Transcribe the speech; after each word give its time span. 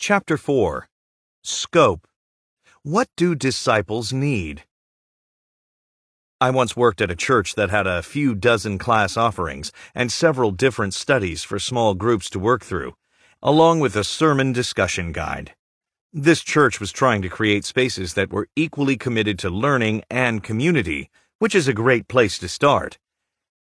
Chapter 0.00 0.36
4 0.36 0.88
Scope 1.42 2.06
What 2.84 3.08
do 3.16 3.34
disciples 3.34 4.12
need? 4.12 4.62
I 6.40 6.50
once 6.50 6.76
worked 6.76 7.00
at 7.00 7.10
a 7.10 7.16
church 7.16 7.56
that 7.56 7.70
had 7.70 7.88
a 7.88 8.04
few 8.04 8.36
dozen 8.36 8.78
class 8.78 9.16
offerings 9.16 9.72
and 9.96 10.12
several 10.12 10.52
different 10.52 10.94
studies 10.94 11.42
for 11.42 11.58
small 11.58 11.94
groups 11.94 12.30
to 12.30 12.38
work 12.38 12.64
through, 12.64 12.94
along 13.42 13.80
with 13.80 13.96
a 13.96 14.04
sermon 14.04 14.52
discussion 14.52 15.10
guide. 15.10 15.56
This 16.12 16.42
church 16.42 16.78
was 16.78 16.92
trying 16.92 17.20
to 17.22 17.28
create 17.28 17.64
spaces 17.64 18.14
that 18.14 18.32
were 18.32 18.48
equally 18.54 18.96
committed 18.96 19.36
to 19.40 19.50
learning 19.50 20.04
and 20.08 20.44
community, 20.44 21.10
which 21.40 21.56
is 21.56 21.66
a 21.66 21.74
great 21.74 22.06
place 22.06 22.38
to 22.38 22.48
start. 22.48 22.98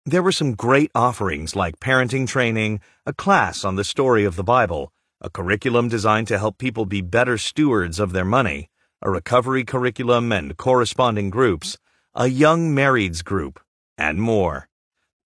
There 0.04 0.22
were 0.22 0.32
some 0.32 0.52
great 0.52 0.90
offerings 0.94 1.56
like 1.56 1.80
parenting 1.80 2.28
training, 2.28 2.80
a 3.06 3.14
class 3.14 3.64
on 3.64 3.76
the 3.76 3.84
story 3.84 4.24
of 4.24 4.36
the 4.36 4.44
Bible, 4.44 4.92
a 5.20 5.30
curriculum 5.30 5.88
designed 5.88 6.28
to 6.28 6.38
help 6.38 6.58
people 6.58 6.84
be 6.84 7.00
better 7.00 7.38
stewards 7.38 7.98
of 7.98 8.12
their 8.12 8.24
money, 8.24 8.68
a 9.02 9.10
recovery 9.10 9.64
curriculum 9.64 10.30
and 10.32 10.56
corresponding 10.56 11.30
groups, 11.30 11.78
a 12.14 12.26
young 12.26 12.74
marrieds 12.74 13.24
group, 13.24 13.60
and 13.96 14.20
more. 14.20 14.68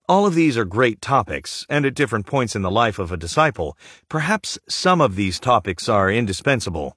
All 0.08 0.26
of 0.26 0.34
these 0.34 0.56
are 0.56 0.64
great 0.64 1.00
topics, 1.00 1.64
and 1.68 1.86
at 1.86 1.94
different 1.94 2.26
points 2.26 2.56
in 2.56 2.62
the 2.62 2.70
life 2.70 2.98
of 2.98 3.12
a 3.12 3.16
disciple, 3.16 3.76
perhaps 4.08 4.58
some 4.68 5.00
of 5.00 5.14
these 5.14 5.38
topics 5.38 5.88
are 5.88 6.10
indispensable. 6.10 6.96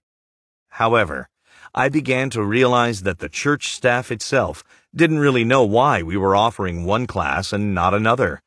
However, 0.69 1.29
I 1.75 1.89
began 1.89 2.29
to 2.31 2.43
realize 2.43 3.03
that 3.03 3.19
the 3.19 3.29
church 3.29 3.69
staff 3.69 4.11
itself 4.11 4.63
didn't 4.95 5.19
really 5.19 5.43
know 5.43 5.63
why 5.63 6.03
we 6.03 6.17
were 6.17 6.35
offering 6.35 6.85
one 6.85 7.07
class 7.07 7.53
and 7.53 7.73
not 7.73 7.93
another. 7.93 8.41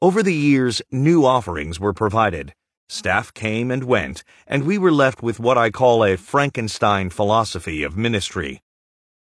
Over 0.00 0.22
the 0.22 0.34
years, 0.34 0.82
new 0.90 1.24
offerings 1.24 1.78
were 1.78 1.92
provided. 1.92 2.54
Staff 2.92 3.32
came 3.32 3.70
and 3.70 3.84
went, 3.84 4.22
and 4.46 4.64
we 4.64 4.76
were 4.76 4.92
left 4.92 5.22
with 5.22 5.40
what 5.40 5.56
I 5.56 5.70
call 5.70 6.04
a 6.04 6.18
Frankenstein 6.18 7.08
philosophy 7.08 7.82
of 7.82 7.96
ministry. 7.96 8.60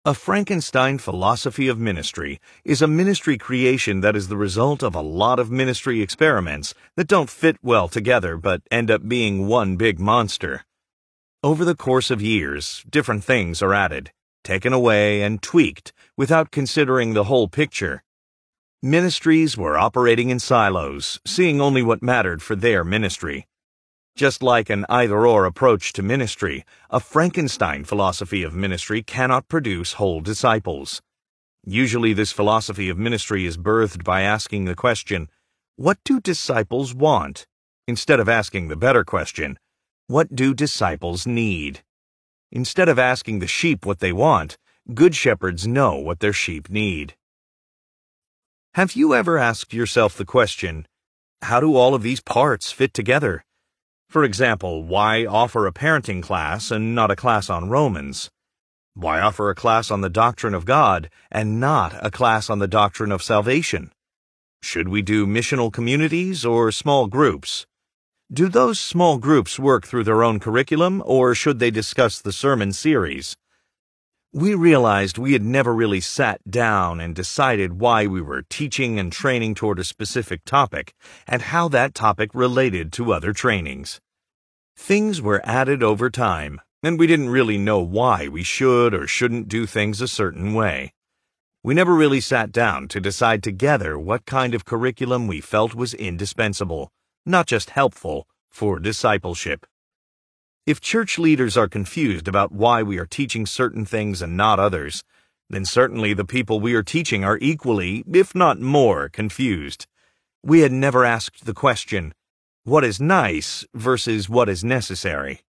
A 0.05 0.13
Frankenstein 0.13 0.99
philosophy 0.99 1.67
of 1.67 1.79
ministry 1.79 2.39
is 2.67 2.83
a 2.83 2.87
ministry 2.87 3.39
creation 3.39 4.03
that 4.03 4.15
is 4.15 4.29
the 4.29 4.37
result 4.37 4.83
of 4.83 4.95
a 4.95 5.01
lot 5.01 5.39
of 5.39 5.51
ministry 5.51 6.03
experiments 6.03 6.75
that 6.97 7.09
don't 7.09 7.31
fit 7.31 7.57
well 7.63 7.89
together 7.89 8.37
but 8.37 8.61
end 8.71 8.91
up 8.91 9.09
being 9.09 9.47
one 9.47 9.77
big 9.77 9.99
monster. 9.99 10.67
Over 11.43 11.65
the 11.65 11.75
course 11.75 12.11
of 12.11 12.21
years, 12.21 12.85
different 12.91 13.25
things 13.25 13.63
are 13.63 13.73
added, 13.73 14.13
taken 14.45 14.75
away, 14.75 15.23
and 15.23 15.41
tweaked 15.41 15.95
without 16.15 16.51
considering 16.51 17.15
the 17.15 17.25
whole 17.25 17.49
picture. 17.49 18.03
Ministries 18.87 19.59
were 19.59 19.77
operating 19.77 20.31
in 20.31 20.39
silos, 20.39 21.19
seeing 21.27 21.61
only 21.61 21.83
what 21.83 22.05
mattered 22.05 22.41
for 22.41 22.55
their 22.55 22.85
ministry. 22.85 23.49
Just 24.15 24.45
like 24.45 24.71
an 24.71 24.87
either 24.89 25.27
or 25.27 25.45
approach 25.45 25.93
to 25.95 26.05
ministry, 26.05 26.65
a 26.89 27.01
Frankenstein 27.01 27.83
philosophy 27.83 28.45
of 28.45 28.55
ministry 28.55 29.03
cannot 29.03 29.49
produce 29.49 29.95
whole 29.95 30.21
disciples. 30.21 31.03
Usually, 31.65 32.13
this 32.13 32.31
philosophy 32.31 32.89
of 32.89 32.97
ministry 32.97 33.45
is 33.45 33.59
birthed 33.59 34.05
by 34.05 34.21
asking 34.21 34.67
the 34.67 34.77
question, 34.77 35.31
What 35.75 35.99
do 36.05 36.21
disciples 36.21 36.95
want? 36.95 37.49
instead 37.89 38.21
of 38.21 38.29
asking 38.29 38.69
the 38.69 38.77
better 38.77 39.03
question, 39.03 39.59
what 40.07 40.37
do 40.37 40.55
disciples 40.55 41.27
need? 41.27 41.83
Instead 42.53 42.89
of 42.89 43.01
asking 43.01 43.41
the 43.41 43.49
sheep 43.49 43.85
what 43.85 43.99
they 43.99 44.13
want, 44.13 44.57
good 44.95 45.17
shepherds 45.17 45.67
know 45.67 45.97
what 45.97 46.21
their 46.21 46.33
sheep 46.33 46.71
need. 46.71 47.17
Have 48.77 48.93
you 48.93 49.15
ever 49.15 49.39
asked 49.39 49.73
yourself 49.73 50.19
the 50.19 50.27
question, 50.27 50.87
how 51.41 51.61
do 51.61 51.77
all 51.77 51.95
of 51.95 52.03
these 52.03 52.21
parts 52.21 52.73
fit 52.73 52.93
together? 52.93 53.43
For 54.11 54.23
example, 54.23 54.85
why 54.85 55.25
offer 55.25 55.67
a 55.67 55.73
parenting 55.73 56.23
class 56.23 56.71
and 56.71 56.95
not 56.95 57.11
a 57.11 57.17
class 57.17 57.49
on 57.49 57.71
Romans? 57.71 58.29
Why 58.93 59.19
offer 59.19 59.49
a 59.49 59.55
class 59.55 59.91
on 59.91 60.03
the 60.03 60.11
doctrine 60.11 60.53
of 60.53 60.67
God 60.67 61.09
and 61.33 61.59
not 61.59 61.95
a 62.05 62.11
class 62.11 62.51
on 62.51 62.59
the 62.59 62.69
doctrine 62.69 63.13
of 63.13 63.23
salvation? 63.23 63.93
Should 64.63 64.89
we 64.89 65.01
do 65.01 65.27
missional 65.27 65.73
communities 65.73 66.45
or 66.45 66.71
small 66.71 67.07
groups? 67.07 67.65
Do 68.31 68.47
those 68.47 68.79
small 68.79 69.17
groups 69.17 69.59
work 69.59 69.87
through 69.87 70.05
their 70.05 70.23
own 70.23 70.39
curriculum, 70.39 71.03
or 71.07 71.35
should 71.35 71.61
they 71.61 71.71
discuss 71.71 72.21
the 72.21 72.31
sermon 72.31 72.75
series? 72.75 73.39
We 74.37 74.55
realized 74.55 75.17
we 75.17 75.33
had 75.33 75.43
never 75.43 75.75
really 75.75 76.03
sat 76.03 76.43
down 76.51 77.01
and 77.01 77.15
decided 77.15 77.81
why 77.81 78.07
we 78.07 78.21
were 78.21 78.45
teaching 78.51 78.99
and 78.99 79.11
training 79.11 79.55
toward 79.55 79.79
a 79.79 79.85
specific 79.85 80.45
topic 80.45 80.93
and 81.27 81.41
how 81.41 81.69
that 81.69 81.95
topic 81.95 82.35
related 82.35 82.93
to 82.93 83.15
other 83.15 83.33
trainings. 83.33 83.99
Things 84.77 85.23
were 85.23 85.41
added 85.43 85.83
over 85.83 86.11
time, 86.11 86.61
and 86.83 86.99
we 86.99 87.07
didn't 87.07 87.31
really 87.31 87.57
know 87.57 87.81
why 87.81 88.29
we 88.29 88.43
should 88.43 88.93
or 88.93 89.07
shouldn't 89.07 89.49
do 89.49 89.65
things 89.65 90.03
a 90.03 90.07
certain 90.07 90.53
way. 90.53 90.93
We 91.65 91.73
never 91.73 91.95
really 91.95 92.21
sat 92.21 92.53
down 92.53 92.89
to 92.89 93.01
decide 93.01 93.43
together 93.43 93.99
what 93.99 94.27
kind 94.27 94.55
of 94.55 94.67
curriculum 94.67 95.27
we 95.27 95.41
felt 95.41 95.75
was 95.75 95.95
indispensable 95.95 96.91
not 97.27 97.47
just 97.47 97.71
helpful, 97.71 98.29
for 98.51 98.79
discipleship. 98.79 99.67
If 100.67 100.81
church 100.81 101.17
leaders 101.17 101.57
are 101.57 101.69
confused 101.69 102.27
about 102.27 102.51
why 102.51 102.83
we 102.83 102.99
are 102.99 103.07
teaching 103.07 103.47
certain 103.47 103.85
things 103.87 104.21
and 104.21 104.37
not 104.37 104.59
others, 104.59 105.05
then 105.49 105.65
certainly 105.65 106.13
the 106.13 106.25
people 106.25 106.59
we 106.59 106.75
are 106.75 106.83
teaching 106.83 107.23
are 107.23 107.39
equally, 107.41 108.03
if 108.13 108.35
not 108.35 108.61
more, 108.61 109.09
confused. 109.09 109.87
We 110.43 110.63
had 110.63 110.73
never 110.73 111.05
asked 111.05 111.45
the 111.45 111.55
question, 111.55 112.15
what 112.65 112.83
is 112.83 113.01
nice 113.01 113.65
versus 113.75 114.29
what 114.29 114.49
is 114.49 114.65
necessary? 114.65 115.43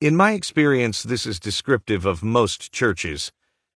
In 0.00 0.16
my 0.16 0.32
experience, 0.32 1.02
this 1.02 1.26
is 1.26 1.38
descriptive 1.38 2.06
of 2.06 2.22
most 2.22 2.72
churches. 2.72 3.32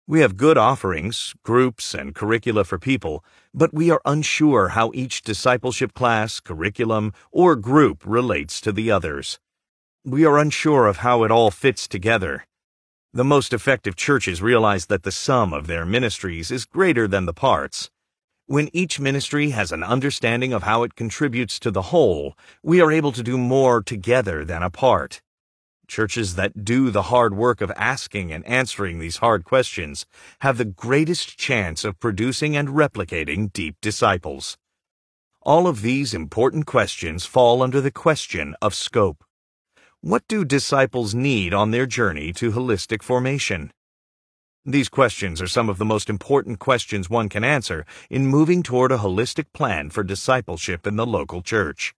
We 0.08 0.22
have 0.22 0.38
good 0.38 0.58
offerings, 0.58 1.34
groups, 1.44 1.94
and 1.94 2.16
curricula 2.16 2.64
for 2.64 2.80
people, 2.80 3.26
but 3.54 3.74
we 3.74 3.92
are 3.92 4.02
unsure 4.06 4.70
how 4.70 4.92
each 4.94 5.22
discipleship 5.22 5.94
class, 5.94 6.40
curriculum, 6.40 7.12
or 7.30 7.58
group 7.58 8.04
relates 8.06 8.62
to 8.62 8.72
the 8.72 8.90
others. 8.90 9.38
We 10.06 10.24
are 10.24 10.38
unsure 10.38 10.88
of 10.88 10.98
how 10.98 11.24
it 11.26 11.32
all 11.32 11.52
fits 11.52 11.86
together. 11.86 12.46
The 13.12 13.26
most 13.26 13.52
effective 13.52 13.98
churches 13.98 14.42
realize 14.42 14.86
that 14.86 15.04
the 15.04 15.12
sum 15.12 15.52
of 15.52 15.68
their 15.68 15.86
ministries 15.86 16.52
is 16.52 16.64
greater 16.64 17.06
than 17.06 17.26
the 17.26 17.34
parts. 17.34 17.92
When 18.46 18.70
each 18.72 19.02
ministry 19.02 19.50
has 19.50 19.74
an 19.74 19.84
understanding 19.84 20.54
of 20.54 20.64
how 20.64 20.84
it 20.84 20.96
contributes 20.96 21.60
to 21.60 21.70
the 21.70 21.92
whole, 21.92 22.38
we 22.64 22.80
are 22.80 22.94
able 22.94 23.12
to 23.12 23.22
do 23.22 23.38
more 23.38 23.84
together 23.84 24.46
than 24.46 24.64
apart. 24.64 25.22
Churches 25.86 26.36
that 26.36 26.64
do 26.64 26.92
the 26.92 27.12
hard 27.12 27.36
work 27.36 27.60
of 27.60 27.72
asking 27.76 28.32
and 28.32 28.46
answering 28.46 29.00
these 29.00 29.18
hard 29.18 29.44
questions 29.44 30.06
have 30.40 30.58
the 30.58 30.64
greatest 30.64 31.38
chance 31.38 31.84
of 31.84 32.00
producing 32.00 32.56
and 32.56 32.70
replicating 32.70 33.52
deep 33.52 33.76
disciples. 33.82 34.58
All 35.42 35.68
of 35.68 35.82
these 35.82 36.14
important 36.14 36.66
questions 36.66 37.26
fall 37.26 37.62
under 37.62 37.82
the 37.82 37.92
question 37.92 38.56
of 38.62 38.74
scope. 38.74 39.26
What 40.02 40.24
do 40.30 40.46
disciples 40.46 41.14
need 41.14 41.54
on 41.54 41.72
their 41.72 41.86
journey 41.86 42.32
to 42.34 42.54
holistic 42.54 43.04
formation? 43.04 43.74
These 44.64 44.88
questions 44.88 45.42
are 45.42 45.48
some 45.48 45.68
of 45.68 45.78
the 45.78 45.84
most 45.84 46.10
important 46.10 46.58
questions 46.58 47.10
one 47.10 47.28
can 47.28 47.44
answer 47.44 47.86
in 48.10 48.26
moving 48.26 48.64
toward 48.64 48.94
a 48.94 49.00
holistic 49.00 49.48
plan 49.54 49.90
for 49.90 50.06
discipleship 50.06 50.88
in 50.88 50.96
the 50.96 51.06
local 51.06 51.42
church. 51.42 51.94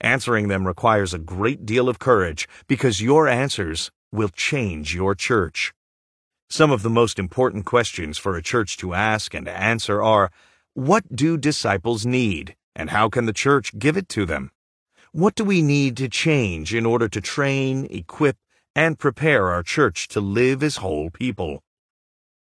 Answering 0.00 0.48
them 0.48 0.66
requires 0.66 1.12
a 1.12 1.18
great 1.18 1.66
deal 1.66 1.90
of 1.90 1.98
courage 1.98 2.48
because 2.66 3.02
your 3.02 3.28
answers 3.28 3.90
will 4.10 4.30
change 4.30 4.94
your 4.94 5.14
church. 5.14 5.74
Some 6.48 6.70
of 6.70 6.80
the 6.80 6.88
most 6.88 7.18
important 7.18 7.66
questions 7.66 8.16
for 8.16 8.38
a 8.38 8.42
church 8.42 8.78
to 8.78 8.94
ask 8.94 9.34
and 9.34 9.46
answer 9.46 10.02
are, 10.02 10.30
what 10.72 11.14
do 11.14 11.36
disciples 11.36 12.06
need 12.06 12.56
and 12.74 12.88
how 12.88 13.10
can 13.10 13.26
the 13.26 13.34
church 13.34 13.78
give 13.78 13.98
it 13.98 14.08
to 14.08 14.24
them? 14.24 14.50
What 15.12 15.34
do 15.34 15.44
we 15.44 15.62
need 15.62 15.96
to 15.96 16.08
change 16.10 16.74
in 16.74 16.84
order 16.84 17.08
to 17.08 17.20
train, 17.22 17.86
equip, 17.90 18.36
and 18.76 18.98
prepare 18.98 19.48
our 19.48 19.62
church 19.62 20.06
to 20.08 20.20
live 20.20 20.62
as 20.62 20.76
whole 20.76 21.08
people? 21.08 21.62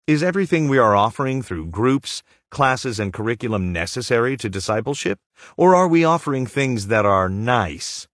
Is 0.08 0.22
everything 0.22 0.68
we 0.68 0.78
are 0.78 0.94
offering 0.94 1.42
through 1.42 1.68
groups, 1.68 2.22
classes, 2.52 3.00
and 3.00 3.14
curriculum 3.14 3.72
necessary 3.72 4.36
to 4.38 4.50
discipleship? 4.50 5.20
Or 5.56 5.74
are 5.74 5.88
we 5.88 6.04
offering 6.04 6.46
things 6.46 6.88
that 6.88 7.06
are 7.06 7.30
nice? 7.30 8.10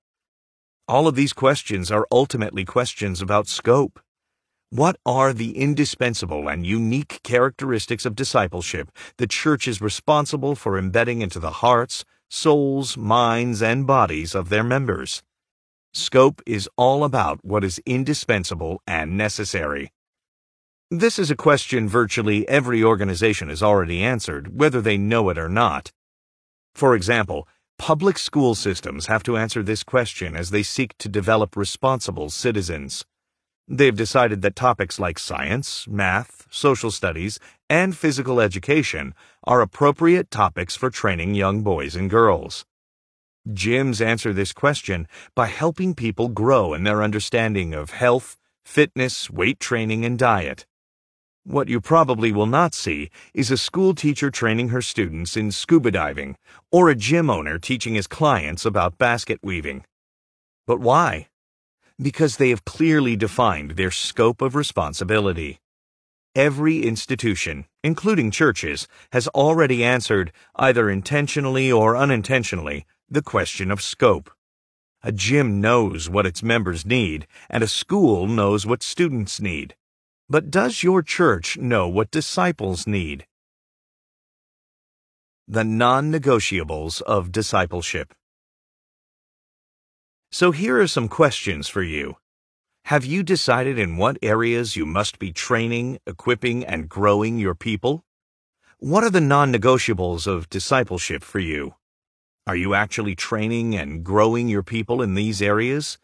All 0.88 1.08
of 1.08 1.16
these 1.16 1.34
questions 1.34 1.90
are 1.90 2.06
ultimately 2.12 2.66
questions 2.66 3.24
about 3.24 3.48
scope. 3.48 4.00
What 4.70 4.98
are 5.08 5.34
the 5.34 5.58
indispensable 5.58 6.48
and 6.48 6.68
unique 6.68 7.20
characteristics 7.24 8.06
of 8.06 8.16
discipleship 8.16 8.92
the 9.18 9.26
church 9.26 9.68
is 9.68 9.82
responsible 9.82 10.54
for 10.54 10.78
embedding 10.78 11.22
into 11.22 11.40
the 11.40 11.64
hearts, 11.66 12.06
souls, 12.30 12.98
minds, 12.98 13.62
and 13.62 13.86
bodies 13.86 14.36
of 14.36 14.50
their 14.50 14.64
members? 14.64 15.24
Scope 15.94 16.42
is 16.46 16.70
all 16.78 17.04
about 17.04 17.44
what 17.44 17.64
is 17.64 17.82
indispensable 17.86 18.82
and 18.86 19.18
necessary. 19.18 19.92
This 20.92 21.18
is 21.18 21.32
a 21.32 21.36
question 21.36 21.88
virtually 21.90 22.48
every 22.48 22.84
organization 22.84 23.50
has 23.50 23.64
already 23.64 24.04
answered, 24.04 24.60
whether 24.60 24.82
they 24.82 24.98
know 24.98 25.30
it 25.30 25.38
or 25.38 25.50
not. 25.50 25.92
For 26.74 26.96
example, 26.96 27.48
Public 27.78 28.18
school 28.18 28.56
systems 28.56 29.08
have 29.08 29.22
to 29.24 29.36
answer 29.36 29.62
this 29.62 29.84
question 29.84 30.36
as 30.36 30.50
they 30.50 30.64
seek 30.64 30.98
to 30.98 31.10
develop 31.10 31.58
responsible 31.58 32.30
citizens. 32.30 33.06
They've 33.68 33.96
decided 33.96 34.42
that 34.42 34.56
topics 34.56 34.98
like 34.98 35.20
science, 35.20 35.86
math, 35.88 36.48
social 36.50 36.90
studies, 36.90 37.38
and 37.70 37.98
physical 37.98 38.40
education 38.40 39.14
are 39.44 39.62
appropriate 39.62 40.30
topics 40.30 40.76
for 40.76 40.90
training 40.90 41.36
young 41.36 41.64
boys 41.64 41.96
and 41.96 42.10
girls. 42.10 42.66
Gyms 43.50 44.04
answer 44.04 44.34
this 44.34 44.54
question 44.54 45.08
by 45.36 45.48
helping 45.48 45.94
people 45.94 46.30
grow 46.30 46.74
in 46.74 46.84
their 46.84 47.04
understanding 47.04 47.74
of 47.74 47.92
health, 47.92 48.38
fitness, 48.64 49.30
weight 49.30 49.60
training, 49.60 50.04
and 50.04 50.18
diet. 50.18 50.66
What 51.44 51.68
you 51.68 51.80
probably 51.80 52.32
will 52.32 52.48
not 52.48 52.74
see 52.74 53.12
is 53.36 53.52
a 53.52 53.58
school 53.58 53.94
teacher 53.94 54.32
training 54.32 54.70
her 54.70 54.82
students 54.82 55.38
in 55.38 55.52
scuba 55.52 55.92
diving 55.92 56.38
or 56.72 56.90
a 56.90 56.96
gym 56.96 57.30
owner 57.30 57.60
teaching 57.60 57.94
his 57.94 58.08
clients 58.08 58.66
about 58.66 58.98
basket 58.98 59.40
weaving. 59.44 59.86
But 60.66 60.80
why? 60.80 61.28
Because 62.02 62.38
they 62.38 62.50
have 62.50 62.66
clearly 62.66 63.16
defined 63.16 63.72
their 63.72 63.92
scope 63.92 64.42
of 64.42 64.56
responsibility. 64.56 65.60
Every 66.36 66.84
institution, 66.84 67.64
including 67.82 68.30
churches, 68.30 68.90
has 69.14 69.30
already 69.30 69.86
answered, 69.86 70.34
either 70.58 70.90
intentionally 70.90 71.72
or 71.72 71.96
unintentionally, 71.96 72.86
the 73.10 73.22
question 73.22 73.72
of 73.72 73.82
scope. 73.82 74.30
A 75.02 75.14
gym 75.14 75.62
knows 75.62 76.10
what 76.10 76.26
its 76.26 76.44
members 76.44 76.86
need, 76.86 77.26
and 77.50 77.64
a 77.64 77.70
school 77.70 78.28
knows 78.28 78.66
what 78.66 78.84
students 78.84 79.40
need. 79.40 79.76
But 80.28 80.52
does 80.52 80.84
your 80.84 81.02
church 81.02 81.58
know 81.58 81.88
what 81.88 82.12
disciples 82.12 82.86
need? 82.86 83.26
The 85.48 85.64
non 85.64 86.12
negotiables 86.12 87.02
of 87.04 87.32
discipleship. 87.32 88.14
So 90.34 90.52
here 90.52 90.82
are 90.82 90.88
some 90.88 91.08
questions 91.08 91.70
for 91.70 91.82
you. 91.82 92.18
Have 92.90 93.04
you 93.04 93.24
decided 93.24 93.80
in 93.80 93.98
what 93.98 94.20
areas 94.22 94.76
you 94.76 94.86
must 94.86 95.18
be 95.18 95.32
training, 95.32 95.98
equipping, 96.06 96.64
and 96.64 96.88
growing 96.88 97.40
your 97.40 97.56
people? 97.56 98.06
What 98.78 99.04
are 99.04 99.10
the 99.10 99.20
non 99.20 99.52
negotiables 99.52 100.28
of 100.28 100.52
discipleship 100.52 101.24
for 101.24 101.40
you? 101.40 101.74
Are 102.46 102.56
you 102.56 102.76
actually 102.76 103.16
training 103.16 103.74
and 103.74 104.04
growing 104.04 104.48
your 104.50 104.62
people 104.62 105.02
in 105.02 105.16
these 105.16 105.42
areas? 105.42 105.98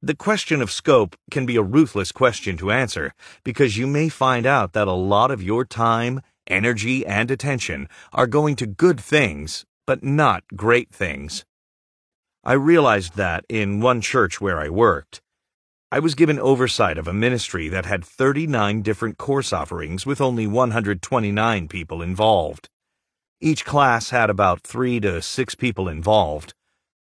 The 0.00 0.14
question 0.14 0.62
of 0.62 0.72
scope 0.72 1.16
can 1.30 1.44
be 1.44 1.56
a 1.56 1.62
ruthless 1.62 2.12
question 2.12 2.56
to 2.56 2.72
answer 2.72 3.12
because 3.44 3.76
you 3.76 3.86
may 3.86 4.08
find 4.08 4.46
out 4.46 4.72
that 4.72 4.88
a 4.88 4.92
lot 4.92 5.30
of 5.30 5.42
your 5.42 5.66
time, 5.66 6.22
energy, 6.46 7.04
and 7.04 7.30
attention 7.30 7.90
are 8.10 8.26
going 8.26 8.56
to 8.56 8.66
good 8.66 8.98
things, 8.98 9.66
but 9.86 10.02
not 10.02 10.44
great 10.56 10.94
things. 10.94 11.44
I 12.42 12.54
realized 12.54 13.16
that 13.16 13.44
in 13.50 13.82
one 13.82 14.00
church 14.00 14.40
where 14.40 14.58
I 14.58 14.70
worked. 14.70 15.20
I 15.94 15.98
was 15.98 16.14
given 16.14 16.38
oversight 16.38 16.96
of 16.96 17.06
a 17.06 17.12
ministry 17.12 17.68
that 17.68 17.84
had 17.84 18.02
39 18.02 18.80
different 18.80 19.18
course 19.18 19.52
offerings 19.52 20.06
with 20.06 20.22
only 20.22 20.46
129 20.46 21.68
people 21.68 22.00
involved. 22.00 22.70
Each 23.42 23.66
class 23.66 24.08
had 24.08 24.30
about 24.30 24.62
three 24.62 25.00
to 25.00 25.20
six 25.20 25.54
people 25.54 25.90
involved. 25.90 26.54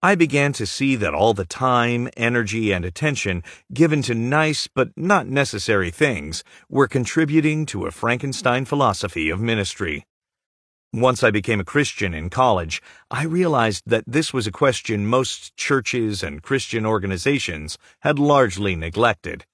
I 0.02 0.16
began 0.16 0.52
to 0.54 0.66
see 0.66 0.96
that 0.96 1.14
all 1.14 1.36
the 1.36 1.46
time, 1.46 2.10
energy, 2.18 2.72
and 2.72 2.84
attention 2.84 3.44
given 3.72 4.02
to 4.02 4.16
nice 4.16 4.68
but 4.68 4.90
not 4.98 5.28
necessary 5.28 5.92
things 5.92 6.44
were 6.68 6.88
contributing 6.88 7.68
to 7.68 7.86
a 7.86 7.92
Frankenstein 7.92 8.66
philosophy 8.66 9.30
of 9.30 9.40
ministry. 9.40 10.06
Once 10.94 11.24
I 11.24 11.32
became 11.32 11.62
a 11.62 11.64
Christian 11.64 12.14
in 12.14 12.30
college, 12.30 12.82
I 13.10 13.24
realized 13.24 13.84
that 13.86 14.04
this 14.06 14.34
was 14.34 14.46
a 14.46 14.52
question 14.52 15.08
most 15.08 15.56
churches 15.56 16.22
and 16.22 16.44
Christian 16.44 16.86
organizations 16.86 17.78
had 18.02 18.20
largely 18.20 18.76
neglected. 18.76 19.46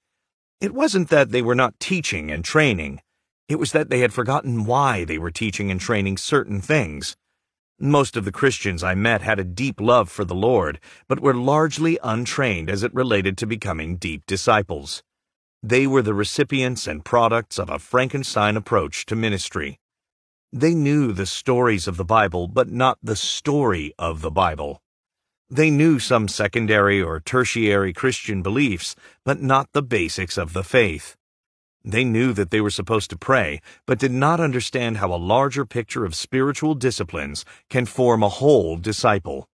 It 0.60 0.74
wasn't 0.74 1.10
that 1.10 1.30
they 1.30 1.40
were 1.40 1.54
not 1.54 1.78
teaching 1.78 2.32
and 2.32 2.44
training. 2.44 3.02
It 3.48 3.60
was 3.60 3.70
that 3.70 3.88
they 3.88 4.00
had 4.00 4.12
forgotten 4.12 4.64
why 4.64 5.04
they 5.04 5.16
were 5.16 5.30
teaching 5.30 5.70
and 5.70 5.80
training 5.80 6.16
certain 6.16 6.60
things. 6.60 7.16
Most 7.78 8.16
of 8.16 8.24
the 8.24 8.32
Christians 8.32 8.82
I 8.82 8.96
met 8.96 9.22
had 9.22 9.38
a 9.38 9.44
deep 9.44 9.80
love 9.80 10.10
for 10.10 10.24
the 10.24 10.34
Lord, 10.34 10.80
but 11.06 11.20
were 11.20 11.34
largely 11.34 12.00
untrained 12.02 12.68
as 12.68 12.82
it 12.82 12.92
related 12.92 13.38
to 13.38 13.46
becoming 13.46 13.94
deep 13.94 14.26
disciples. 14.26 15.04
They 15.62 15.86
were 15.86 16.02
the 16.02 16.14
recipients 16.14 16.88
and 16.88 17.04
products 17.04 17.60
of 17.60 17.70
a 17.70 17.78
Frankenstein 17.78 18.56
approach 18.56 19.06
to 19.06 19.14
ministry. 19.14 19.78
They 20.52 20.74
knew 20.74 21.12
the 21.12 21.26
stories 21.26 21.86
of 21.86 21.98
the 21.98 22.06
Bible, 22.06 22.48
but 22.48 22.70
not 22.70 22.96
the 23.02 23.16
story 23.16 23.92
of 23.98 24.22
the 24.22 24.30
Bible. 24.30 24.80
They 25.50 25.70
knew 25.70 25.98
some 25.98 26.26
secondary 26.26 27.02
or 27.02 27.20
tertiary 27.20 27.92
Christian 27.92 28.40
beliefs, 28.40 28.96
but 29.24 29.42
not 29.42 29.72
the 29.72 29.82
basics 29.82 30.38
of 30.38 30.54
the 30.54 30.64
faith. 30.64 31.16
They 31.84 32.02
knew 32.02 32.32
that 32.32 32.50
they 32.50 32.62
were 32.62 32.70
supposed 32.70 33.10
to 33.10 33.18
pray, 33.18 33.60
but 33.84 33.98
did 33.98 34.10
not 34.10 34.40
understand 34.40 34.96
how 34.96 35.12
a 35.12 35.20
larger 35.20 35.66
picture 35.66 36.06
of 36.06 36.14
spiritual 36.14 36.74
disciplines 36.74 37.44
can 37.68 37.84
form 37.84 38.22
a 38.22 38.30
whole 38.30 38.78
disciple. 38.78 39.50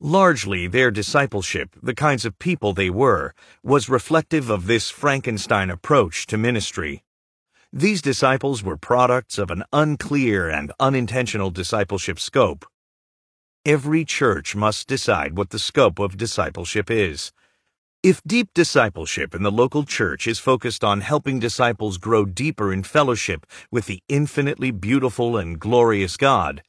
Largely, 0.00 0.66
their 0.66 0.90
discipleship, 0.90 1.76
the 1.82 1.94
kinds 1.94 2.24
of 2.24 2.38
people 2.38 2.72
they 2.72 2.88
were, 2.88 3.34
was 3.62 3.90
reflective 3.90 4.48
of 4.48 4.66
this 4.66 4.88
Frankenstein 4.88 5.68
approach 5.68 6.26
to 6.28 6.38
ministry. 6.38 7.03
These 7.76 8.02
disciples 8.02 8.62
were 8.62 8.76
products 8.76 9.36
of 9.36 9.50
an 9.50 9.64
unclear 9.72 10.48
and 10.48 10.70
unintentional 10.78 11.50
discipleship 11.50 12.20
scope. 12.20 12.64
Every 13.64 14.04
church 14.04 14.54
must 14.54 14.86
decide 14.86 15.36
what 15.36 15.50
the 15.50 15.58
scope 15.58 15.98
of 15.98 16.16
discipleship 16.16 16.88
is. 16.88 17.32
If 18.00 18.22
deep 18.24 18.50
discipleship 18.54 19.34
in 19.34 19.42
the 19.42 19.50
local 19.50 19.82
church 19.82 20.28
is 20.28 20.38
focused 20.38 20.84
on 20.84 21.00
helping 21.00 21.40
disciples 21.40 21.98
grow 21.98 22.24
deeper 22.24 22.72
in 22.72 22.84
fellowship 22.84 23.44
with 23.72 23.86
the 23.86 24.04
infinitely 24.08 24.70
beautiful 24.70 25.36
and 25.36 25.58
glorious 25.58 26.16
God, 26.16 26.62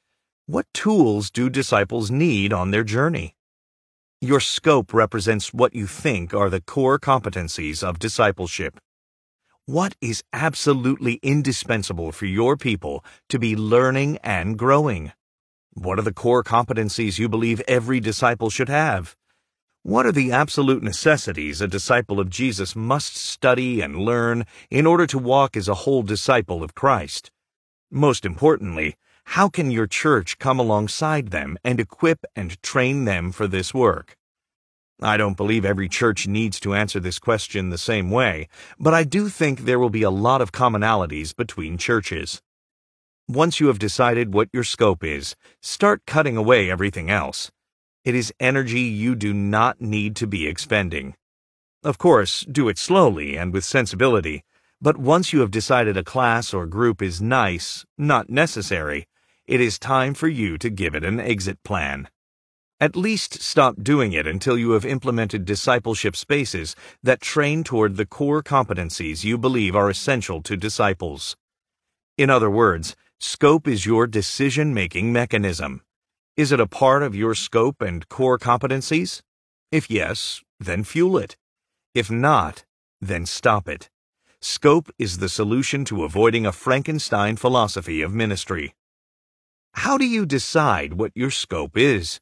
what 0.47 0.65
tools 0.73 1.29
do 1.29 1.51
disciples 1.51 2.09
need 2.09 2.51
on 2.51 2.71
their 2.71 2.83
journey? 2.83 3.35
Your 4.21 4.39
scope 4.39 4.91
represents 4.91 5.53
what 5.53 5.75
you 5.75 5.85
think 5.85 6.33
are 6.33 6.49
the 6.49 6.61
core 6.61 6.97
competencies 6.97 7.83
of 7.83 7.99
discipleship. 7.99 8.79
What 9.67 9.95
is 9.99 10.23
absolutely 10.31 11.15
indispensable 11.23 12.11
for 12.11 12.27
your 12.27 12.55
people 12.55 13.03
to 13.29 13.39
be 13.39 13.55
learning 13.55 14.19
and 14.23 14.59
growing? 14.59 15.11
What 15.73 15.97
are 15.97 16.03
the 16.03 16.13
core 16.13 16.43
competencies 16.43 17.17
you 17.17 17.27
believe 17.27 17.63
every 17.67 17.99
disciple 17.99 18.51
should 18.51 18.69
have? 18.69 19.15
What 19.81 20.05
are 20.05 20.11
the 20.11 20.31
absolute 20.31 20.83
necessities 20.83 21.61
a 21.61 21.67
disciple 21.67 22.19
of 22.19 22.29
Jesus 22.29 22.75
must 22.75 23.15
study 23.15 23.81
and 23.81 23.95
learn 23.95 24.45
in 24.69 24.85
order 24.85 25.07
to 25.07 25.17
walk 25.17 25.57
as 25.57 25.67
a 25.67 25.81
whole 25.81 26.03
disciple 26.03 26.61
of 26.61 26.75
Christ? 26.75 27.31
Most 27.89 28.23
importantly, 28.23 28.97
how 29.23 29.49
can 29.49 29.71
your 29.71 29.87
church 29.87 30.37
come 30.37 30.59
alongside 30.59 31.31
them 31.31 31.57
and 31.63 31.79
equip 31.79 32.23
and 32.35 32.61
train 32.61 33.05
them 33.05 33.31
for 33.31 33.47
this 33.47 33.73
work? 33.73 34.15
I 35.01 35.17
don't 35.17 35.35
believe 35.35 35.65
every 35.65 35.89
church 35.89 36.25
needs 36.25 36.59
to 36.61 36.73
answer 36.73 37.01
this 37.01 37.19
question 37.19 37.69
the 37.69 37.77
same 37.77 38.09
way, 38.09 38.47
but 38.79 38.93
I 38.93 39.03
do 39.03 39.27
think 39.27 39.61
there 39.61 39.79
will 39.79 39.89
be 39.89 40.03
a 40.03 40.09
lot 40.09 40.41
of 40.41 40.53
commonalities 40.53 41.35
between 41.35 41.77
churches. 41.77 42.41
Once 43.27 43.59
you 43.59 43.67
have 43.67 43.79
decided 43.79 44.33
what 44.33 44.49
your 44.53 44.63
scope 44.63 45.03
is, 45.03 45.35
start 45.61 46.05
cutting 46.05 46.37
away 46.37 46.71
everything 46.71 47.09
else. 47.09 47.51
It 48.05 48.15
is 48.15 48.33
energy 48.39 48.81
you 48.81 49.15
do 49.15 49.33
not 49.33 49.81
need 49.81 50.15
to 50.17 50.27
be 50.27 50.47
expending. 50.47 51.15
Of 51.83 51.97
course, 51.97 52.45
do 52.49 52.69
it 52.69 52.77
slowly 52.77 53.35
and 53.35 53.51
with 53.51 53.65
sensibility, 53.65 54.43
but 54.79 54.97
once 54.97 55.33
you 55.33 55.41
have 55.41 55.51
decided 55.51 55.97
a 55.97 56.03
class 56.03 56.53
or 56.53 56.65
group 56.65 57.01
is 57.01 57.21
nice, 57.21 57.85
not 57.97 58.29
necessary, 58.29 59.07
it 59.45 59.59
is 59.59 59.77
time 59.77 60.13
for 60.13 60.27
you 60.27 60.57
to 60.59 60.69
give 60.69 60.95
it 60.95 61.03
an 61.03 61.19
exit 61.19 61.61
plan. 61.63 62.07
At 62.81 62.97
least 62.97 63.41
stop 63.41 63.75
doing 63.81 64.11
it 64.11 64.27
until 64.27 64.57
you 64.57 64.71
have 64.71 64.83
implemented 64.83 65.45
discipleship 65.45 66.13
spaces 66.13 66.75
that 67.01 67.21
train 67.21 67.63
toward 67.63 67.95
the 67.95 68.05
core 68.05 68.43
competencies 68.43 69.23
you 69.23 69.37
believe 69.37 69.77
are 69.77 69.89
essential 69.89 70.41
to 70.41 70.57
disciples. 70.57 71.37
In 72.17 72.29
other 72.29 72.49
words, 72.49 72.93
scope 73.17 73.65
is 73.65 73.85
your 73.85 74.07
decision 74.07 74.73
making 74.73 75.13
mechanism. 75.13 75.83
Is 76.35 76.51
it 76.51 76.59
a 76.59 76.67
part 76.67 77.01
of 77.01 77.15
your 77.15 77.33
scope 77.33 77.81
and 77.81 78.09
core 78.09 78.37
competencies? 78.37 79.21
If 79.71 79.89
yes, 79.89 80.41
then 80.59 80.83
fuel 80.83 81.17
it. 81.17 81.37
If 81.93 82.11
not, 82.11 82.65
then 82.99 83.25
stop 83.25 83.69
it. 83.69 83.89
Scope 84.41 84.91
is 84.99 85.19
the 85.19 85.29
solution 85.29 85.85
to 85.85 86.03
avoiding 86.03 86.45
a 86.45 86.51
Frankenstein 86.51 87.37
philosophy 87.37 88.01
of 88.01 88.13
ministry. 88.13 88.75
How 89.75 89.97
do 89.97 90.05
you 90.05 90.25
decide 90.25 90.95
what 90.95 91.13
your 91.15 91.31
scope 91.31 91.77
is? 91.77 92.19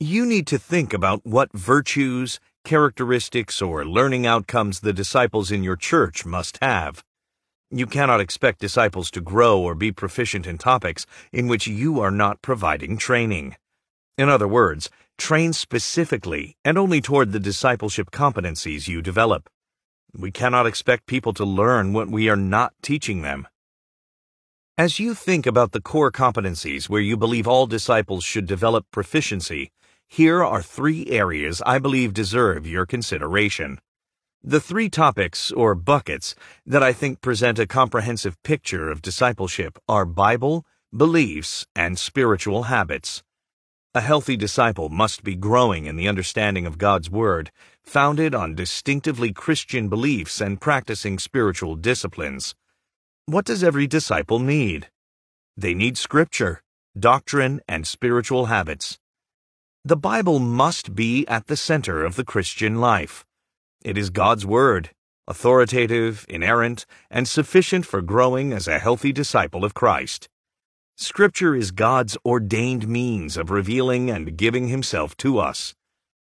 You 0.00 0.24
need 0.26 0.46
to 0.46 0.60
think 0.60 0.94
about 0.94 1.26
what 1.26 1.52
virtues, 1.52 2.38
characteristics, 2.64 3.60
or 3.60 3.84
learning 3.84 4.28
outcomes 4.28 4.78
the 4.78 4.92
disciples 4.92 5.50
in 5.50 5.64
your 5.64 5.74
church 5.74 6.24
must 6.24 6.58
have. 6.62 7.02
You 7.72 7.84
cannot 7.84 8.20
expect 8.20 8.60
disciples 8.60 9.10
to 9.10 9.20
grow 9.20 9.60
or 9.60 9.74
be 9.74 9.90
proficient 9.90 10.46
in 10.46 10.56
topics 10.56 11.04
in 11.32 11.48
which 11.48 11.66
you 11.66 11.98
are 11.98 12.12
not 12.12 12.42
providing 12.42 12.96
training. 12.96 13.56
In 14.16 14.28
other 14.28 14.46
words, 14.46 14.88
train 15.16 15.52
specifically 15.52 16.54
and 16.64 16.78
only 16.78 17.00
toward 17.00 17.32
the 17.32 17.40
discipleship 17.40 18.12
competencies 18.12 18.86
you 18.86 19.02
develop. 19.02 19.50
We 20.14 20.30
cannot 20.30 20.68
expect 20.68 21.06
people 21.06 21.32
to 21.34 21.44
learn 21.44 21.92
what 21.92 22.08
we 22.08 22.28
are 22.28 22.36
not 22.36 22.72
teaching 22.82 23.22
them. 23.22 23.48
As 24.78 25.00
you 25.00 25.12
think 25.12 25.44
about 25.44 25.72
the 25.72 25.80
core 25.80 26.12
competencies 26.12 26.88
where 26.88 27.00
you 27.00 27.16
believe 27.16 27.48
all 27.48 27.66
disciples 27.66 28.22
should 28.22 28.46
develop 28.46 28.86
proficiency, 28.92 29.72
here 30.08 30.42
are 30.42 30.62
three 30.62 31.06
areas 31.08 31.62
I 31.66 31.78
believe 31.78 32.14
deserve 32.14 32.66
your 32.66 32.86
consideration. 32.86 33.78
The 34.42 34.60
three 34.60 34.88
topics, 34.88 35.52
or 35.52 35.74
buckets, 35.74 36.34
that 36.64 36.82
I 36.82 36.92
think 36.92 37.20
present 37.20 37.58
a 37.58 37.66
comprehensive 37.66 38.42
picture 38.42 38.90
of 38.90 39.02
discipleship 39.02 39.78
are 39.86 40.06
Bible, 40.06 40.64
beliefs, 40.96 41.66
and 41.76 41.98
spiritual 41.98 42.64
habits. 42.64 43.22
A 43.94 44.00
healthy 44.00 44.36
disciple 44.36 44.88
must 44.88 45.22
be 45.22 45.36
growing 45.36 45.84
in 45.84 45.96
the 45.96 46.08
understanding 46.08 46.66
of 46.66 46.78
God's 46.78 47.10
Word, 47.10 47.50
founded 47.82 48.34
on 48.34 48.54
distinctively 48.54 49.32
Christian 49.32 49.88
beliefs 49.88 50.40
and 50.40 50.60
practicing 50.60 51.18
spiritual 51.18 51.76
disciplines. 51.76 52.54
What 53.26 53.44
does 53.44 53.62
every 53.62 53.86
disciple 53.86 54.38
need? 54.38 54.88
They 55.56 55.74
need 55.74 55.98
Scripture, 55.98 56.62
doctrine, 56.98 57.60
and 57.68 57.86
spiritual 57.86 58.46
habits. 58.46 58.98
The 59.88 59.96
Bible 59.96 60.38
must 60.38 60.94
be 60.94 61.26
at 61.28 61.46
the 61.46 61.56
center 61.56 62.04
of 62.04 62.16
the 62.16 62.24
Christian 62.32 62.78
life. 62.78 63.24
It 63.82 63.96
is 63.96 64.10
God's 64.10 64.44
Word, 64.44 64.90
authoritative, 65.26 66.26
inerrant, 66.28 66.84
and 67.10 67.26
sufficient 67.26 67.86
for 67.86 68.02
growing 68.02 68.52
as 68.52 68.68
a 68.68 68.80
healthy 68.80 69.12
disciple 69.12 69.64
of 69.64 69.72
Christ. 69.72 70.28
Scripture 70.98 71.54
is 71.54 71.70
God's 71.70 72.18
ordained 72.22 72.86
means 72.86 73.38
of 73.38 73.50
revealing 73.50 74.10
and 74.10 74.36
giving 74.36 74.68
Himself 74.68 75.16
to 75.24 75.38
us. 75.38 75.74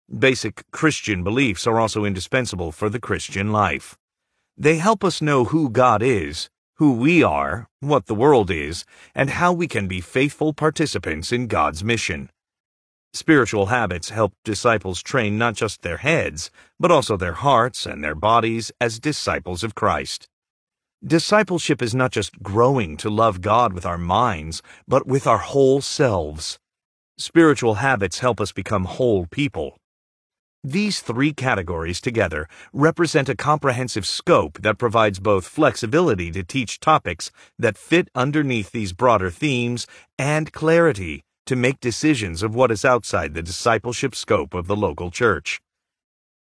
Basic 0.10 0.64
Christian 0.72 1.24
beliefs 1.24 1.68
are 1.68 1.80
also 1.80 2.04
indispensable 2.04 2.72
for 2.72 2.90
the 2.90 3.00
Christian 3.00 3.52
life. 3.52 3.96
They 4.58 4.78
help 4.78 5.04
us 5.04 5.22
know 5.22 5.44
who 5.44 5.70
God 5.70 6.02
is, 6.02 6.50
who 6.78 6.94
we 6.94 7.22
are, 7.22 7.68
what 7.80 8.08
the 8.08 8.16
world 8.16 8.50
is, 8.50 8.86
and 9.14 9.30
how 9.30 9.54
we 9.54 9.68
can 9.68 9.88
be 9.88 10.02
faithful 10.02 10.52
participants 10.52 11.32
in 11.32 11.46
God's 11.46 11.84
mission. 11.84 12.32
Spiritual 13.14 13.66
habits 13.66 14.10
help 14.10 14.34
disciples 14.46 15.02
train 15.02 15.38
not 15.38 15.54
just 15.54 15.82
their 15.82 15.98
heads, 15.98 16.50
but 16.80 16.92
also 16.92 17.18
their 17.18 17.34
hearts 17.34 17.86
and 17.86 18.02
their 18.02 18.16
bodies 18.16 18.72
as 18.80 19.02
disciples 19.02 19.66
of 19.66 19.76
Christ. 19.76 20.30
Discipleship 21.06 21.82
is 21.82 21.94
not 21.94 22.12
just 22.14 22.42
growing 22.42 22.96
to 22.98 23.10
love 23.10 23.42
God 23.42 23.74
with 23.74 23.86
our 23.86 23.98
minds, 23.98 24.62
but 24.88 25.06
with 25.06 25.28
our 25.28 25.40
whole 25.40 25.82
selves. 25.82 26.58
Spiritual 27.18 27.76
habits 27.76 28.20
help 28.20 28.40
us 28.40 28.54
become 28.54 28.86
whole 28.86 29.26
people. 29.26 29.76
These 30.64 31.02
three 31.02 31.34
categories 31.34 32.00
together 32.00 32.48
represent 32.72 33.28
a 33.28 33.36
comprehensive 33.36 34.06
scope 34.06 34.62
that 34.62 34.78
provides 34.78 35.20
both 35.20 35.48
flexibility 35.48 36.32
to 36.32 36.44
teach 36.44 36.80
topics 36.80 37.30
that 37.60 37.78
fit 37.78 38.08
underneath 38.16 38.72
these 38.72 38.94
broader 38.94 39.30
themes 39.30 39.86
and 40.18 40.54
clarity 40.54 41.26
to 41.46 41.56
make 41.56 41.80
decisions 41.80 42.44
of 42.44 42.56
what 42.56 42.72
is 42.72 42.86
outside 42.86 43.34
the 43.34 43.44
discipleship 43.44 44.16
scope 44.16 44.54
of 44.54 44.68
the 44.68 44.76
local 44.76 45.12
church. 45.12 45.62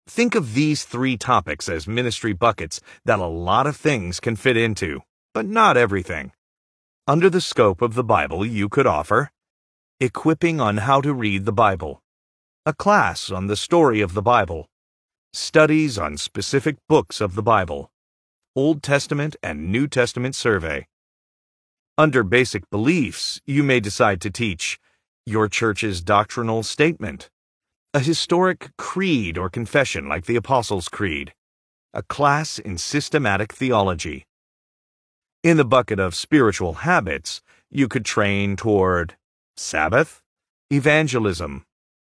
Think 0.06 0.34
of 0.34 0.54
these 0.54 0.84
three 0.84 1.16
topics 1.16 1.68
as 1.68 1.86
ministry 1.86 2.32
buckets 2.32 2.80
that 3.04 3.18
a 3.18 3.26
lot 3.26 3.66
of 3.66 3.76
things 3.76 4.20
can 4.20 4.36
fit 4.36 4.56
into, 4.56 5.00
but 5.32 5.46
not 5.46 5.76
everything. 5.76 6.32
Under 7.06 7.30
the 7.30 7.40
scope 7.40 7.82
of 7.82 7.94
the 7.94 8.04
Bible, 8.04 8.44
you 8.44 8.68
could 8.68 8.86
offer 8.86 9.30
equipping 10.00 10.60
on 10.60 10.78
how 10.78 11.00
to 11.00 11.14
read 11.14 11.44
the 11.44 11.52
Bible, 11.52 12.02
a 12.66 12.72
class 12.72 13.30
on 13.30 13.46
the 13.46 13.56
story 13.56 14.00
of 14.00 14.14
the 14.14 14.22
Bible, 14.22 14.68
studies 15.32 15.96
on 15.96 16.16
specific 16.16 16.76
books 16.88 17.20
of 17.20 17.36
the 17.36 17.42
Bible, 17.42 17.90
Old 18.56 18.82
Testament 18.82 19.36
and 19.42 19.70
New 19.70 19.86
Testament 19.86 20.34
survey. 20.34 20.86
Under 21.96 22.22
basic 22.22 22.68
beliefs, 22.70 23.40
you 23.46 23.62
may 23.62 23.78
decide 23.78 24.20
to 24.22 24.30
teach 24.30 24.78
your 25.26 25.48
church's 25.48 26.00
doctrinal 26.00 26.62
statement, 26.64 27.30
a 27.94 28.00
historic 28.00 28.70
creed 28.76 29.38
or 29.38 29.48
confession 29.48 30.08
like 30.08 30.26
the 30.26 30.34
Apostles' 30.34 30.88
Creed, 30.88 31.32
a 31.94 32.02
class 32.02 32.58
in 32.58 32.76
systematic 32.76 33.52
theology. 33.52 34.24
In 35.44 35.58
the 35.58 35.64
bucket 35.64 36.00
of 36.00 36.14
spiritual 36.14 36.74
habits, 36.74 37.40
you 37.70 37.86
could 37.86 38.04
train 38.04 38.56
toward 38.56 39.16
Sabbath, 39.56 40.22
evangelism, 40.72 41.64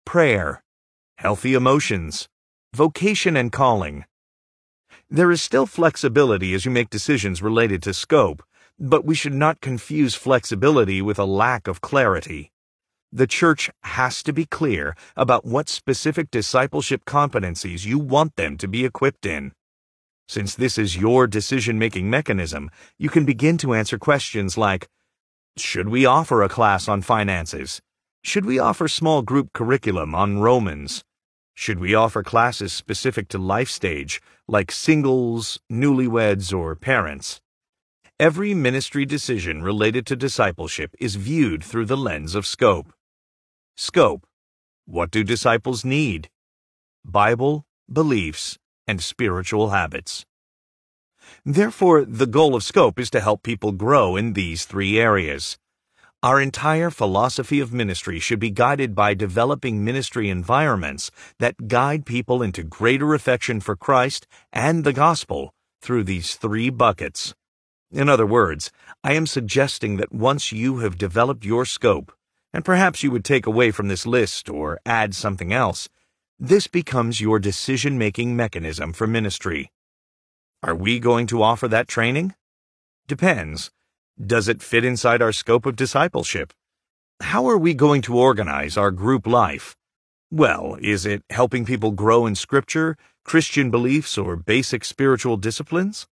prayer, 0.07 0.63
healthy 1.19 1.55
emotions, 1.55 2.29
vocation 2.75 3.37
and 3.37 3.51
calling. 3.51 4.05
There 5.09 5.33
is 5.33 5.43
still 5.43 5.67
flexibility 5.67 6.55
as 6.55 6.65
you 6.65 6.71
make 6.71 6.91
decisions 6.91 7.43
related 7.43 7.83
to 7.83 7.95
scope, 7.95 8.45
but 8.79 9.05
we 9.05 9.17
should 9.17 9.35
not 9.35 9.61
confuse 9.61 10.15
flexibility 10.15 11.03
with 11.03 11.19
a 11.19 11.25
lack 11.25 11.67
of 11.67 11.81
clarity. 11.81 12.53
The 13.13 13.27
church 13.27 13.69
has 13.83 14.23
to 14.23 14.33
be 14.33 14.47
clear 14.47 14.95
about 15.17 15.45
what 15.45 15.69
specific 15.69 16.31
discipleship 16.31 17.05
competencies 17.05 17.85
you 17.85 17.99
want 17.99 18.37
them 18.37 18.57
to 18.59 18.69
be 18.69 18.85
equipped 18.85 19.27
in. 19.27 19.51
Since 20.29 20.55
this 20.55 20.79
is 20.79 20.97
your 20.97 21.27
decision 21.27 21.77
making 21.77 22.09
mechanism, 22.09 22.71
you 22.99 23.09
can 23.09 23.25
begin 23.25 23.59
to 23.59 23.75
answer 23.75 23.99
questions 23.99 24.57
like 24.57 24.89
Should 25.57 25.89
we 25.89 26.07
offer 26.07 26.45
a 26.45 26.49
class 26.49 26.87
on 26.87 27.03
finances? 27.03 27.81
Should 28.23 28.47
we 28.47 28.61
offer 28.61 28.87
small 28.87 29.23
group 29.23 29.53
curriculum 29.55 30.15
on 30.15 30.39
Romans? 30.39 31.03
Should 31.57 31.81
we 31.81 31.97
offer 31.97 32.23
classes 32.23 32.73
specific 32.73 33.27
to 33.31 33.39
life 33.39 33.69
stage, 33.69 34.23
like 34.47 34.71
singles, 34.71 35.59
newlyweds, 35.69 36.57
or 36.57 36.77
parents? 36.77 37.41
Every 38.21 38.55
ministry 38.55 39.05
decision 39.05 39.63
related 39.63 40.07
to 40.07 40.15
discipleship 40.15 40.95
is 41.01 41.17
viewed 41.17 41.65
through 41.65 41.87
the 41.87 41.97
lens 41.97 42.37
of 42.37 42.47
scope. 42.47 42.93
Scope 43.83 44.27
What 44.85 45.11
do 45.11 45.25
disciples 45.25 45.87
need? 45.87 46.29
Bible, 47.03 47.65
beliefs, 47.91 48.59
and 48.87 49.03
spiritual 49.03 49.71
habits. 49.71 50.27
Therefore, 51.47 52.05
the 52.05 52.27
goal 52.27 52.55
of 52.55 52.63
Scope 52.63 53.01
is 53.01 53.09
to 53.09 53.23
help 53.23 53.43
people 53.43 53.73
grow 53.73 54.17
in 54.17 54.35
these 54.35 54.67
three 54.67 54.99
areas. 55.01 55.57
Our 56.23 56.43
entire 56.43 56.91
philosophy 56.91 57.59
of 57.59 57.73
ministry 57.73 58.19
should 58.19 58.39
be 58.39 58.51
guided 58.51 58.95
by 58.95 59.15
developing 59.15 59.83
ministry 59.83 60.29
environments 60.29 61.11
that 61.39 61.67
guide 61.67 62.05
people 62.05 62.43
into 62.43 62.63
greater 62.63 63.15
affection 63.15 63.61
for 63.61 63.77
Christ 63.77 64.27
and 64.53 64.85
the 64.85 64.93
gospel 64.93 65.55
through 65.81 66.05
these 66.05 66.35
three 66.35 66.69
buckets. 66.69 67.35
In 67.91 68.11
other 68.11 68.27
words, 68.27 68.71
I 69.03 69.15
am 69.15 69.27
suggesting 69.27 69.97
that 69.97 70.13
once 70.13 70.53
you 70.53 70.81
have 70.81 70.99
developed 70.99 71.47
your 71.47 71.65
scope, 71.65 72.13
and 72.53 72.65
perhaps 72.65 73.03
you 73.03 73.11
would 73.11 73.25
take 73.25 73.47
away 73.47 73.71
from 73.71 73.89
this 73.89 74.07
list 74.07 74.49
or 74.49 74.81
add 74.85 75.15
something 75.15 75.53
else, 75.53 75.89
this 76.39 76.67
becomes 76.67 77.21
your 77.21 77.39
decision 77.39 77.99
making 77.99 78.35
mechanism 78.35 78.93
for 78.93 79.07
ministry. 79.07 79.71
Are 80.63 80.75
we 80.75 80.99
going 80.99 81.27
to 81.29 81.43
offer 81.43 81.69
that 81.69 81.89
training? 81.89 82.35
Depends. 83.07 83.71
Does 84.19 84.49
it 84.49 84.63
fit 84.63 84.85
inside 84.85 85.23
our 85.23 85.33
scope 85.33 85.67
of 85.67 85.77
discipleship? 85.77 86.53
How 87.21 87.47
are 87.49 87.59
we 87.59 87.75
going 87.75 88.03
to 88.03 88.19
organize 88.19 88.77
our 88.77 88.91
group 88.91 89.27
life? 89.27 89.77
Well, 90.31 90.77
is 90.81 91.07
it 91.07 91.23
helping 91.31 91.65
people 91.65 91.91
grow 91.91 92.25
in 92.25 92.35
Scripture, 92.35 92.97
Christian 93.25 93.71
beliefs, 93.71 94.17
or 94.17 94.37
basic 94.37 94.85
spiritual 94.85 95.37
disciplines? 95.37 96.07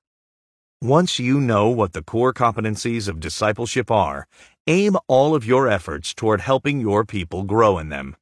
Once 0.81 1.19
you 1.19 1.41
know 1.41 1.69
what 1.69 1.93
the 1.93 2.05
core 2.05 2.33
competencies 2.33 3.09
of 3.09 3.19
discipleship 3.19 3.91
are, 3.91 4.29
aim 4.69 4.97
all 5.09 5.35
of 5.35 5.45
your 5.45 5.67
efforts 5.67 6.15
toward 6.15 6.41
helping 6.41 6.81
your 6.81 7.05
people 7.05 7.43
grow 7.43 7.79
in 7.79 7.89
them. 7.89 8.15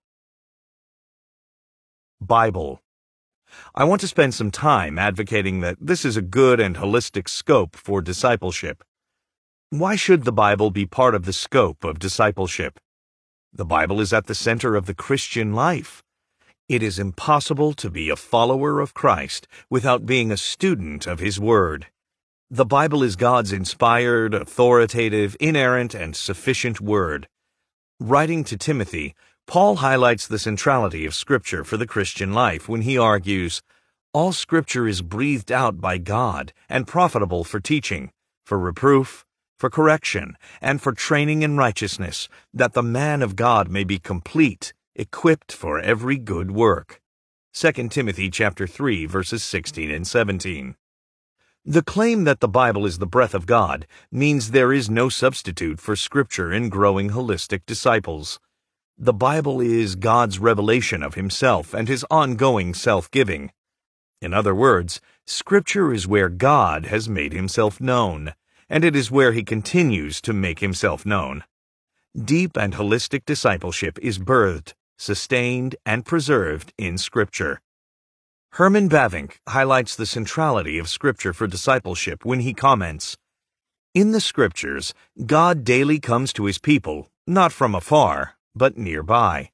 Bible. 2.19 2.81
I 3.75 3.85
want 3.85 4.01
to 4.01 4.09
spend 4.09 4.33
some 4.33 4.51
time 4.51 4.99
advocating 4.99 5.61
that 5.61 5.77
this 5.79 6.03
is 6.03 6.17
a 6.17 6.23
good 6.23 6.59
and 6.59 6.77
holistic 6.77 7.29
scope 7.29 7.77
for 7.77 8.01
discipleship. 8.01 8.83
Why 9.69 9.95
should 9.95 10.25
the 10.25 10.33
Bible 10.33 10.71
be 10.71 10.87
part 10.87 11.15
of 11.15 11.27
the 11.27 11.35
scope 11.35 11.85
of 11.85 11.99
discipleship? 11.99 12.81
The 13.53 13.67
Bible 13.67 14.01
is 14.01 14.15
at 14.15 14.29
the 14.29 14.35
center 14.35 14.77
of 14.77 14.87
the 14.87 14.95
Christian 14.95 15.53
life. 15.53 16.03
It 16.71 16.83
is 16.83 16.99
impossible 16.99 17.75
to 17.75 17.91
be 17.91 18.09
a 18.09 18.17
follower 18.17 18.81
of 18.81 18.95
Christ 18.95 19.47
without 19.69 20.07
being 20.07 20.33
a 20.33 20.39
student 20.39 21.07
of 21.07 21.19
His 21.19 21.39
Word. 21.39 21.89
The 22.50 22.65
Bible 22.65 23.03
is 23.03 23.17
God's 23.17 23.53
inspired, 23.53 24.33
authoritative, 24.33 25.37
inerrant, 25.41 25.95
and 25.95 26.15
sufficient 26.15 26.81
Word. 26.81 27.26
Writing 27.99 28.45
to 28.45 28.57
Timothy, 28.57 29.17
Paul 29.49 29.76
highlights 29.76 30.29
the 30.29 30.38
centrality 30.38 31.05
of 31.05 31.12
Scripture 31.12 31.65
for 31.65 31.76
the 31.76 31.88
Christian 31.88 32.33
life 32.33 32.69
when 32.69 32.83
he 32.83 32.97
argues, 32.97 33.62
All 34.12 34.31
Scripture 34.31 34.87
is 34.87 35.03
breathed 35.03 35.50
out 35.50 35.81
by 35.81 35.99
God 35.99 36.53
and 36.69 36.87
profitable 36.87 37.43
for 37.43 37.59
teaching, 37.59 38.12
for 38.45 38.61
reproof, 38.61 39.26
for 39.59 39.69
correction, 39.69 40.37
and 40.61 40.81
for 40.81 40.93
training 40.93 41.43
in 41.43 41.57
righteousness, 41.57 42.29
that 42.55 42.75
the 42.75 42.81
man 42.81 43.23
of 43.23 43.35
God 43.35 43.69
may 43.69 43.83
be 43.83 43.99
complete, 43.99 44.73
equipped 44.95 45.50
for 45.50 45.81
every 45.81 46.17
good 46.17 46.53
work. 46.53 47.00
2 47.55 47.88
Timothy 47.88 48.31
chapter 48.31 48.69
3 48.69 49.05
verses 49.07 49.43
16 49.43 49.91
and 49.91 50.07
17. 50.07 50.76
The 51.69 51.83
claim 51.83 52.23
that 52.23 52.39
the 52.39 52.47
Bible 52.47 52.87
is 52.87 52.99
the 52.99 53.09
breath 53.09 53.35
of 53.35 53.45
God 53.45 53.89
means 54.13 54.53
there 54.53 54.73
is 54.73 54.89
no 54.89 55.09
substitute 55.09 55.81
for 55.81 55.97
scripture 55.97 56.53
in 56.53 56.69
growing 56.69 57.11
holistic 57.11 57.63
disciples. 57.67 58.39
The 58.97 59.13
Bible 59.13 59.61
is 59.61 59.97
God's 59.97 60.39
revelation 60.39 61.03
of 61.03 61.17
himself 61.17 61.75
and 61.75 61.89
his 61.89 62.07
ongoing 62.09 62.73
self-giving. 62.73 63.51
In 64.23 64.33
other 64.33 64.55
words, 64.55 65.01
scripture 65.27 65.93
is 65.93 66.07
where 66.07 66.29
God 66.29 66.87
has 66.87 67.09
made 67.09 67.33
himself 67.33 67.81
known, 67.81 68.35
and 68.71 68.85
it 68.85 68.95
is 68.95 69.11
where 69.11 69.33
he 69.33 69.43
continues 69.43 70.21
to 70.21 70.33
make 70.33 70.61
himself 70.61 71.05
known. 71.05 71.43
Deep 72.17 72.57
and 72.57 72.75
holistic 72.75 73.25
discipleship 73.25 73.99
is 74.01 74.21
birthed, 74.21 74.75
sustained, 74.99 75.75
and 75.85 76.07
preserved 76.07 76.73
in 76.79 76.97
scripture. 76.97 77.61
Herman 78.57 78.89
Bavinck 78.89 79.39
highlights 79.49 79.95
the 79.95 80.07
centrality 80.07 80.79
of 80.79 80.89
Scripture 80.89 81.35
for 81.35 81.47
discipleship 81.47 82.25
when 82.25 82.41
he 82.41 82.55
comments, 82.55 83.15
In 83.93 84.13
the 84.13 84.21
Scriptures, 84.21 84.95
God 85.27 85.63
daily 85.63 86.01
comes 86.01 86.33
to 86.33 86.47
his 86.47 86.57
people, 86.57 87.11
not 87.27 87.53
from 87.53 87.75
afar, 87.75 88.39
but 88.55 88.79
nearby. 88.79 89.51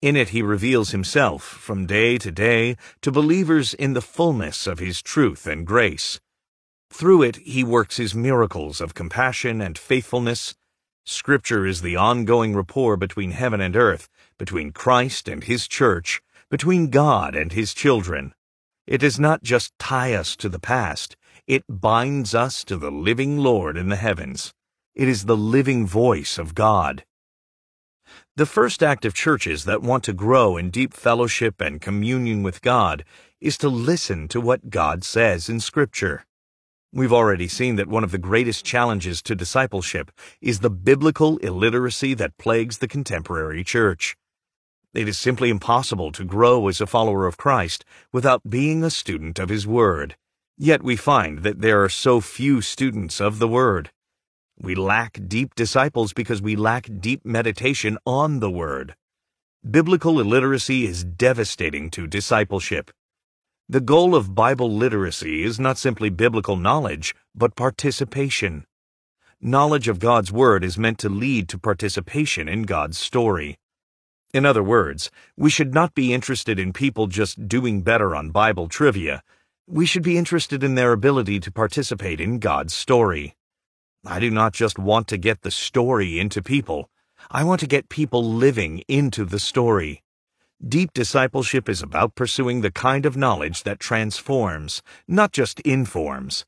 In 0.00 0.14
it 0.14 0.28
he 0.28 0.42
reveals 0.42 0.92
himself, 0.92 1.42
from 1.42 1.86
day 1.86 2.18
to 2.18 2.30
day, 2.30 2.76
to 3.02 3.10
believers 3.10 3.74
in 3.74 3.94
the 3.94 4.00
fullness 4.00 4.68
of 4.68 4.78
his 4.78 5.02
truth 5.02 5.44
and 5.44 5.66
grace. 5.66 6.20
Through 6.88 7.24
it 7.24 7.36
he 7.38 7.64
works 7.64 7.96
his 7.96 8.14
miracles 8.14 8.80
of 8.80 8.94
compassion 8.94 9.60
and 9.60 9.76
faithfulness. 9.76 10.54
Scripture 11.04 11.66
is 11.66 11.82
the 11.82 11.96
ongoing 11.96 12.54
rapport 12.54 12.96
between 12.96 13.32
heaven 13.32 13.60
and 13.60 13.74
earth, 13.74 14.08
between 14.38 14.70
Christ 14.70 15.26
and 15.26 15.42
his 15.42 15.66
church, 15.66 16.22
between 16.50 16.90
God 16.90 17.36
and 17.36 17.52
His 17.52 17.72
children. 17.72 18.34
It 18.86 18.98
does 18.98 19.20
not 19.20 19.42
just 19.42 19.72
tie 19.78 20.14
us 20.14 20.34
to 20.36 20.48
the 20.48 20.58
past, 20.58 21.16
it 21.46 21.64
binds 21.68 22.34
us 22.34 22.64
to 22.64 22.76
the 22.76 22.90
living 22.90 23.38
Lord 23.38 23.76
in 23.76 23.88
the 23.88 23.96
heavens. 23.96 24.52
It 24.94 25.08
is 25.08 25.24
the 25.24 25.36
living 25.36 25.86
voice 25.86 26.38
of 26.38 26.54
God. 26.54 27.04
The 28.34 28.46
first 28.46 28.82
act 28.82 29.04
of 29.04 29.14
churches 29.14 29.64
that 29.64 29.82
want 29.82 30.02
to 30.04 30.12
grow 30.12 30.56
in 30.56 30.70
deep 30.70 30.92
fellowship 30.92 31.60
and 31.60 31.80
communion 31.80 32.42
with 32.42 32.62
God 32.62 33.04
is 33.40 33.56
to 33.58 33.68
listen 33.68 34.26
to 34.28 34.40
what 34.40 34.70
God 34.70 35.04
says 35.04 35.48
in 35.48 35.60
Scripture. 35.60 36.24
We've 36.92 37.12
already 37.12 37.46
seen 37.46 37.76
that 37.76 37.86
one 37.86 38.02
of 38.02 38.10
the 38.10 38.18
greatest 38.18 38.64
challenges 38.64 39.22
to 39.22 39.36
discipleship 39.36 40.10
is 40.40 40.58
the 40.58 40.70
biblical 40.70 41.36
illiteracy 41.38 42.14
that 42.14 42.36
plagues 42.36 42.78
the 42.78 42.88
contemporary 42.88 43.62
church. 43.62 44.16
It 44.92 45.08
is 45.08 45.16
simply 45.16 45.50
impossible 45.50 46.10
to 46.12 46.24
grow 46.24 46.66
as 46.66 46.80
a 46.80 46.86
follower 46.86 47.26
of 47.26 47.36
Christ 47.36 47.84
without 48.12 48.50
being 48.50 48.82
a 48.82 48.90
student 48.90 49.38
of 49.38 49.48
His 49.48 49.64
Word. 49.64 50.16
Yet 50.58 50.82
we 50.82 50.96
find 50.96 51.44
that 51.44 51.60
there 51.60 51.84
are 51.84 51.88
so 51.88 52.20
few 52.20 52.60
students 52.60 53.20
of 53.20 53.38
the 53.38 53.46
Word. 53.46 53.92
We 54.58 54.74
lack 54.74 55.20
deep 55.28 55.54
disciples 55.54 56.12
because 56.12 56.42
we 56.42 56.56
lack 56.56 56.88
deep 57.00 57.24
meditation 57.24 57.98
on 58.04 58.40
the 58.40 58.50
Word. 58.50 58.96
Biblical 59.68 60.18
illiteracy 60.18 60.86
is 60.86 61.04
devastating 61.04 61.88
to 61.90 62.08
discipleship. 62.08 62.90
The 63.68 63.80
goal 63.80 64.16
of 64.16 64.34
Bible 64.34 64.72
literacy 64.72 65.44
is 65.44 65.60
not 65.60 65.78
simply 65.78 66.10
biblical 66.10 66.56
knowledge, 66.56 67.14
but 67.32 67.54
participation. 67.54 68.66
Knowledge 69.40 69.86
of 69.86 70.00
God's 70.00 70.32
Word 70.32 70.64
is 70.64 70.76
meant 70.76 70.98
to 70.98 71.08
lead 71.08 71.48
to 71.50 71.58
participation 71.58 72.48
in 72.48 72.64
God's 72.64 72.98
story. 72.98 73.56
In 74.32 74.46
other 74.46 74.62
words, 74.62 75.10
we 75.36 75.50
should 75.50 75.74
not 75.74 75.92
be 75.94 76.14
interested 76.14 76.58
in 76.60 76.72
people 76.72 77.08
just 77.08 77.48
doing 77.48 77.82
better 77.82 78.14
on 78.14 78.30
Bible 78.30 78.68
trivia. 78.68 79.24
We 79.66 79.86
should 79.86 80.04
be 80.04 80.16
interested 80.16 80.62
in 80.62 80.76
their 80.76 80.92
ability 80.92 81.40
to 81.40 81.50
participate 81.50 82.20
in 82.20 82.38
God's 82.38 82.72
story. 82.72 83.34
I 84.06 84.20
do 84.20 84.30
not 84.30 84.52
just 84.52 84.78
want 84.78 85.08
to 85.08 85.18
get 85.18 85.42
the 85.42 85.50
story 85.50 86.20
into 86.20 86.42
people. 86.42 86.88
I 87.28 87.42
want 87.42 87.60
to 87.60 87.66
get 87.66 87.88
people 87.88 88.24
living 88.24 88.84
into 88.86 89.24
the 89.24 89.40
story. 89.40 90.02
Deep 90.66 90.92
discipleship 90.92 91.68
is 91.68 91.82
about 91.82 92.14
pursuing 92.14 92.60
the 92.60 92.70
kind 92.70 93.06
of 93.06 93.16
knowledge 93.16 93.64
that 93.64 93.80
transforms, 93.80 94.80
not 95.08 95.32
just 95.32 95.58
informs. 95.60 96.44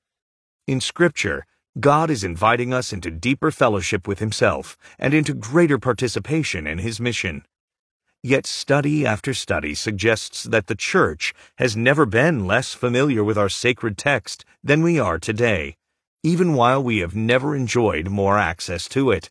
In 0.68 0.80
Scripture, 0.80 1.46
God 1.80 2.10
is 2.10 2.22
inviting 2.22 2.72
us 2.72 2.92
into 2.92 3.10
deeper 3.10 3.50
fellowship 3.50 4.06
with 4.06 4.20
Himself 4.20 4.76
and 4.98 5.12
into 5.12 5.34
greater 5.34 5.78
participation 5.78 6.66
in 6.66 6.78
His 6.78 7.00
mission. 7.00 7.44
Yet 8.24 8.46
study 8.46 9.04
after 9.04 9.34
study 9.34 9.74
suggests 9.74 10.44
that 10.44 10.68
the 10.68 10.76
Church 10.76 11.34
has 11.58 11.76
never 11.76 12.06
been 12.06 12.46
less 12.46 12.72
familiar 12.72 13.24
with 13.24 13.36
our 13.36 13.48
sacred 13.48 13.98
text 13.98 14.44
than 14.62 14.80
we 14.80 14.96
are 15.00 15.18
today, 15.18 15.76
even 16.22 16.54
while 16.54 16.80
we 16.80 16.98
have 16.98 17.16
never 17.16 17.56
enjoyed 17.56 18.08
more 18.08 18.38
access 18.38 18.86
to 18.90 19.10
it. 19.10 19.28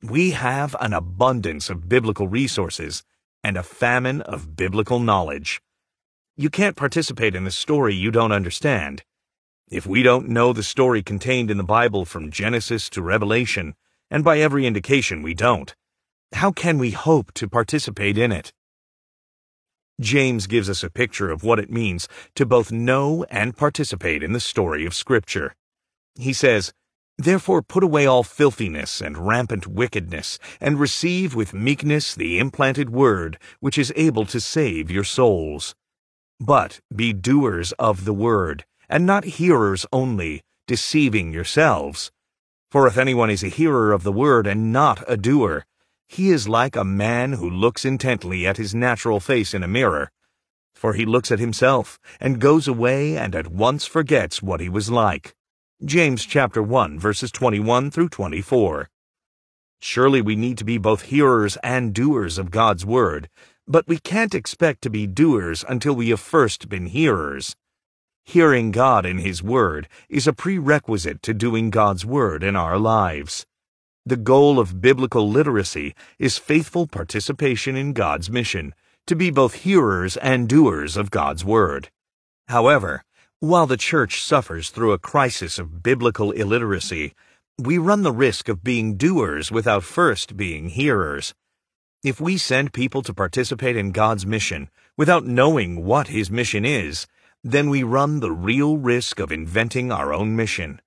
We 0.00 0.30
have 0.30 0.76
an 0.80 0.92
abundance 0.92 1.68
of 1.68 1.88
biblical 1.88 2.28
resources 2.28 3.02
and 3.42 3.56
a 3.56 3.64
famine 3.64 4.20
of 4.20 4.54
biblical 4.54 5.00
knowledge. 5.00 5.60
You 6.36 6.50
can't 6.50 6.76
participate 6.76 7.34
in 7.34 7.48
a 7.48 7.50
story 7.50 7.96
you 7.96 8.12
don't 8.12 8.30
understand. 8.30 9.02
If 9.68 9.88
we 9.88 10.04
don't 10.04 10.28
know 10.28 10.52
the 10.52 10.62
story 10.62 11.02
contained 11.02 11.50
in 11.50 11.56
the 11.56 11.64
Bible 11.64 12.04
from 12.04 12.30
Genesis 12.30 12.88
to 12.90 13.02
Revelation, 13.02 13.74
and 14.08 14.22
by 14.22 14.38
every 14.38 14.68
indication 14.68 15.20
we 15.20 15.34
don't, 15.34 15.74
how 16.34 16.52
can 16.52 16.78
we 16.78 16.90
hope 16.90 17.32
to 17.34 17.48
participate 17.48 18.18
in 18.18 18.32
it? 18.32 18.52
James 20.00 20.46
gives 20.46 20.68
us 20.68 20.82
a 20.82 20.90
picture 20.90 21.30
of 21.30 21.44
what 21.44 21.60
it 21.60 21.70
means 21.70 22.08
to 22.34 22.44
both 22.44 22.72
know 22.72 23.24
and 23.30 23.56
participate 23.56 24.22
in 24.22 24.32
the 24.32 24.40
story 24.40 24.84
of 24.84 24.94
Scripture. 24.94 25.54
He 26.16 26.32
says, 26.32 26.72
Therefore 27.16 27.62
put 27.62 27.84
away 27.84 28.06
all 28.06 28.24
filthiness 28.24 29.00
and 29.00 29.26
rampant 29.26 29.68
wickedness, 29.68 30.40
and 30.60 30.80
receive 30.80 31.34
with 31.34 31.54
meekness 31.54 32.14
the 32.14 32.40
implanted 32.40 32.90
word, 32.90 33.38
which 33.60 33.78
is 33.78 33.92
able 33.94 34.26
to 34.26 34.40
save 34.40 34.90
your 34.90 35.04
souls. 35.04 35.76
But 36.40 36.80
be 36.94 37.12
doers 37.12 37.70
of 37.78 38.04
the 38.04 38.14
word, 38.14 38.64
and 38.88 39.06
not 39.06 39.24
hearers 39.24 39.86
only, 39.92 40.42
deceiving 40.66 41.32
yourselves. 41.32 42.10
For 42.72 42.88
if 42.88 42.98
anyone 42.98 43.30
is 43.30 43.44
a 43.44 43.48
hearer 43.48 43.92
of 43.92 44.02
the 44.02 44.12
word 44.12 44.48
and 44.48 44.72
not 44.72 45.04
a 45.06 45.16
doer, 45.16 45.64
he 46.08 46.30
is 46.30 46.48
like 46.48 46.76
a 46.76 46.84
man 46.84 47.32
who 47.34 47.48
looks 47.48 47.84
intently 47.84 48.46
at 48.46 48.56
his 48.56 48.74
natural 48.74 49.20
face 49.20 49.54
in 49.54 49.62
a 49.62 49.68
mirror. 49.68 50.10
For 50.74 50.94
he 50.94 51.06
looks 51.06 51.32
at 51.32 51.38
himself, 51.38 51.98
and 52.20 52.40
goes 52.40 52.68
away 52.68 53.16
and 53.16 53.34
at 53.34 53.48
once 53.48 53.86
forgets 53.86 54.42
what 54.42 54.60
he 54.60 54.68
was 54.68 54.90
like. 54.90 55.34
James 55.84 56.24
chapter 56.24 56.62
1 56.62 56.98
verses 56.98 57.30
21 57.30 57.90
through 57.90 58.08
24. 58.08 58.88
Surely 59.80 60.22
we 60.22 60.36
need 60.36 60.56
to 60.58 60.64
be 60.64 60.78
both 60.78 61.02
hearers 61.02 61.58
and 61.62 61.92
doers 61.92 62.38
of 62.38 62.50
God's 62.50 62.86
word, 62.86 63.28
but 63.66 63.86
we 63.86 63.98
can't 63.98 64.34
expect 64.34 64.82
to 64.82 64.90
be 64.90 65.06
doers 65.06 65.64
until 65.68 65.94
we 65.94 66.10
have 66.10 66.20
first 66.20 66.68
been 66.68 66.86
hearers. 66.86 67.56
Hearing 68.24 68.70
God 68.70 69.04
in 69.04 69.18
His 69.18 69.42
Word 69.42 69.86
is 70.08 70.26
a 70.26 70.32
prerequisite 70.32 71.22
to 71.22 71.34
doing 71.34 71.68
God's 71.68 72.06
Word 72.06 72.42
in 72.42 72.56
our 72.56 72.78
lives. 72.78 73.44
The 74.06 74.16
goal 74.18 74.58
of 74.58 74.82
biblical 74.82 75.30
literacy 75.30 75.94
is 76.18 76.36
faithful 76.36 76.86
participation 76.86 77.74
in 77.74 77.94
God's 77.94 78.28
mission, 78.28 78.74
to 79.06 79.16
be 79.16 79.30
both 79.30 79.62
hearers 79.64 80.18
and 80.18 80.46
doers 80.46 80.98
of 80.98 81.10
God's 81.10 81.42
Word. 81.42 81.90
However, 82.48 83.02
while 83.40 83.66
the 83.66 83.78
Church 83.78 84.22
suffers 84.22 84.68
through 84.68 84.92
a 84.92 84.98
crisis 84.98 85.58
of 85.58 85.82
biblical 85.82 86.32
illiteracy, 86.32 87.14
we 87.58 87.78
run 87.78 88.02
the 88.02 88.12
risk 88.12 88.50
of 88.50 88.62
being 88.62 88.98
doers 88.98 89.50
without 89.50 89.84
first 89.84 90.36
being 90.36 90.68
hearers. 90.68 91.32
If 92.02 92.20
we 92.20 92.36
send 92.36 92.74
people 92.74 93.02
to 93.04 93.14
participate 93.14 93.74
in 93.74 93.92
God's 93.92 94.26
mission 94.26 94.68
without 94.98 95.24
knowing 95.24 95.82
what 95.82 96.08
His 96.08 96.30
mission 96.30 96.66
is, 96.66 97.06
then 97.42 97.70
we 97.70 97.82
run 97.82 98.20
the 98.20 98.32
real 98.32 98.76
risk 98.76 99.18
of 99.18 99.32
inventing 99.32 99.90
our 99.90 100.12
own 100.12 100.36
mission. 100.36 100.82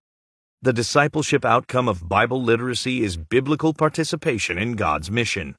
The 0.68 0.74
discipleship 0.74 1.46
outcome 1.46 1.88
of 1.88 2.10
Bible 2.10 2.44
literacy 2.44 3.02
is 3.02 3.16
biblical 3.16 3.74
participation 3.74 4.58
in 4.58 4.74
God's 4.74 5.10
mission. 5.10 5.56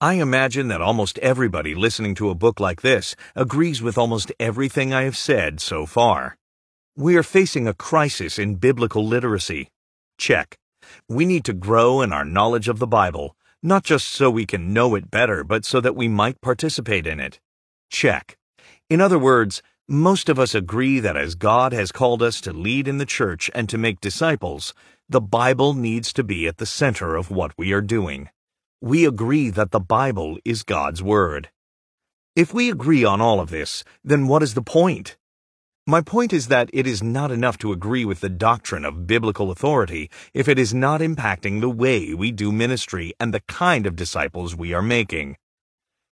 I 0.00 0.14
imagine 0.14 0.68
that 0.68 0.80
almost 0.80 1.18
everybody 1.18 1.74
listening 1.74 2.14
to 2.14 2.30
a 2.30 2.34
book 2.34 2.58
like 2.58 2.80
this 2.80 3.14
agrees 3.36 3.82
with 3.82 3.98
almost 3.98 4.32
everything 4.40 4.94
I 4.94 5.02
have 5.02 5.18
said 5.18 5.60
so 5.60 5.84
far. 5.84 6.38
We 6.96 7.16
are 7.16 7.22
facing 7.22 7.68
a 7.68 7.74
crisis 7.74 8.38
in 8.38 8.54
biblical 8.54 9.06
literacy. 9.06 9.68
Check. 10.16 10.56
We 11.06 11.26
need 11.26 11.44
to 11.44 11.52
grow 11.52 12.00
in 12.00 12.10
our 12.10 12.24
knowledge 12.24 12.68
of 12.70 12.78
the 12.78 12.86
Bible, 12.86 13.36
not 13.62 13.84
just 13.84 14.08
so 14.08 14.30
we 14.30 14.46
can 14.46 14.72
know 14.72 14.94
it 14.94 15.10
better, 15.10 15.44
but 15.44 15.66
so 15.66 15.82
that 15.82 15.96
we 15.96 16.08
might 16.08 16.40
participate 16.40 17.06
in 17.06 17.20
it. 17.20 17.40
Check. 17.90 18.38
In 18.88 19.02
other 19.02 19.18
words, 19.18 19.62
most 19.88 20.30
of 20.30 20.38
us 20.38 20.54
agree 20.54 20.98
that 20.98 21.16
as 21.16 21.34
God 21.34 21.74
has 21.74 21.92
called 21.92 22.22
us 22.22 22.40
to 22.40 22.54
lead 22.54 22.88
in 22.88 22.96
the 22.96 23.04
church 23.04 23.50
and 23.54 23.68
to 23.68 23.76
make 23.76 24.00
disciples, 24.00 24.72
the 25.10 25.20
Bible 25.20 25.74
needs 25.74 26.10
to 26.14 26.24
be 26.24 26.46
at 26.46 26.56
the 26.56 26.64
center 26.64 27.16
of 27.16 27.30
what 27.30 27.52
we 27.58 27.70
are 27.72 27.82
doing. 27.82 28.30
We 28.80 29.04
agree 29.04 29.50
that 29.50 29.72
the 29.72 29.80
Bible 29.80 30.38
is 30.42 30.62
God's 30.62 31.02
Word. 31.02 31.50
If 32.34 32.54
we 32.54 32.70
agree 32.70 33.04
on 33.04 33.20
all 33.20 33.40
of 33.40 33.50
this, 33.50 33.84
then 34.02 34.26
what 34.26 34.42
is 34.42 34.54
the 34.54 34.62
point? 34.62 35.18
My 35.86 36.00
point 36.00 36.32
is 36.32 36.48
that 36.48 36.70
it 36.72 36.86
is 36.86 37.02
not 37.02 37.30
enough 37.30 37.58
to 37.58 37.70
agree 37.70 38.06
with 38.06 38.20
the 38.20 38.30
doctrine 38.30 38.86
of 38.86 39.06
biblical 39.06 39.50
authority 39.50 40.10
if 40.32 40.48
it 40.48 40.58
is 40.58 40.72
not 40.72 41.02
impacting 41.02 41.60
the 41.60 41.68
way 41.68 42.14
we 42.14 42.32
do 42.32 42.50
ministry 42.50 43.12
and 43.20 43.34
the 43.34 43.42
kind 43.48 43.86
of 43.86 43.96
disciples 43.96 44.56
we 44.56 44.72
are 44.72 44.80
making. 44.80 45.36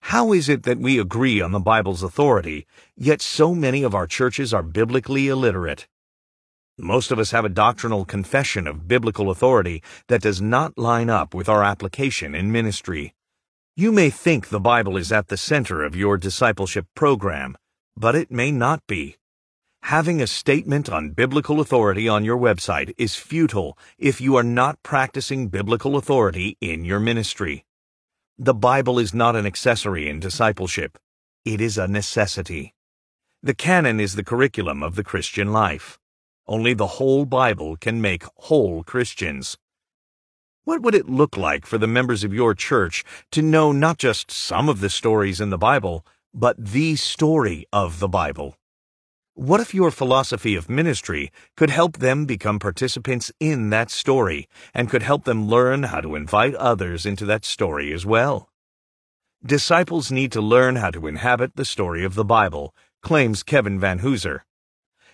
How 0.07 0.33
is 0.33 0.49
it 0.49 0.65
that 0.65 0.79
we 0.79 0.99
agree 0.99 1.41
on 1.41 1.53
the 1.53 1.61
Bible's 1.61 2.03
authority, 2.03 2.67
yet 2.97 3.23
so 3.23 3.55
many 3.55 3.83
of 3.83 3.95
our 3.95 4.07
churches 4.07 4.53
are 4.53 4.63
biblically 4.63 5.29
illiterate? 5.29 5.87
Most 6.77 7.13
of 7.13 7.19
us 7.19 7.31
have 7.31 7.45
a 7.45 7.49
doctrinal 7.49 8.05
confession 8.05 8.67
of 8.67 8.89
biblical 8.89 9.31
authority 9.31 9.83
that 10.09 10.21
does 10.21 10.43
not 10.43 10.77
line 10.77 11.09
up 11.09 11.35
with 11.35 11.49
our 11.49 11.63
application 11.63 12.35
in 12.35 12.53
ministry. 12.53 13.15
You 13.77 13.93
may 13.93 14.11
think 14.11 14.49
the 14.49 14.61
Bible 14.61 14.97
is 14.97 15.13
at 15.13 15.29
the 15.29 15.37
center 15.37 15.83
of 15.83 15.97
your 15.97 16.19
discipleship 16.19 16.87
program, 16.95 17.57
but 17.97 18.15
it 18.15 18.31
may 18.31 18.51
not 18.51 18.87
be. 18.87 19.17
Having 19.85 20.21
a 20.21 20.27
statement 20.27 20.91
on 20.91 21.11
biblical 21.11 21.61
authority 21.61 22.09
on 22.09 22.25
your 22.25 22.37
website 22.37 22.93
is 22.99 23.15
futile 23.15 23.79
if 23.99 24.21
you 24.21 24.37
are 24.37 24.43
not 24.43 24.83
practicing 24.83 25.49
biblical 25.49 25.97
authority 25.97 26.59
in 26.61 26.85
your 26.85 27.01
ministry. 27.01 27.65
The 28.39 28.55
Bible 28.55 28.99
is 28.99 29.13
not 29.13 29.37
an 29.37 29.45
accessory 29.45 30.09
in 30.09 30.19
discipleship. 30.19 30.99
It 31.45 31.61
is 31.61 31.77
a 31.77 31.87
necessity. 31.87 32.75
The 33.43 33.55
canon 33.55 34.01
is 34.01 34.15
the 34.15 34.25
curriculum 34.25 34.83
of 34.83 34.95
the 34.95 35.05
Christian 35.05 35.53
life. 35.53 35.99
Only 36.47 36.73
the 36.73 36.97
whole 36.99 37.27
Bible 37.27 37.77
can 37.77 38.01
make 38.01 38.25
whole 38.37 38.85
Christians. 38.85 39.59
What 40.65 40.81
would 40.81 40.95
it 40.95 41.11
look 41.11 41.37
like 41.37 41.67
for 41.67 41.77
the 41.77 41.87
members 41.87 42.25
of 42.25 42.33
your 42.33 42.55
church 42.55 43.05
to 43.33 43.43
know 43.43 43.71
not 43.71 43.99
just 43.99 44.31
some 44.31 44.69
of 44.71 44.81
the 44.81 44.91
stories 44.91 45.41
in 45.41 45.51
the 45.51 45.59
Bible, 45.59 46.07
but 46.33 46.57
the 46.59 46.97
story 46.97 47.67
of 47.71 48.01
the 48.01 48.09
Bible? 48.09 48.57
What 49.35 49.61
if 49.61 49.73
your 49.73 49.91
philosophy 49.91 50.57
of 50.57 50.69
ministry 50.69 51.33
could 51.57 51.71
help 51.71 51.97
them 51.97 52.27
become 52.27 52.59
participants 52.59 53.33
in 53.41 53.71
that 53.71 53.91
story 53.91 54.47
and 54.75 54.91
could 54.91 55.03
help 55.03 55.25
them 55.25 55.49
learn 55.49 55.85
how 55.85 56.03
to 56.03 56.17
invite 56.17 56.55
others 56.57 57.07
into 57.07 57.25
that 57.25 57.47
story 57.47 57.95
as 57.95 58.05
well? 58.05 58.51
Disciples 59.43 60.13
need 60.13 60.33
to 60.33 60.43
learn 60.43 60.77
how 60.77 60.91
to 60.91 61.07
inhabit 61.07 61.57
the 61.57 61.65
story 61.65 62.05
of 62.05 62.15
the 62.15 62.27
Bible, 62.27 62.75
claims 63.01 63.43
Kevin 63.43 63.81
Vanhoozer. 63.81 64.41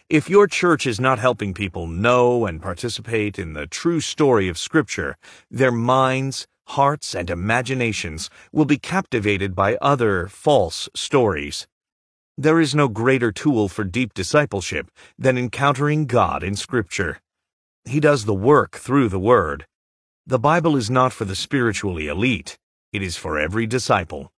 If 0.08 0.28
your 0.28 0.48
church 0.48 0.84
is 0.84 0.98
not 0.98 1.20
helping 1.20 1.54
people 1.54 1.86
know 1.86 2.44
and 2.44 2.60
participate 2.60 3.38
in 3.38 3.52
the 3.52 3.68
true 3.68 4.00
story 4.00 4.48
of 4.48 4.58
Scripture, 4.58 5.16
their 5.48 5.70
minds, 5.70 6.48
hearts, 6.66 7.14
and 7.14 7.30
imaginations 7.30 8.30
will 8.50 8.64
be 8.64 8.78
captivated 8.78 9.54
by 9.54 9.76
other 9.76 10.26
false 10.26 10.88
stories. 10.92 11.68
There 12.40 12.60
is 12.60 12.72
no 12.72 12.86
greater 12.86 13.32
tool 13.32 13.68
for 13.68 13.82
deep 13.82 14.14
discipleship 14.14 14.92
than 15.18 15.36
encountering 15.36 16.06
God 16.06 16.44
in 16.44 16.54
Scripture. 16.54 17.18
He 17.84 17.98
does 17.98 18.26
the 18.26 18.34
work 18.34 18.76
through 18.76 19.08
the 19.08 19.18
Word. 19.18 19.66
The 20.24 20.38
Bible 20.38 20.76
is 20.76 20.88
not 20.88 21.12
for 21.12 21.24
the 21.24 21.34
spiritually 21.34 22.06
elite. 22.06 22.56
It 22.92 23.02
is 23.02 23.16
for 23.16 23.40
every 23.40 23.66
disciple. 23.66 24.30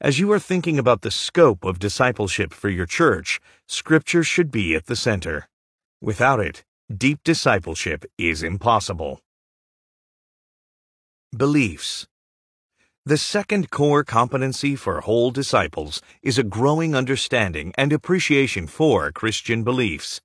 As 0.00 0.20
you 0.20 0.30
are 0.30 0.38
thinking 0.38 0.78
about 0.78 1.02
the 1.02 1.10
scope 1.10 1.64
of 1.64 1.80
discipleship 1.80 2.52
for 2.54 2.68
your 2.68 2.86
church, 2.86 3.40
Scripture 3.66 4.22
should 4.22 4.52
be 4.52 4.76
at 4.76 4.86
the 4.86 4.94
center. 4.94 5.48
Without 6.00 6.38
it, 6.38 6.62
deep 6.96 7.18
discipleship 7.24 8.04
is 8.16 8.44
impossible. 8.44 9.20
Beliefs 11.36 12.06
The 13.06 13.18
second 13.18 13.68
core 13.70 14.02
competency 14.02 14.76
for 14.76 15.02
whole 15.02 15.30
disciples 15.30 16.00
is 16.22 16.38
a 16.38 16.42
growing 16.42 16.94
understanding 16.94 17.74
and 17.76 17.92
appreciation 17.92 18.66
for 18.66 19.12
Christian 19.12 19.62
beliefs. 19.62 20.22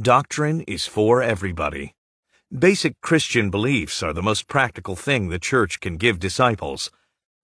Doctrine 0.00 0.60
is 0.60 0.86
for 0.86 1.24
everybody. 1.24 1.96
Basic 2.56 3.00
Christian 3.00 3.50
beliefs 3.50 4.00
are 4.00 4.12
the 4.12 4.22
most 4.22 4.46
practical 4.46 4.94
thing 4.94 5.28
the 5.28 5.40
church 5.40 5.80
can 5.80 5.96
give 5.96 6.20
disciples. 6.20 6.88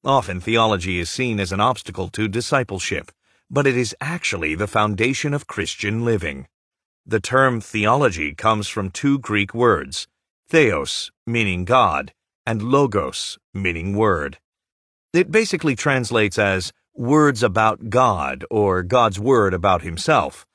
Often 0.04 0.42
theology 0.42 1.00
is 1.00 1.10
seen 1.10 1.40
as 1.40 1.50
an 1.50 1.58
obstacle 1.58 2.08
to 2.10 2.28
discipleship, 2.28 3.10
but 3.50 3.66
it 3.66 3.76
is 3.76 3.96
actually 4.00 4.54
the 4.54 4.68
foundation 4.68 5.34
of 5.34 5.48
Christian 5.48 6.04
living. 6.04 6.46
The 7.04 7.18
term 7.18 7.60
theology 7.60 8.36
comes 8.36 8.68
from 8.68 8.92
two 8.92 9.18
Greek 9.18 9.52
words, 9.52 10.06
theos, 10.48 11.10
meaning 11.26 11.64
God, 11.64 12.12
and 12.46 12.62
logos, 12.62 13.36
meaning 13.52 13.96
word. 13.96 14.38
It 15.12 15.32
basically 15.32 15.74
translates 15.74 16.38
as 16.38 16.72
words 16.94 17.42
about 17.42 17.90
God 17.90 18.44
or 18.48 18.84
God's 18.84 19.18
word 19.18 19.52
about 19.52 19.82
himself. 19.82 20.46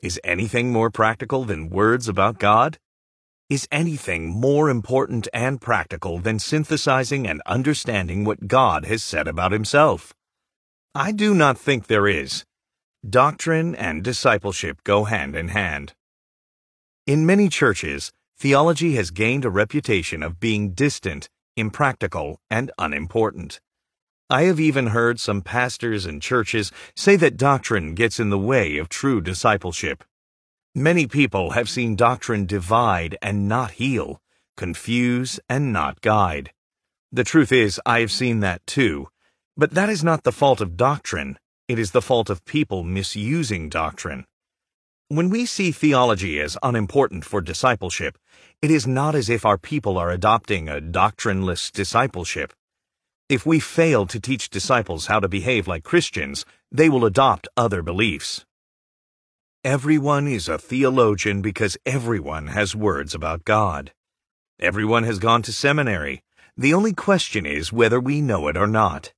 Is 0.00 0.20
anything 0.22 0.72
more 0.72 0.90
practical 0.90 1.44
than 1.44 1.70
words 1.70 2.06
about 2.06 2.38
God? 2.38 2.78
Is 3.48 3.66
anything 3.72 4.28
more 4.28 4.70
important 4.70 5.26
and 5.34 5.60
practical 5.60 6.20
than 6.20 6.38
synthesizing 6.38 7.26
and 7.26 7.42
understanding 7.46 8.22
what 8.22 8.46
God 8.46 8.84
has 8.84 9.02
said 9.02 9.26
about 9.26 9.50
himself? 9.50 10.14
I 10.94 11.10
do 11.10 11.34
not 11.34 11.58
think 11.58 11.88
there 11.88 12.06
is. 12.06 12.44
Doctrine 13.08 13.74
and 13.74 14.04
discipleship 14.04 14.84
go 14.84 15.02
hand 15.02 15.34
in 15.34 15.48
hand. 15.48 15.94
In 17.08 17.26
many 17.26 17.48
churches, 17.48 18.12
theology 18.38 18.94
has 18.94 19.10
gained 19.10 19.44
a 19.44 19.50
reputation 19.50 20.22
of 20.22 20.38
being 20.38 20.74
distant, 20.74 21.28
impractical, 21.56 22.38
and 22.48 22.70
unimportant. 22.78 23.58
I 24.32 24.42
have 24.42 24.60
even 24.60 24.86
heard 24.88 25.18
some 25.18 25.42
pastors 25.42 26.06
and 26.06 26.22
churches 26.22 26.70
say 26.94 27.16
that 27.16 27.36
doctrine 27.36 27.96
gets 27.96 28.20
in 28.20 28.30
the 28.30 28.38
way 28.38 28.76
of 28.76 28.88
true 28.88 29.20
discipleship. 29.20 30.04
Many 30.72 31.08
people 31.08 31.50
have 31.50 31.68
seen 31.68 31.96
doctrine 31.96 32.46
divide 32.46 33.18
and 33.20 33.48
not 33.48 33.72
heal, 33.72 34.22
confuse 34.56 35.40
and 35.48 35.72
not 35.72 36.00
guide. 36.00 36.52
The 37.10 37.24
truth 37.24 37.50
is, 37.50 37.80
I 37.84 37.98
have 37.98 38.12
seen 38.12 38.38
that 38.38 38.64
too. 38.68 39.08
But 39.56 39.72
that 39.72 39.88
is 39.88 40.04
not 40.04 40.22
the 40.22 40.30
fault 40.30 40.60
of 40.60 40.76
doctrine. 40.76 41.36
It 41.66 41.80
is 41.80 41.90
the 41.90 42.00
fault 42.00 42.30
of 42.30 42.44
people 42.44 42.84
misusing 42.84 43.68
doctrine. 43.68 44.26
When 45.08 45.28
we 45.28 45.44
see 45.44 45.72
theology 45.72 46.38
as 46.38 46.56
unimportant 46.62 47.24
for 47.24 47.40
discipleship, 47.40 48.16
it 48.62 48.70
is 48.70 48.86
not 48.86 49.16
as 49.16 49.28
if 49.28 49.44
our 49.44 49.58
people 49.58 49.98
are 49.98 50.12
adopting 50.12 50.68
a 50.68 50.80
doctrineless 50.80 51.72
discipleship. 51.72 52.52
If 53.30 53.46
we 53.46 53.60
fail 53.60 54.06
to 54.06 54.18
teach 54.18 54.50
disciples 54.50 55.06
how 55.06 55.20
to 55.20 55.28
behave 55.28 55.68
like 55.68 55.84
Christians, 55.84 56.44
they 56.72 56.88
will 56.88 57.04
adopt 57.04 57.46
other 57.56 57.80
beliefs. 57.80 58.44
Everyone 59.62 60.26
is 60.26 60.48
a 60.48 60.58
theologian 60.58 61.40
because 61.40 61.78
everyone 61.86 62.48
has 62.48 62.74
words 62.74 63.14
about 63.14 63.44
God. 63.44 63.92
Everyone 64.58 65.04
has 65.04 65.20
gone 65.20 65.42
to 65.42 65.52
seminary. 65.52 66.24
The 66.56 66.74
only 66.74 66.92
question 66.92 67.46
is 67.46 67.72
whether 67.72 68.00
we 68.00 68.20
know 68.20 68.48
it 68.48 68.56
or 68.56 68.66
not. 68.66 69.12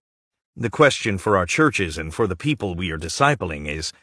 The 0.55 0.68
question 0.68 1.16
for 1.16 1.38
our 1.38 1.46
churches 1.46 1.96
and 1.96 2.12
for 2.12 2.27
the 2.27 2.37
people 2.37 2.75
we 2.75 2.90
are 2.90 2.98
discipling 2.98 3.66
is, 3.66 3.94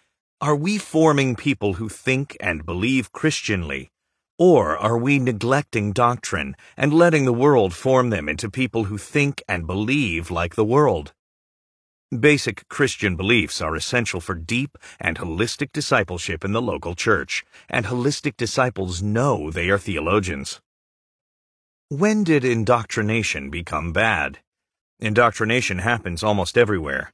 are 0.41 0.55
we 0.55 0.79
forming 0.79 1.35
people 1.35 1.73
who 1.73 1.87
think 1.87 2.35
and 2.39 2.65
believe 2.65 3.11
Christianly? 3.11 3.91
Or 4.39 4.77
are 4.77 4.97
we 4.97 5.19
neglecting 5.19 5.91
doctrine 5.91 6.55
and 6.77 6.93
letting 6.93 7.25
the 7.25 7.33
world 7.33 7.73
form 7.73 8.09
them 8.09 8.29
into 8.29 8.49
people 8.49 8.85
who 8.85 8.97
think 8.97 9.43
and 9.49 9.67
believe 9.67 10.31
like 10.31 10.55
the 10.55 10.63
world? 10.63 11.11
Basic 12.17 12.65
Christian 12.69 13.17
beliefs 13.17 13.59
are 13.59 13.75
essential 13.75 14.21
for 14.21 14.35
deep 14.35 14.77
and 14.97 15.17
holistic 15.17 15.73
discipleship 15.73 16.45
in 16.45 16.53
the 16.53 16.61
local 16.61 16.95
church, 16.95 17.45
and 17.67 17.87
holistic 17.87 18.37
disciples 18.37 19.03
know 19.03 19.51
they 19.51 19.69
are 19.69 19.77
theologians. 19.77 20.61
When 21.89 22.23
did 22.23 22.45
indoctrination 22.45 23.49
become 23.49 23.91
bad? 23.91 24.39
Indoctrination 25.01 25.79
happens 25.79 26.23
almost 26.23 26.57
everywhere. 26.57 27.11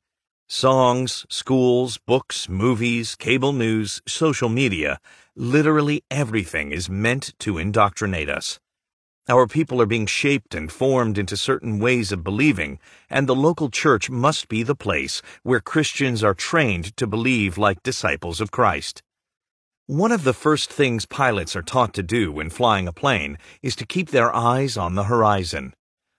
Songs, 0.47 1.25
schools, 1.27 1.97
books, 2.05 2.47
movies, 2.47 3.15
cable 3.15 3.51
news, 3.51 4.03
social 4.07 4.47
media, 4.47 4.99
literally 5.35 6.03
everything 6.09 6.71
is 6.71 6.89
meant 6.89 7.33
to 7.39 7.57
indoctrinate 7.57 8.29
us. 8.29 8.59
Our 9.27 9.47
people 9.47 9.81
are 9.81 9.87
being 9.87 10.05
shaped 10.05 10.53
and 10.53 10.71
formed 10.71 11.17
into 11.17 11.35
certain 11.35 11.79
ways 11.79 12.11
of 12.11 12.23
believing, 12.23 12.79
and 13.09 13.27
the 13.27 13.35
local 13.35 13.69
church 13.69 14.09
must 14.09 14.47
be 14.47 14.61
the 14.61 14.75
place 14.75 15.21
where 15.41 15.59
Christians 15.59 16.23
are 16.23 16.35
trained 16.35 16.95
to 16.97 17.07
believe 17.07 17.57
like 17.57 17.81
disciples 17.81 18.39
of 18.39 18.51
Christ. 18.51 19.01
One 19.87 20.11
of 20.11 20.23
the 20.23 20.33
first 20.33 20.71
things 20.71 21.05
pilots 21.05 21.55
are 21.55 21.61
taught 21.61 21.93
to 21.95 22.03
do 22.03 22.31
when 22.31 22.49
flying 22.49 22.87
a 22.87 22.93
plane 22.93 23.37
is 23.61 23.75
to 23.77 23.85
keep 23.85 24.11
their 24.11 24.33
eyes 24.33 24.77
on 24.77 24.95
the 24.95 25.05
horizon. 25.05 25.73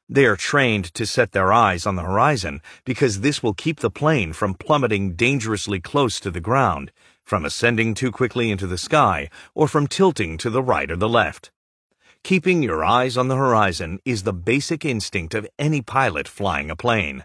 They 0.08 0.26
are 0.26 0.36
trained 0.36 0.92
to 0.94 1.06
set 1.06 1.32
their 1.32 1.52
eyes 1.52 1.86
on 1.86 1.96
the 1.96 2.02
horizon 2.02 2.60
because 2.84 3.20
this 3.20 3.42
will 3.42 3.54
keep 3.54 3.80
the 3.80 3.90
plane 3.90 4.32
from 4.32 4.54
plummeting 4.54 5.14
dangerously 5.14 5.80
close 5.80 6.20
to 6.20 6.30
the 6.30 6.40
ground, 6.40 6.92
from 7.26 7.44
ascending 7.44 7.92
too 7.92 8.12
quickly 8.12 8.50
into 8.50 8.68
the 8.68 8.78
sky, 8.78 9.28
or 9.52 9.66
from 9.66 9.88
tilting 9.88 10.38
to 10.38 10.48
the 10.48 10.62
right 10.62 10.90
or 10.90 10.96
the 10.96 11.08
left. 11.08 11.50
Keeping 12.22 12.62
your 12.62 12.84
eyes 12.84 13.16
on 13.16 13.28
the 13.28 13.36
horizon 13.36 13.98
is 14.04 14.22
the 14.22 14.32
basic 14.32 14.84
instinct 14.84 15.34
of 15.34 15.46
any 15.58 15.82
pilot 15.82 16.28
flying 16.28 16.70
a 16.70 16.76
plane. 16.76 17.24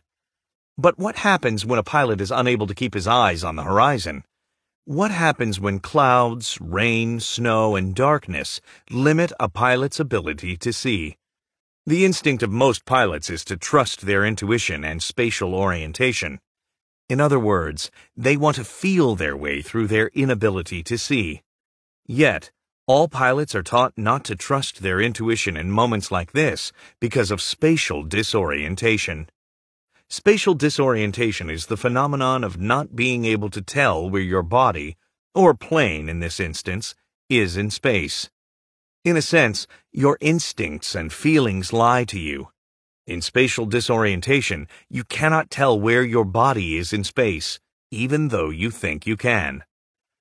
But 0.77 0.97
what 0.97 1.17
happens 1.17 1.65
when 1.65 1.79
a 1.79 1.83
pilot 1.83 2.19
is 2.19 2.31
unable 2.31 2.65
to 2.65 2.75
keep 2.75 2.95
his 2.95 3.07
eyes 3.07 3.43
on 3.43 3.55
the 3.55 3.63
horizon? 3.63 4.23
What 4.85 5.11
happens 5.11 5.59
when 5.59 5.79
clouds, 5.79 6.59
rain, 6.59 7.19
snow, 7.19 7.75
and 7.75 7.93
darkness 7.93 8.59
limit 8.89 9.31
a 9.39 9.47
pilot's 9.47 9.99
ability 9.99 10.57
to 10.57 10.73
see? 10.73 11.17
The 11.85 12.05
instinct 12.05 12.41
of 12.41 12.51
most 12.51 12.85
pilots 12.85 13.29
is 13.29 13.45
to 13.45 13.57
trust 13.57 14.01
their 14.01 14.25
intuition 14.25 14.83
and 14.83 15.01
spatial 15.03 15.53
orientation. 15.53 16.39
In 17.11 17.19
other 17.19 17.41
words, 17.41 17.91
they 18.15 18.37
want 18.37 18.55
to 18.55 18.63
feel 18.63 19.17
their 19.17 19.35
way 19.35 19.61
through 19.61 19.87
their 19.87 20.07
inability 20.13 20.81
to 20.83 20.97
see. 20.97 21.41
Yet, 22.07 22.51
all 22.87 23.09
pilots 23.09 23.53
are 23.53 23.61
taught 23.61 23.91
not 23.97 24.23
to 24.23 24.35
trust 24.37 24.81
their 24.81 25.01
intuition 25.01 25.57
in 25.57 25.71
moments 25.71 26.09
like 26.09 26.31
this 26.31 26.71
because 27.01 27.29
of 27.29 27.41
spatial 27.41 28.03
disorientation. 28.03 29.29
Spatial 30.07 30.53
disorientation 30.53 31.49
is 31.49 31.65
the 31.65 31.75
phenomenon 31.75 32.45
of 32.45 32.61
not 32.61 32.95
being 32.95 33.25
able 33.25 33.49
to 33.49 33.61
tell 33.61 34.09
where 34.09 34.21
your 34.21 34.41
body, 34.41 34.95
or 35.35 35.53
plane 35.53 36.07
in 36.07 36.21
this 36.21 36.39
instance, 36.39 36.95
is 37.27 37.57
in 37.57 37.71
space. 37.71 38.29
In 39.03 39.17
a 39.17 39.21
sense, 39.21 39.67
your 39.91 40.17
instincts 40.21 40.95
and 40.95 41.11
feelings 41.11 41.73
lie 41.73 42.05
to 42.05 42.17
you. 42.17 42.51
In 43.07 43.21
spatial 43.21 43.65
disorientation, 43.65 44.67
you 44.89 45.03
cannot 45.03 45.49
tell 45.49 45.79
where 45.79 46.03
your 46.03 46.25
body 46.25 46.77
is 46.77 46.93
in 46.93 47.03
space, 47.03 47.59
even 47.91 48.29
though 48.29 48.49
you 48.49 48.71
think 48.71 49.07
you 49.07 49.17
can. 49.17 49.63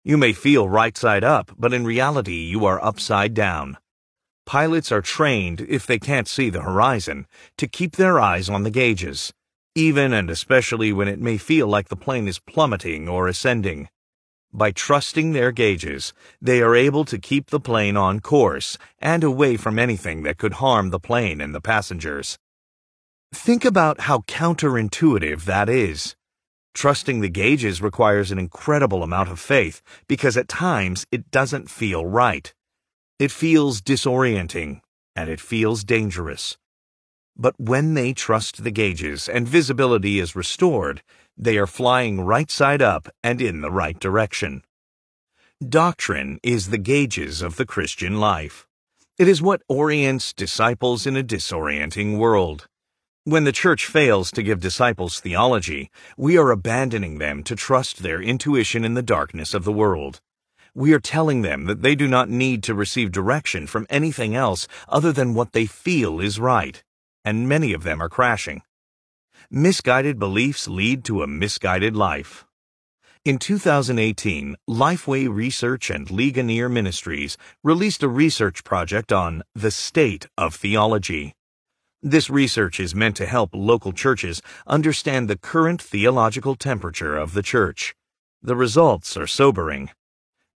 You 0.04 0.16
may 0.16 0.32
feel 0.32 0.68
right 0.68 0.96
side 0.96 1.24
up, 1.24 1.52
but 1.58 1.72
in 1.72 1.84
reality 1.84 2.40
you 2.44 2.64
are 2.64 2.84
upside 2.84 3.34
down. 3.34 3.78
Pilots 4.46 4.90
are 4.90 5.02
trained, 5.02 5.60
if 5.68 5.86
they 5.86 5.98
can't 5.98 6.26
see 6.26 6.50
the 6.50 6.62
horizon, 6.62 7.26
to 7.58 7.68
keep 7.68 7.96
their 7.96 8.18
eyes 8.18 8.48
on 8.48 8.62
the 8.62 8.70
gauges 8.70 9.32
even 9.76 10.12
and 10.12 10.28
especially 10.28 10.92
when 10.92 11.06
it 11.06 11.20
may 11.20 11.38
feel 11.38 11.68
like 11.68 11.88
the 11.88 11.96
plane 11.96 12.26
is 12.26 12.40
plummeting 12.40 13.08
or 13.08 13.28
ascending. 13.28 13.88
By 14.52 14.72
trusting 14.72 15.30
their 15.30 15.52
gauges, 15.52 16.12
they 16.42 16.60
are 16.60 16.74
able 16.74 17.04
to 17.04 17.18
keep 17.18 17.50
the 17.50 17.60
plane 17.60 17.96
on 17.96 18.18
course 18.18 18.76
and 18.98 19.22
away 19.22 19.56
from 19.56 19.78
anything 19.78 20.24
that 20.24 20.38
could 20.38 20.54
harm 20.54 20.90
the 20.90 20.98
plane 20.98 21.40
and 21.40 21.54
the 21.54 21.60
passengers. 21.60 22.36
Think 23.32 23.64
about 23.64 24.02
how 24.02 24.18
counterintuitive 24.20 25.44
that 25.44 25.68
is. 25.68 26.16
Trusting 26.74 27.20
the 27.20 27.28
gauges 27.28 27.80
requires 27.80 28.30
an 28.30 28.38
incredible 28.38 29.02
amount 29.02 29.30
of 29.30 29.40
faith 29.40 29.82
because 30.08 30.36
at 30.36 30.48
times 30.48 31.06
it 31.12 31.30
doesn't 31.30 31.70
feel 31.70 32.04
right. 32.04 32.52
It 33.18 33.30
feels 33.30 33.80
disorienting 33.80 34.80
and 35.14 35.30
it 35.30 35.40
feels 35.40 35.84
dangerous. 35.84 36.58
But 37.36 37.58
when 37.58 37.94
they 37.94 38.12
trust 38.12 38.64
the 38.64 38.70
gauges 38.70 39.28
and 39.28 39.48
visibility 39.48 40.18
is 40.18 40.36
restored, 40.36 41.02
they 41.36 41.56
are 41.56 41.66
flying 41.66 42.20
right 42.20 42.50
side 42.50 42.82
up 42.82 43.08
and 43.22 43.40
in 43.40 43.60
the 43.60 43.70
right 43.70 43.98
direction. 43.98 44.62
Doctrine 45.66 46.40
is 46.42 46.70
the 46.70 46.78
gauges 46.78 47.42
of 47.42 47.56
the 47.56 47.66
Christian 47.66 48.18
life. 48.18 48.66
It 49.18 49.28
is 49.28 49.40
what 49.40 49.62
orients 49.68 50.32
disciples 50.32 51.06
in 51.06 51.16
a 51.16 51.22
disorienting 51.22 52.18
world. 52.18 52.66
When 53.24 53.44
the 53.44 53.52
church 53.52 53.86
fails 53.86 54.30
to 54.32 54.42
give 54.42 54.60
disciples 54.60 55.20
theology, 55.20 55.90
we 56.16 56.36
are 56.36 56.50
abandoning 56.50 57.18
them 57.18 57.42
to 57.44 57.56
trust 57.56 58.02
their 58.02 58.20
intuition 58.20 58.84
in 58.84 58.94
the 58.94 59.02
darkness 59.02 59.54
of 59.54 59.64
the 59.64 59.72
world. 59.72 60.20
We 60.74 60.92
are 60.94 61.00
telling 61.00 61.42
them 61.42 61.66
that 61.66 61.82
they 61.82 61.94
do 61.94 62.08
not 62.08 62.28
need 62.28 62.62
to 62.64 62.74
receive 62.74 63.12
direction 63.12 63.66
from 63.66 63.86
anything 63.90 64.34
else 64.34 64.66
other 64.88 65.12
than 65.12 65.34
what 65.34 65.52
they 65.52 65.66
feel 65.66 66.20
is 66.20 66.38
right 66.38 66.82
and 67.24 67.48
many 67.48 67.72
of 67.72 67.82
them 67.82 68.02
are 68.02 68.08
crashing. 68.08 68.62
Misguided 69.50 70.18
beliefs 70.18 70.68
lead 70.68 71.04
to 71.04 71.22
a 71.22 71.26
misguided 71.26 71.96
life. 71.96 72.44
In 73.24 73.38
2018, 73.38 74.56
Lifeway 74.68 75.28
Research 75.28 75.90
and 75.90 76.10
Ligonier 76.10 76.68
Ministries 76.68 77.36
released 77.62 78.02
a 78.02 78.08
research 78.08 78.64
project 78.64 79.12
on 79.12 79.42
the 79.54 79.70
state 79.70 80.26
of 80.38 80.54
theology. 80.54 81.34
This 82.02 82.30
research 82.30 82.80
is 82.80 82.94
meant 82.94 83.14
to 83.16 83.26
help 83.26 83.50
local 83.52 83.92
churches 83.92 84.40
understand 84.66 85.28
the 85.28 85.36
current 85.36 85.82
theological 85.82 86.56
temperature 86.56 87.14
of 87.14 87.34
the 87.34 87.42
church. 87.42 87.94
The 88.42 88.56
results 88.56 89.18
are 89.18 89.26
sobering. 89.26 89.90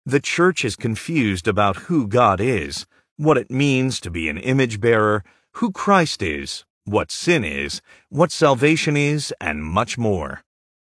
The 0.07 0.20
church 0.20 0.64
is 0.64 0.74
confused 0.74 1.46
about 1.46 1.76
who 1.76 2.09
God 2.09 2.40
is, 2.40 2.87
what 3.18 3.37
it 3.37 3.50
means 3.50 4.00
to 4.00 4.11
be 4.11 4.30
an 4.30 4.38
image 4.38 4.80
bearer, 4.80 5.22
who 5.57 5.70
Christ 5.70 6.22
is, 6.22 6.64
what 6.87 7.12
sin 7.12 7.44
is, 7.44 7.83
what 8.09 8.33
salvation 8.33 8.96
is, 8.96 9.35
and 9.38 9.62
much 9.62 9.98
more. 9.98 10.44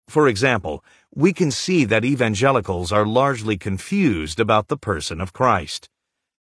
For 0.08 0.26
example, 0.26 0.82
we 1.14 1.34
can 1.34 1.50
see 1.50 1.84
that 1.84 2.06
evangelicals 2.06 2.90
are 2.90 3.04
largely 3.04 3.58
confused 3.58 4.40
about 4.40 4.68
the 4.68 4.78
person 4.78 5.20
of 5.20 5.34
Christ. 5.34 5.90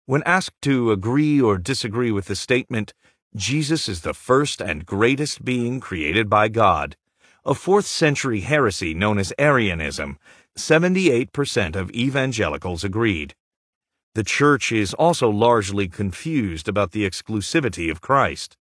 When 0.05 0.23
asked 0.25 0.61
to 0.63 0.91
agree 0.91 1.39
or 1.39 1.57
disagree 1.57 2.11
with 2.11 2.25
the 2.25 2.35
statement, 2.35 2.93
Jesus 3.35 3.89
is 3.89 4.01
the 4.01 4.13
first 4.13 4.61
and 4.61 4.85
greatest 4.85 5.43
being 5.43 5.79
created 5.79 6.29
by 6.29 6.49
God, 6.49 6.95
a 7.43 7.53
4th 7.53 7.85
century 7.85 8.41
heresy 8.41 8.93
known 8.93 9.17
as 9.17 9.33
Arianism, 9.39 10.19
78% 10.55 11.75
of 11.75 11.89
evangelicals 11.91 12.83
agreed. 12.83 13.33
The 14.13 14.23
Church 14.23 14.71
is 14.71 14.93
also 14.93 15.31
largely 15.31 15.87
confused 15.87 16.67
about 16.67 16.91
the 16.91 17.09
exclusivity 17.09 17.89
of 17.89 18.01
Christ. 18.01 18.55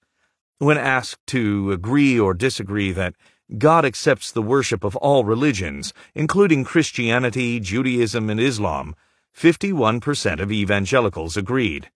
When 0.59 0.77
asked 0.77 1.27
to 1.29 1.73
agree 1.73 2.21
or 2.21 2.35
disagree 2.35 2.93
that 2.93 3.15
God 3.57 3.87
accepts 3.87 4.31
the 4.31 4.43
worship 4.43 4.85
of 4.85 4.97
all 4.97 5.25
religions, 5.25 5.95
including 6.15 6.65
Christianity, 6.65 7.59
Judaism, 7.59 8.29
and 8.29 8.39
Islam, 8.39 8.95
51% 9.35 10.41
of 10.41 10.53
evangelicals 10.53 11.39
agreed. 11.39 11.91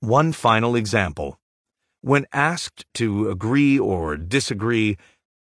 One 0.00 0.32
final 0.32 0.74
example. 0.74 1.38
When 2.02 2.26
asked 2.32 2.86
to 2.94 3.28
agree 3.28 3.78
or 3.78 4.16
disagree, 4.16 4.96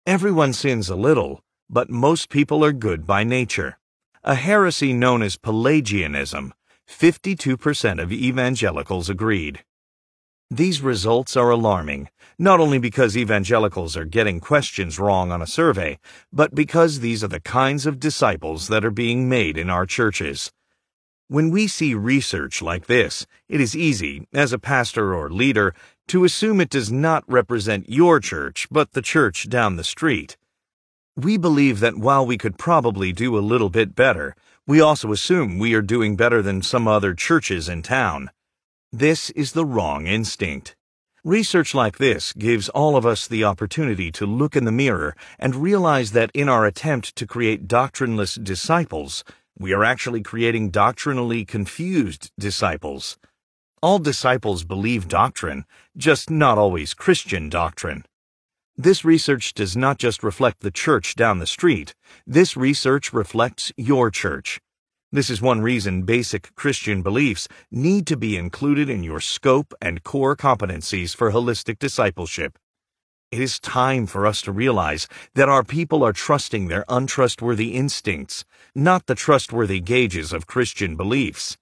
everyone 0.06 0.52
sins 0.52 0.89
a 0.89 0.95
little, 0.95 1.41
but 1.69 1.89
most 1.89 2.30
people 2.30 2.65
are 2.65 2.74
good 2.74 3.08
by 3.08 3.24
nature. 3.24 3.80
A 4.26 4.36
heresy 4.36 4.91
known 4.91 5.22
as 5.22 5.38
Pelagianism 5.38 6.52
52% 6.89 8.02
of 8.02 8.12
evangelicals 8.12 9.10
agreed. 9.10 9.63
These 10.52 10.82
results 10.82 11.38
are 11.38 11.50
alarming, 11.50 12.10
not 12.38 12.60
only 12.60 12.80
because 12.80 13.15
evangelicals 13.15 13.95
are 13.95 14.04
getting 14.04 14.41
questions 14.41 15.00
wrong 15.00 15.32
on 15.32 15.41
a 15.41 15.48
survey, 15.48 15.98
but 16.34 16.54
because 16.54 17.00
these 17.00 17.24
are 17.24 17.30
the 17.30 17.39
kinds 17.39 17.86
of 17.86 18.02
disciples 18.02 18.67
that 18.67 18.84
are 18.84 18.91
being 18.91 19.30
made 19.30 19.58
in 19.58 19.69
our 19.69 19.86
churches. 19.86 20.52
When 21.28 21.52
we 21.52 21.67
see 21.67 21.93
research 21.93 22.60
like 22.60 22.88
this, 22.88 23.28
it 23.48 23.62
is 23.62 23.78
easy, 23.78 24.28
as 24.34 24.52
a 24.52 24.58
pastor 24.58 25.13
or 25.13 25.30
leader, 25.30 25.76
to 26.10 26.24
assume 26.24 26.60
it 26.60 26.72
does 26.72 26.91
not 26.91 27.24
represent 27.28 27.88
your 27.88 28.19
church, 28.19 28.67
but 28.72 28.93
the 28.93 29.02
church 29.02 29.48
down 29.48 29.76
the 29.76 29.84
street. 29.84 30.38
We 31.15 31.38
believe 31.38 31.80
that 31.82 31.98
while 31.98 32.26
we 32.26 32.38
could 32.38 32.58
probably 32.58 33.13
do 33.13 33.38
a 33.38 33.45
little 33.45 33.69
bit 33.69 33.95
better, 33.95 34.36
we 34.65 34.82
also 34.82 35.12
assume 35.12 35.60
we 35.60 35.76
are 35.76 35.84
doing 35.84 36.15
better 36.15 36.41
than 36.41 36.63
some 36.63 36.88
other 36.88 37.13
churches 37.13 37.69
in 37.69 37.84
town. 37.84 38.32
This 38.91 39.30
is 39.32 39.52
the 39.52 39.65
wrong 39.65 40.08
instinct. 40.08 40.76
Research 41.24 41.76
like 41.76 42.00
this 42.00 42.34
gives 42.34 42.69
all 42.69 42.95
of 42.95 43.06
us 43.06 43.28
the 43.28 43.43
opportunity 43.43 44.12
to 44.13 44.26
look 44.26 44.56
in 44.56 44.65
the 44.65 44.72
mirror 44.72 45.15
and 45.38 45.56
realize 45.56 46.13
that 46.13 46.32
in 46.34 46.50
our 46.50 46.65
attempt 46.65 47.15
to 47.17 47.28
create 47.28 47.67
doctrineless 47.67 48.34
disciples, 48.34 49.24
we 49.60 49.74
are 49.74 49.84
actually 49.84 50.22
creating 50.22 50.72
doctrinally 50.72 51.45
confused 51.45 52.32
disciples. 52.39 53.19
All 53.82 54.00
disciples 54.00 54.65
believe 54.65 55.08
doctrine, 55.08 55.63
just 55.96 56.30
not 56.30 56.58
always 56.58 56.94
Christian 56.94 57.48
doctrine. 57.48 58.04
This 58.76 59.06
research 59.06 59.54
does 59.54 59.78
not 59.78 59.98
just 59.98 60.22
reflect 60.22 60.60
the 60.60 60.72
church 60.72 61.15
down 61.15 61.39
the 61.39 61.48
street. 61.48 61.96
This 62.28 62.58
research 62.58 63.13
reflects 63.13 63.72
your 63.78 64.12
church. 64.12 64.60
This 65.13 65.30
is 65.30 65.42
one 65.42 65.62
reason 65.62 66.04
basic 66.04 66.54
Christian 66.56 67.02
beliefs 67.02 67.48
need 67.72 68.06
to 68.08 68.18
be 68.18 68.36
included 68.36 68.89
in 68.89 69.02
your 69.02 69.22
scope 69.22 69.74
and 69.82 70.04
core 70.04 70.36
competencies 70.36 71.15
for 71.15 71.32
holistic 71.32 71.80
discipleship. 71.80 72.60
It 73.32 73.39
is 73.39 73.62
time 73.62 74.08
for 74.08 74.28
us 74.28 74.42
to 74.42 74.52
realize 74.52 75.08
that 75.36 75.48
our 75.48 75.63
people 75.63 76.04
are 76.04 76.13
trusting 76.13 76.68
their 76.68 76.84
untrustworthy 76.89 77.76
instincts, 77.76 78.44
not 78.76 79.06
the 79.06 79.15
trustworthy 79.15 79.80
gauges 79.80 80.34
of 80.34 80.48
Christian 80.48 80.98
beliefs. 80.98 81.58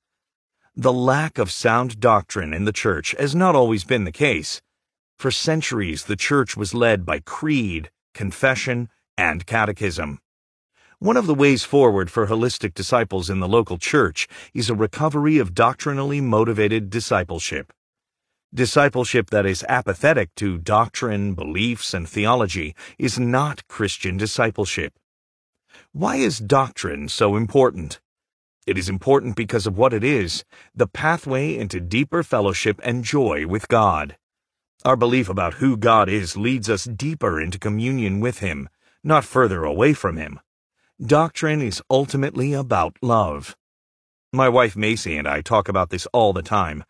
The 0.80 0.94
lack 0.94 1.40
of 1.40 1.50
sound 1.50 2.00
doctrine 2.00 2.54
in 2.54 2.66
the 2.66 2.72
church 2.72 3.16
has 3.18 3.34
not 3.34 3.56
always 3.56 3.84
been 3.84 4.04
the 4.04 4.12
case. 4.12 4.62
For 5.18 5.32
centuries, 5.32 6.04
the 6.04 6.16
church 6.16 6.56
was 6.56 6.76
led 6.76 7.04
by 7.04 7.18
creed, 7.18 7.90
confession, 8.14 8.88
and 9.18 9.48
catechism. 9.48 10.20
One 11.00 11.18
of 11.18 11.26
the 11.26 11.34
ways 11.34 11.64
forward 11.64 12.12
for 12.12 12.28
holistic 12.28 12.76
disciples 12.76 13.28
in 13.28 13.40
the 13.40 13.48
local 13.48 13.80
church 13.80 14.28
is 14.54 14.70
a 14.70 14.76
recovery 14.76 15.40
of 15.40 15.56
doctrinally 15.56 16.22
motivated 16.22 16.92
discipleship. 16.92 17.74
Discipleship 18.54 19.32
that 19.32 19.48
is 19.48 19.66
apathetic 19.68 20.36
to 20.36 20.60
doctrine, 20.60 21.34
beliefs, 21.34 21.96
and 21.96 22.08
theology 22.08 22.76
is 23.00 23.18
not 23.18 23.68
Christian 23.68 24.16
discipleship. 24.16 24.94
Why 25.92 26.18
is 26.18 26.38
doctrine 26.38 27.10
so 27.10 27.36
important? 27.36 28.00
It 28.68 28.78
is 28.78 28.90
important 28.90 29.38
because 29.38 29.66
of 29.66 29.78
what 29.78 29.94
it 29.94 30.04
is 30.04 30.44
the 30.76 30.88
pathway 30.88 31.56
into 31.56 31.80
deeper 31.80 32.22
fellowship 32.22 32.82
and 32.84 33.02
joy 33.02 33.48
with 33.48 33.70
God. 33.70 34.18
Our 34.84 34.98
belief 34.98 35.30
about 35.30 35.56
who 35.56 35.78
God 35.78 36.10
is 36.10 36.36
leads 36.36 36.70
us 36.70 36.84
deeper 36.84 37.40
into 37.40 37.60
communion 37.60 38.20
with 38.20 38.40
Him, 38.40 38.68
not 39.06 39.24
further 39.24 39.64
away 39.64 39.94
from 39.94 40.18
Him. 40.18 40.42
Doctrine 41.02 41.62
is 41.62 41.82
ultimately 41.90 42.52
about 42.52 42.98
love. 43.02 43.56
My 44.34 44.50
wife 44.50 44.76
Macy 44.76 45.16
and 45.16 45.30
I 45.30 45.40
talk 45.40 45.70
about 45.70 45.90
this 45.90 46.06
all 46.12 46.34
the 46.34 46.42
time. 46.42 46.84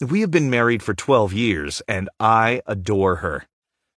We 0.00 0.22
have 0.22 0.32
been 0.32 0.50
married 0.50 0.82
for 0.82 0.94
12 0.94 1.32
years, 1.32 1.80
and 1.86 2.08
I 2.18 2.60
adore 2.66 3.16
her. 3.16 3.46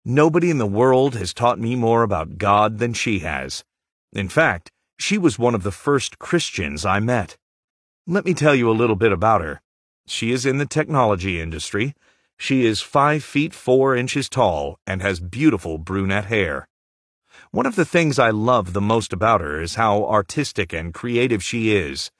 Nobody 0.06 0.52
in 0.52 0.60
the 0.60 0.67
world 0.67 1.15
has 1.15 1.34
taught 1.34 1.58
me 1.58 1.76
more 1.76 2.04
about 2.04 2.38
God 2.38 2.78
than 2.78 2.93
she 2.93 3.19
has. 3.19 3.63
In 4.12 4.30
fact, 4.30 4.72
she 4.99 5.17
was 5.17 5.39
one 5.39 5.56
of 5.56 5.63
the 5.63 5.71
first 5.71 6.19
Christians 6.19 6.86
I 6.86 6.99
met. 6.99 7.38
Let 8.08 8.25
me 8.25 8.34
tell 8.34 8.56
you 8.56 8.69
a 8.69 8.73
little 8.73 8.95
bit 8.95 9.12
about 9.12 9.41
her. 9.41 9.62
She 10.06 10.32
is 10.32 10.45
in 10.45 10.58
the 10.58 10.65
technology 10.65 11.39
industry. 11.39 11.93
She 12.38 12.65
is 12.65 12.82
5 12.82 13.23
feet 13.23 13.53
4 13.53 13.95
inches 13.95 14.29
tall 14.29 14.77
and 14.86 15.01
has 15.01 15.19
beautiful 15.19 15.77
brunette 15.77 16.25
hair. 16.25 16.67
One 17.51 17.65
of 17.65 17.75
the 17.75 17.86
things 17.86 18.19
I 18.19 18.29
love 18.29 18.73
the 18.73 18.82
most 18.82 19.13
about 19.13 19.41
her 19.41 19.62
is 19.62 19.75
how 19.75 20.06
artistic 20.06 20.73
and 20.73 20.93
creative 20.93 21.43
she 21.43 21.75
is. 21.75 22.12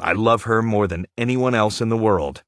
I 0.00 0.12
love 0.12 0.42
her 0.42 0.62
more 0.62 0.86
than 0.86 1.06
anyone 1.16 1.54
else 1.54 1.80
in 1.80 1.88
the 1.88 1.96
world. 1.96 2.42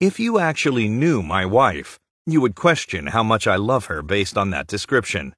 If 0.00 0.18
you 0.18 0.38
actually 0.38 0.88
knew 0.88 1.22
my 1.22 1.44
wife, 1.44 1.98
you 2.26 2.40
would 2.40 2.54
question 2.54 3.08
how 3.08 3.22
much 3.22 3.46
I 3.46 3.56
love 3.56 3.86
her 3.86 4.02
based 4.02 4.38
on 4.38 4.50
that 4.50 4.66
description. 4.66 5.34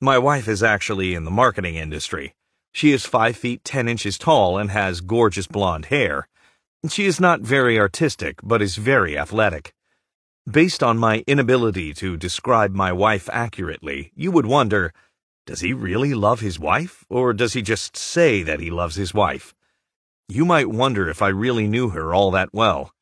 My 0.00 0.18
wife 0.18 0.48
is 0.48 0.62
actually 0.62 1.14
in 1.14 1.24
the 1.24 1.30
marketing 1.30 1.74
industry. 1.74 2.32
She 2.72 2.92
is 2.92 3.04
5 3.04 3.36
feet 3.36 3.64
10 3.64 3.88
inches 3.88 4.18
tall 4.18 4.56
and 4.58 4.70
has 4.70 5.00
gorgeous 5.00 5.46
blonde 5.46 5.86
hair. 5.86 6.28
She 6.88 7.06
is 7.06 7.20
not 7.20 7.40
very 7.40 7.78
artistic, 7.78 8.38
but 8.42 8.62
is 8.62 8.76
very 8.76 9.18
athletic. 9.18 9.74
Based 10.50 10.82
on 10.82 10.96
my 10.96 11.22
inability 11.26 11.92
to 11.94 12.16
describe 12.16 12.74
my 12.74 12.92
wife 12.92 13.28
accurately, 13.32 14.12
you 14.14 14.30
would 14.30 14.46
wonder, 14.46 14.92
does 15.46 15.60
he 15.60 15.72
really 15.72 16.14
love 16.14 16.40
his 16.40 16.58
wife, 16.58 17.04
or 17.10 17.32
does 17.32 17.52
he 17.52 17.62
just 17.62 17.96
say 17.96 18.42
that 18.42 18.60
he 18.60 18.70
loves 18.70 18.96
his 18.96 19.12
wife? 19.12 19.54
You 20.28 20.44
might 20.44 20.70
wonder 20.70 21.08
if 21.08 21.20
I 21.20 21.28
really 21.28 21.66
knew 21.66 21.90
her 21.90 22.14
all 22.14 22.30
that 22.30 22.54
well. 22.54 22.94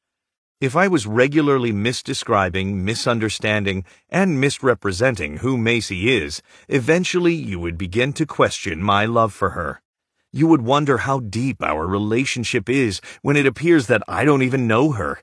If 0.61 0.75
I 0.75 0.88
was 0.88 1.07
regularly 1.07 1.73
misdescribing, 1.73 2.75
misunderstanding, 2.83 3.85
and 4.11 4.40
misrepresenting 4.40 5.37
who 5.37 5.57
Macy 5.57 6.11
is, 6.11 6.42
eventually 6.66 7.35
you 7.35 7.61
would 7.61 7.79
begin 7.79 8.12
to 8.14 8.27
question 8.27 8.83
my 8.83 9.05
love 9.05 9.33
for 9.33 9.51
her. 9.51 9.81
You 10.33 10.49
would 10.49 10.62
wonder 10.62 10.99
how 10.99 11.21
deep 11.21 11.62
our 11.62 11.87
relationship 11.87 12.68
is 12.68 13.01
when 13.23 13.37
it 13.37 13.47
appears 13.47 13.87
that 13.87 14.03
I 14.09 14.25
don't 14.25 14.42
even 14.42 14.66
know 14.66 14.90
her. 14.92 15.21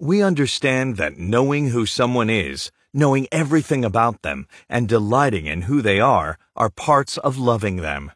We 0.00 0.22
understand 0.22 0.96
that 0.96 1.18
knowing 1.18 1.68
who 1.68 1.86
someone 1.86 2.28
is, 2.28 2.72
knowing 2.92 3.28
everything 3.30 3.84
about 3.84 4.22
them, 4.22 4.48
and 4.68 4.88
delighting 4.88 5.46
in 5.46 5.62
who 5.62 5.80
they 5.82 6.00
are, 6.00 6.36
are 6.56 6.68
parts 6.68 7.16
of 7.16 7.38
loving 7.38 7.76
them. 7.76 8.10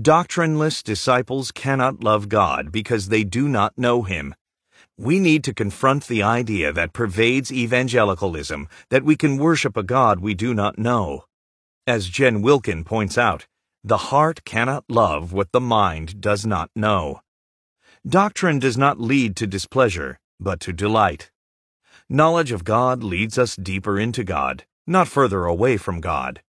Doctrineless 0.00 0.82
disciples 0.82 1.52
cannot 1.52 2.02
love 2.02 2.30
God 2.30 2.72
because 2.72 3.08
they 3.08 3.22
do 3.22 3.46
not 3.48 3.76
know 3.76 4.02
Him. 4.04 4.34
We 5.00 5.20
need 5.20 5.44
to 5.44 5.54
confront 5.54 6.08
the 6.08 6.24
idea 6.24 6.72
that 6.72 6.92
pervades 6.92 7.52
evangelicalism 7.52 8.66
that 8.90 9.04
we 9.04 9.14
can 9.14 9.38
worship 9.38 9.76
a 9.76 9.84
God 9.84 10.18
we 10.18 10.34
do 10.34 10.52
not 10.52 10.76
know. 10.76 11.24
As 11.86 12.08
Jen 12.08 12.42
Wilkin 12.42 12.82
points 12.82 13.16
out, 13.16 13.46
the 13.84 14.10
heart 14.10 14.44
cannot 14.44 14.84
love 14.88 15.32
what 15.32 15.52
the 15.52 15.60
mind 15.60 16.20
does 16.20 16.44
not 16.44 16.68
know. 16.74 17.20
Doctrine 18.04 18.58
does 18.58 18.76
not 18.76 19.00
lead 19.00 19.36
to 19.36 19.46
displeasure, 19.46 20.18
but 20.40 20.58
to 20.60 20.72
delight. 20.72 21.30
Knowledge 22.08 22.50
of 22.50 22.64
God 22.64 23.04
leads 23.04 23.38
us 23.38 23.54
deeper 23.54 24.00
into 24.00 24.24
God, 24.24 24.64
not 24.84 25.06
further 25.06 25.44
away 25.44 25.76
from 25.76 26.00
God. 26.00 26.42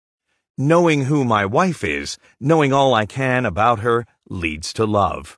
Knowing 0.58 1.06
who 1.06 1.26
my 1.26 1.46
wife 1.46 1.84
is, 1.84 2.18
knowing 2.40 2.72
all 2.72 2.94
I 2.94 3.06
can 3.06 3.46
about 3.46 3.80
her, 3.80 4.06
leads 4.30 4.72
to 4.74 4.86
love. 4.86 5.38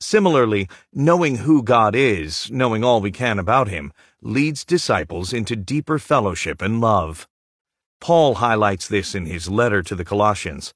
Similarly, 0.00 0.68
knowing 0.92 1.38
who 1.38 1.62
God 1.62 1.96
is, 1.96 2.50
knowing 2.52 2.84
all 2.84 3.00
we 3.00 3.10
can 3.10 3.38
about 3.38 3.68
Him, 3.68 3.92
leads 4.22 4.64
disciples 4.64 5.32
into 5.32 5.56
deeper 5.56 5.98
fellowship 5.98 6.62
and 6.62 6.80
love. 6.80 7.26
Paul 8.00 8.36
highlights 8.36 8.86
this 8.86 9.14
in 9.14 9.26
his 9.26 9.48
letter 9.48 9.82
to 9.82 9.96
the 9.96 10.04
Colossians. 10.04 10.72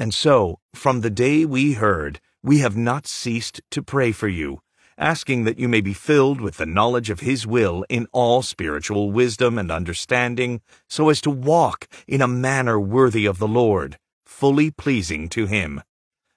And 0.00 0.12
so, 0.12 0.58
from 0.74 1.00
the 1.00 1.10
day 1.10 1.44
we 1.44 1.74
heard, 1.74 2.20
we 2.42 2.58
have 2.58 2.76
not 2.76 3.06
ceased 3.06 3.60
to 3.70 3.82
pray 3.82 4.10
for 4.10 4.28
you, 4.28 4.60
asking 4.98 5.44
that 5.44 5.58
you 5.58 5.68
may 5.68 5.80
be 5.80 5.94
filled 5.94 6.40
with 6.40 6.56
the 6.56 6.66
knowledge 6.66 7.10
of 7.10 7.20
His 7.20 7.46
will 7.46 7.84
in 7.88 8.08
all 8.10 8.42
spiritual 8.42 9.12
wisdom 9.12 9.58
and 9.58 9.70
understanding, 9.70 10.60
so 10.88 11.08
as 11.08 11.20
to 11.20 11.30
walk 11.30 11.86
in 12.08 12.20
a 12.20 12.26
manner 12.26 12.80
worthy 12.80 13.26
of 13.26 13.38
the 13.38 13.48
Lord, 13.48 13.98
fully 14.24 14.70
pleasing 14.70 15.28
to 15.28 15.46
Him 15.46 15.82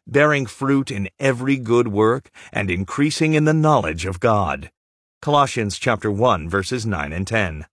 bearing 0.08 0.46
fruit 0.46 0.92
in 0.92 1.10
every 1.20 1.58
good 1.58 1.88
work 1.88 2.30
and 2.52 2.70
increasing 2.70 3.34
in 3.34 3.46
the 3.46 3.54
knowledge 3.54 4.06
of 4.06 4.20
God. 4.20 4.72
Colossians 5.22 5.78
chapter 5.78 6.12
1 6.12 6.50
verses 6.50 6.86
9 6.86 7.14
and 7.14 7.26
10. 7.26 7.66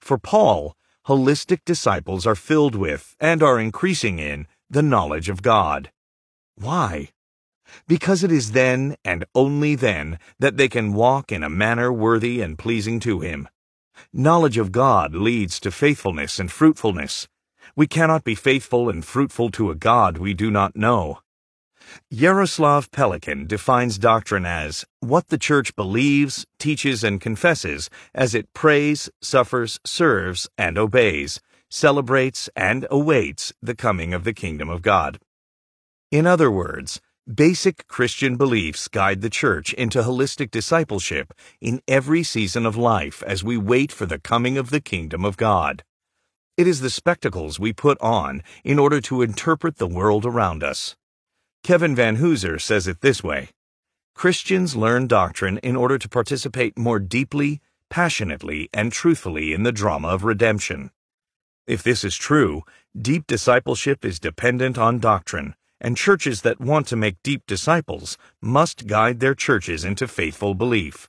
For 0.00 0.18
Paul, 0.18 0.76
holistic 1.06 1.60
disciples 1.64 2.26
are 2.26 2.34
filled 2.34 2.74
with 2.74 3.14
and 3.20 3.42
are 3.42 3.60
increasing 3.60 4.18
in 4.18 4.46
the 4.68 4.82
knowledge 4.82 5.28
of 5.28 5.42
God. 5.42 5.90
Why? 6.56 7.10
Because 7.86 8.22
it 8.22 8.32
is 8.32 8.52
then 8.52 8.96
and 9.04 9.24
only 9.34 9.74
then 9.74 10.18
that 10.38 10.56
they 10.56 10.68
can 10.68 10.94
walk 10.94 11.32
in 11.32 11.42
a 11.42 11.50
manner 11.50 11.92
worthy 11.92 12.40
and 12.40 12.58
pleasing 12.58 13.00
to 13.00 13.20
Him. 13.20 13.48
Knowledge 14.12 14.58
of 14.58 14.72
God 14.72 15.14
leads 15.14 15.60
to 15.60 15.70
faithfulness 15.70 16.38
and 16.38 16.50
fruitfulness. 16.50 17.28
We 17.76 17.86
cannot 17.86 18.24
be 18.24 18.34
faithful 18.34 18.88
and 18.88 19.04
fruitful 19.04 19.50
to 19.52 19.70
a 19.70 19.74
God 19.74 20.18
we 20.18 20.34
do 20.34 20.50
not 20.50 20.76
know. 20.76 21.20
Yaroslav 22.10 22.90
Pelikan 22.90 23.46
defines 23.46 23.98
doctrine 23.98 24.46
as 24.46 24.84
what 25.00 25.28
the 25.28 25.38
church 25.38 25.74
believes, 25.76 26.46
teaches, 26.58 27.02
and 27.02 27.20
confesses 27.20 27.90
as 28.14 28.34
it 28.34 28.52
prays, 28.52 29.10
suffers, 29.20 29.80
serves, 29.84 30.48
and 30.56 30.78
obeys, 30.78 31.40
celebrates, 31.68 32.48
and 32.54 32.86
awaits 32.90 33.52
the 33.62 33.74
coming 33.74 34.14
of 34.14 34.24
the 34.24 34.32
kingdom 34.32 34.68
of 34.68 34.82
God. 34.82 35.18
In 36.10 36.26
other 36.26 36.50
words, 36.50 37.00
basic 37.32 37.88
Christian 37.88 38.36
beliefs 38.36 38.86
guide 38.86 39.20
the 39.20 39.30
church 39.30 39.72
into 39.72 40.02
holistic 40.02 40.50
discipleship 40.50 41.32
in 41.60 41.80
every 41.88 42.22
season 42.22 42.66
of 42.66 42.76
life 42.76 43.22
as 43.26 43.42
we 43.42 43.56
wait 43.56 43.90
for 43.90 44.06
the 44.06 44.18
coming 44.18 44.58
of 44.58 44.70
the 44.70 44.80
kingdom 44.80 45.24
of 45.24 45.36
God. 45.36 45.82
It 46.56 46.68
is 46.68 46.80
the 46.80 46.90
spectacles 46.90 47.58
we 47.58 47.72
put 47.72 48.00
on 48.00 48.42
in 48.62 48.78
order 48.78 49.00
to 49.00 49.22
interpret 49.22 49.78
the 49.78 49.88
world 49.88 50.24
around 50.24 50.62
us. 50.62 50.94
Kevin 51.64 51.96
Vanhoozer 51.96 52.60
says 52.60 52.86
it 52.86 53.00
this 53.00 53.24
way 53.24 53.48
Christians 54.14 54.76
learn 54.76 55.06
doctrine 55.06 55.56
in 55.58 55.76
order 55.76 55.96
to 55.96 56.10
participate 56.10 56.76
more 56.76 56.98
deeply, 56.98 57.62
passionately, 57.88 58.68
and 58.74 58.92
truthfully 58.92 59.54
in 59.54 59.62
the 59.62 59.72
drama 59.72 60.08
of 60.08 60.24
redemption. 60.24 60.90
If 61.66 61.82
this 61.82 62.04
is 62.04 62.16
true, 62.16 62.64
deep 62.94 63.26
discipleship 63.26 64.04
is 64.04 64.20
dependent 64.20 64.76
on 64.76 64.98
doctrine, 64.98 65.54
and 65.80 65.96
churches 65.96 66.42
that 66.42 66.60
want 66.60 66.86
to 66.88 66.96
make 66.96 67.16
deep 67.22 67.46
disciples 67.46 68.18
must 68.42 68.86
guide 68.86 69.20
their 69.20 69.34
churches 69.34 69.86
into 69.86 70.06
faithful 70.06 70.52
belief. 70.52 71.08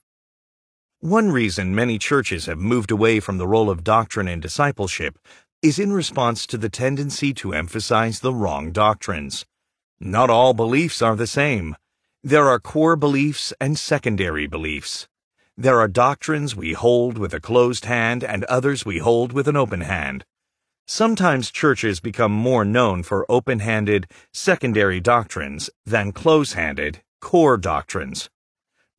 One 1.00 1.30
reason 1.30 1.74
many 1.74 1.98
churches 1.98 2.46
have 2.46 2.58
moved 2.58 2.90
away 2.90 3.20
from 3.20 3.36
the 3.36 3.46
role 3.46 3.68
of 3.68 3.84
doctrine 3.84 4.26
in 4.26 4.40
discipleship 4.40 5.18
is 5.60 5.78
in 5.78 5.92
response 5.92 6.46
to 6.46 6.56
the 6.56 6.70
tendency 6.70 7.34
to 7.34 7.52
emphasize 7.52 8.20
the 8.20 8.32
wrong 8.32 8.72
doctrines. 8.72 9.44
Not 10.00 10.28
all 10.28 10.52
beliefs 10.52 11.00
are 11.00 11.16
the 11.16 11.26
same. 11.26 11.74
There 12.22 12.48
are 12.48 12.60
core 12.60 12.96
beliefs 12.96 13.52
and 13.60 13.78
secondary 13.78 14.46
beliefs. 14.46 15.08
There 15.56 15.80
are 15.80 15.88
doctrines 15.88 16.54
we 16.54 16.74
hold 16.74 17.16
with 17.16 17.32
a 17.32 17.40
closed 17.40 17.86
hand 17.86 18.22
and 18.22 18.44
others 18.44 18.84
we 18.84 18.98
hold 18.98 19.32
with 19.32 19.48
an 19.48 19.56
open 19.56 19.80
hand. 19.80 20.24
Sometimes 20.86 21.50
churches 21.50 21.98
become 21.98 22.30
more 22.30 22.64
known 22.64 23.02
for 23.02 23.24
open 23.30 23.60
handed, 23.60 24.06
secondary 24.34 25.00
doctrines 25.00 25.70
than 25.86 26.12
close 26.12 26.52
handed, 26.52 27.02
core 27.22 27.56
doctrines. 27.56 28.28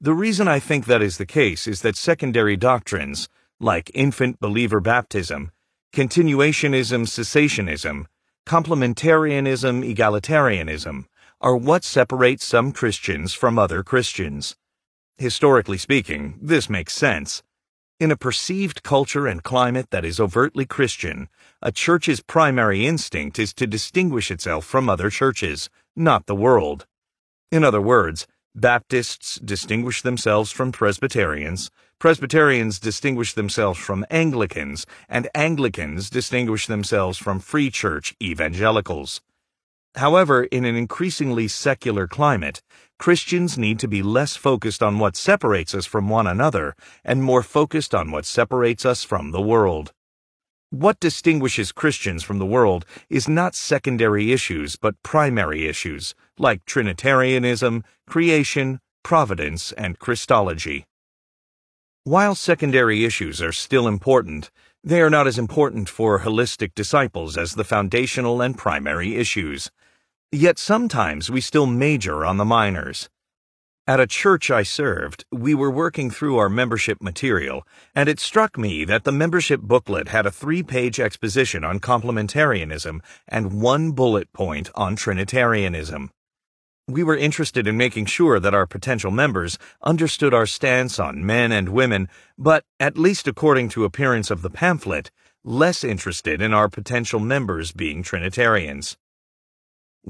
The 0.02 0.16
reason 0.16 0.48
I 0.48 0.60
think 0.60 0.86
that 0.86 1.04
is 1.04 1.18
the 1.18 1.26
case 1.26 1.68
is 1.68 1.82
that 1.82 1.96
secondary 1.96 2.58
doctrines, 2.58 3.30
like 3.60 3.92
infant 3.94 4.40
believer 4.40 4.80
baptism, 4.80 5.52
continuationism 5.94 7.06
cessationism, 7.06 8.06
complementarianism, 8.48 9.84
egalitarianism, 9.94 11.04
are 11.42 11.58
what 11.58 11.84
separates 11.84 12.46
some 12.46 12.72
Christians 12.72 13.34
from 13.34 13.60
other 13.60 13.84
Christians. 13.84 14.56
Historically 15.18 15.78
speaking, 15.78 16.40
this 16.42 16.70
makes 16.70 16.94
sense. 16.94 17.44
In 18.00 18.10
a 18.10 18.16
perceived 18.16 18.84
culture 18.84 19.28
and 19.28 19.44
climate 19.44 19.90
that 19.90 20.06
is 20.06 20.20
overtly 20.20 20.66
Christian, 20.66 21.28
a 21.62 21.74
church's 21.74 22.22
primary 22.22 22.86
instinct 22.86 23.38
is 23.38 23.54
to 23.56 23.68
distinguish 23.68 24.32
itself 24.32 24.64
from 24.66 24.90
other 24.90 25.10
churches, 25.10 25.70
not 25.94 26.26
the 26.26 26.36
world. 26.36 26.86
In 27.52 27.66
other 27.66 27.82
words, 27.82 28.28
Baptists 28.56 29.40
distinguish 29.40 30.02
themselves 30.02 30.52
from 30.52 30.72
Presbyterians, 30.72 31.70
Presbyterians 32.00 32.78
distinguish 32.80 33.34
themselves 33.34 33.80
from 33.80 34.06
Anglicans, 34.12 34.86
and 35.10 35.28
Anglicans 35.34 36.12
distinguish 36.12 36.68
themselves 36.68 37.18
from 37.18 37.40
Free 37.40 37.72
Church 37.72 38.16
evangelicals. 38.22 39.20
However, 39.96 40.44
in 40.44 40.64
an 40.64 40.76
increasingly 40.76 41.48
secular 41.48 42.06
climate, 42.06 42.62
Christians 43.00 43.58
need 43.58 43.80
to 43.80 43.88
be 43.88 44.04
less 44.04 44.36
focused 44.36 44.84
on 44.84 45.00
what 45.00 45.16
separates 45.16 45.74
us 45.74 45.88
from 45.88 46.08
one 46.08 46.28
another 46.28 46.76
and 47.04 47.24
more 47.24 47.42
focused 47.42 47.96
on 47.96 48.12
what 48.12 48.26
separates 48.26 48.86
us 48.86 49.04
from 49.04 49.32
the 49.32 49.42
world. 49.42 49.92
What 50.70 51.00
distinguishes 51.00 51.72
Christians 51.72 52.22
from 52.22 52.38
the 52.38 52.46
world 52.46 52.86
is 53.10 53.28
not 53.28 53.56
secondary 53.56 54.32
issues 54.32 54.76
but 54.76 55.02
primary 55.02 55.66
issues, 55.66 56.14
like 56.38 56.64
Trinitarianism, 56.66 57.84
creation, 58.06 58.82
providence, 59.02 59.72
and 59.72 59.98
Christology. 59.98 60.86
While 62.08 62.36
secondary 62.36 63.04
issues 63.04 63.42
are 63.42 63.52
still 63.52 63.86
important, 63.86 64.50
they 64.82 65.02
are 65.02 65.10
not 65.10 65.28
as 65.28 65.38
important 65.38 65.90
for 65.90 66.22
holistic 66.22 66.74
disciples 66.74 67.36
as 67.36 67.56
the 67.56 67.66
foundational 67.66 68.42
and 68.42 68.58
primary 68.58 69.18
issues. 69.18 69.70
Yet 70.32 70.58
sometimes 70.58 71.30
we 71.30 71.42
still 71.42 71.66
major 71.66 72.26
on 72.26 72.38
the 72.38 72.46
minors. 72.46 73.10
At 73.86 74.00
a 74.00 74.08
church 74.08 74.50
I 74.50 74.64
served, 74.64 75.26
we 75.34 75.54
were 75.54 75.70
working 75.70 76.10
through 76.10 76.38
our 76.38 76.48
membership 76.48 77.04
material, 77.04 77.68
and 77.94 78.08
it 78.08 78.22
struck 78.22 78.58
me 78.58 78.86
that 78.86 79.04
the 79.04 79.12
membership 79.12 79.60
booklet 79.60 80.08
had 80.08 80.26
a 80.26 80.32
three 80.32 80.64
page 80.64 81.02
exposition 81.02 81.66
on 81.66 81.82
complementarianism 81.82 83.02
and 83.28 83.62
one 83.62 83.92
bullet 83.92 84.32
point 84.32 84.70
on 84.76 84.96
Trinitarianism. 84.96 86.12
We 86.90 87.04
were 87.04 87.18
interested 87.18 87.68
in 87.68 87.76
making 87.78 88.06
sure 88.06 88.40
that 88.40 88.54
our 88.54 88.66
potential 88.66 89.12
members 89.12 89.58
understood 89.84 90.34
our 90.34 90.46
stance 90.46 91.00
on 91.00 91.26
men 91.26 91.52
and 91.52 91.70
women, 91.70 92.08
but, 92.38 92.64
at 92.80 92.98
least 92.98 93.28
according 93.28 93.70
to 93.70 93.84
appearance 93.86 94.32
of 94.32 94.42
the 94.42 94.50
pamphlet, 94.50 95.12
less 95.44 95.84
interested 95.84 96.42
in 96.42 96.54
our 96.54 96.70
potential 96.70 97.20
members 97.20 97.72
being 97.72 98.04
Trinitarians 98.04 98.98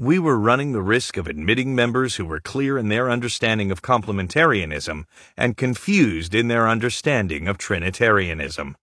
we 0.00 0.16
were 0.16 0.38
running 0.38 0.70
the 0.70 0.80
risk 0.80 1.16
of 1.16 1.26
admitting 1.26 1.74
members 1.74 2.14
who 2.14 2.24
were 2.24 2.38
clear 2.38 2.78
in 2.78 2.88
their 2.88 3.10
understanding 3.10 3.72
of 3.72 3.82
complementarianism 3.82 5.04
and 5.36 5.56
confused 5.56 6.36
in 6.36 6.46
their 6.46 6.68
understanding 6.68 7.48
of 7.48 7.58
Trinitarianism. 7.58 8.76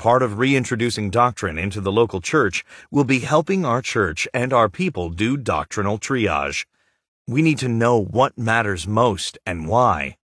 Part 0.00 0.22
of 0.24 0.40
reintroducing 0.40 1.10
doctrine 1.10 1.58
into 1.58 1.80
the 1.80 1.92
local 1.92 2.20
church 2.20 2.64
will 2.90 3.04
be 3.04 3.20
helping 3.20 3.64
our 3.64 3.80
church 3.80 4.26
and 4.34 4.52
our 4.52 4.68
people 4.68 5.10
do 5.10 5.36
doctrinal 5.36 5.96
triage. 5.96 6.66
We 7.28 7.42
need 7.42 7.58
to 7.58 7.68
know 7.68 7.98
what 7.98 8.38
matters 8.38 8.86
most 8.86 9.36
and 9.44 9.66
why. 9.66 10.16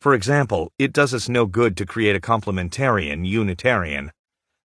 For 0.00 0.14
example, 0.14 0.72
it 0.78 0.94
does 0.94 1.12
us 1.12 1.28
no 1.28 1.44
good 1.44 1.76
to 1.76 1.84
create 1.84 2.16
a 2.16 2.20
complementarian 2.20 3.26
Unitarian. 3.26 4.12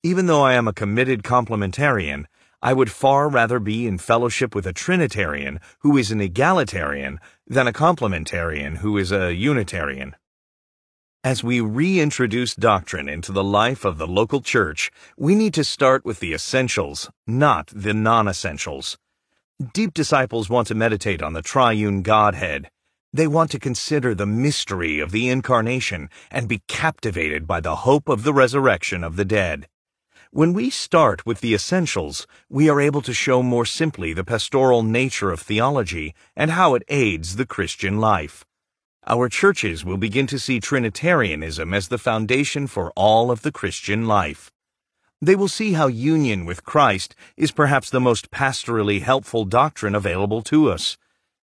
Even 0.03 0.27
though 0.27 0.43
I 0.43 0.53
am 0.53 0.67
a 0.67 0.73
committed 0.73 1.23
complementarian, 1.23 2.25
I 2.61 2.73
would 2.73 2.91
far 2.91 3.27
rather 3.27 3.59
be 3.59 3.87
in 3.87 3.97
fellowship 3.97 4.53
with 4.53 4.67
a 4.67 4.73
Trinitarian 4.73 5.59
who 5.79 5.97
is 5.97 6.11
an 6.11 6.21
egalitarian 6.21 7.19
than 7.47 7.67
a 7.67 7.73
complementarian 7.73 8.77
who 8.77 8.95
is 8.97 9.11
a 9.11 9.33
Unitarian. 9.33 10.15
As 11.23 11.43
we 11.43 11.59
reintroduce 11.59 12.53
doctrine 12.53 13.09
into 13.09 13.31
the 13.31 13.43
life 13.43 13.83
of 13.83 13.97
the 13.97 14.07
local 14.07 14.41
church, 14.41 14.91
we 15.17 15.33
need 15.33 15.55
to 15.55 15.63
start 15.63 16.05
with 16.05 16.19
the 16.19 16.33
essentials, 16.33 17.09
not 17.25 17.71
the 17.73 17.93
non 17.95 18.27
essentials. 18.27 18.99
Deep 19.71 19.93
disciples 19.93 20.49
want 20.49 20.67
to 20.67 20.75
meditate 20.75 21.21
on 21.21 21.33
the 21.33 21.41
triune 21.41 22.01
Godhead. 22.01 22.69
They 23.13 23.27
want 23.27 23.51
to 23.51 23.59
consider 23.59 24.13
the 24.13 24.25
mystery 24.25 24.99
of 24.99 25.11
the 25.11 25.29
Incarnation 25.29 26.09
and 26.31 26.49
be 26.49 26.63
captivated 26.67 27.47
by 27.47 27.61
the 27.61 27.77
hope 27.77 28.09
of 28.09 28.23
the 28.23 28.33
resurrection 28.33 29.03
of 29.03 29.15
the 29.15 29.23
dead. 29.23 29.67
When 30.31 30.53
we 30.53 30.69
start 30.69 31.25
with 31.25 31.39
the 31.39 31.53
essentials, 31.53 32.27
we 32.49 32.67
are 32.67 32.81
able 32.81 33.01
to 33.03 33.13
show 33.13 33.41
more 33.43 33.65
simply 33.65 34.11
the 34.11 34.25
pastoral 34.25 34.83
nature 34.83 35.31
of 35.31 35.39
theology 35.39 36.13
and 36.35 36.51
how 36.51 36.73
it 36.75 36.83
aids 36.89 37.35
the 37.35 37.45
Christian 37.45 37.99
life. 37.99 38.43
Our 39.05 39.29
churches 39.29 39.85
will 39.85 39.97
begin 39.97 40.27
to 40.27 40.39
see 40.39 40.59
Trinitarianism 40.59 41.73
as 41.73 41.87
the 41.87 41.97
foundation 41.97 42.67
for 42.67 42.91
all 42.95 43.31
of 43.31 43.43
the 43.43 43.51
Christian 43.51 44.07
life. 44.07 44.52
They 45.23 45.37
will 45.37 45.47
see 45.47 45.71
how 45.71 45.87
union 45.87 46.43
with 46.43 46.65
Christ 46.65 47.15
is 47.37 47.53
perhaps 47.53 47.89
the 47.89 48.01
most 48.01 48.29
pastorally 48.29 49.01
helpful 49.01 49.45
doctrine 49.45 49.95
available 49.95 50.41
to 50.41 50.69
us. 50.69 50.97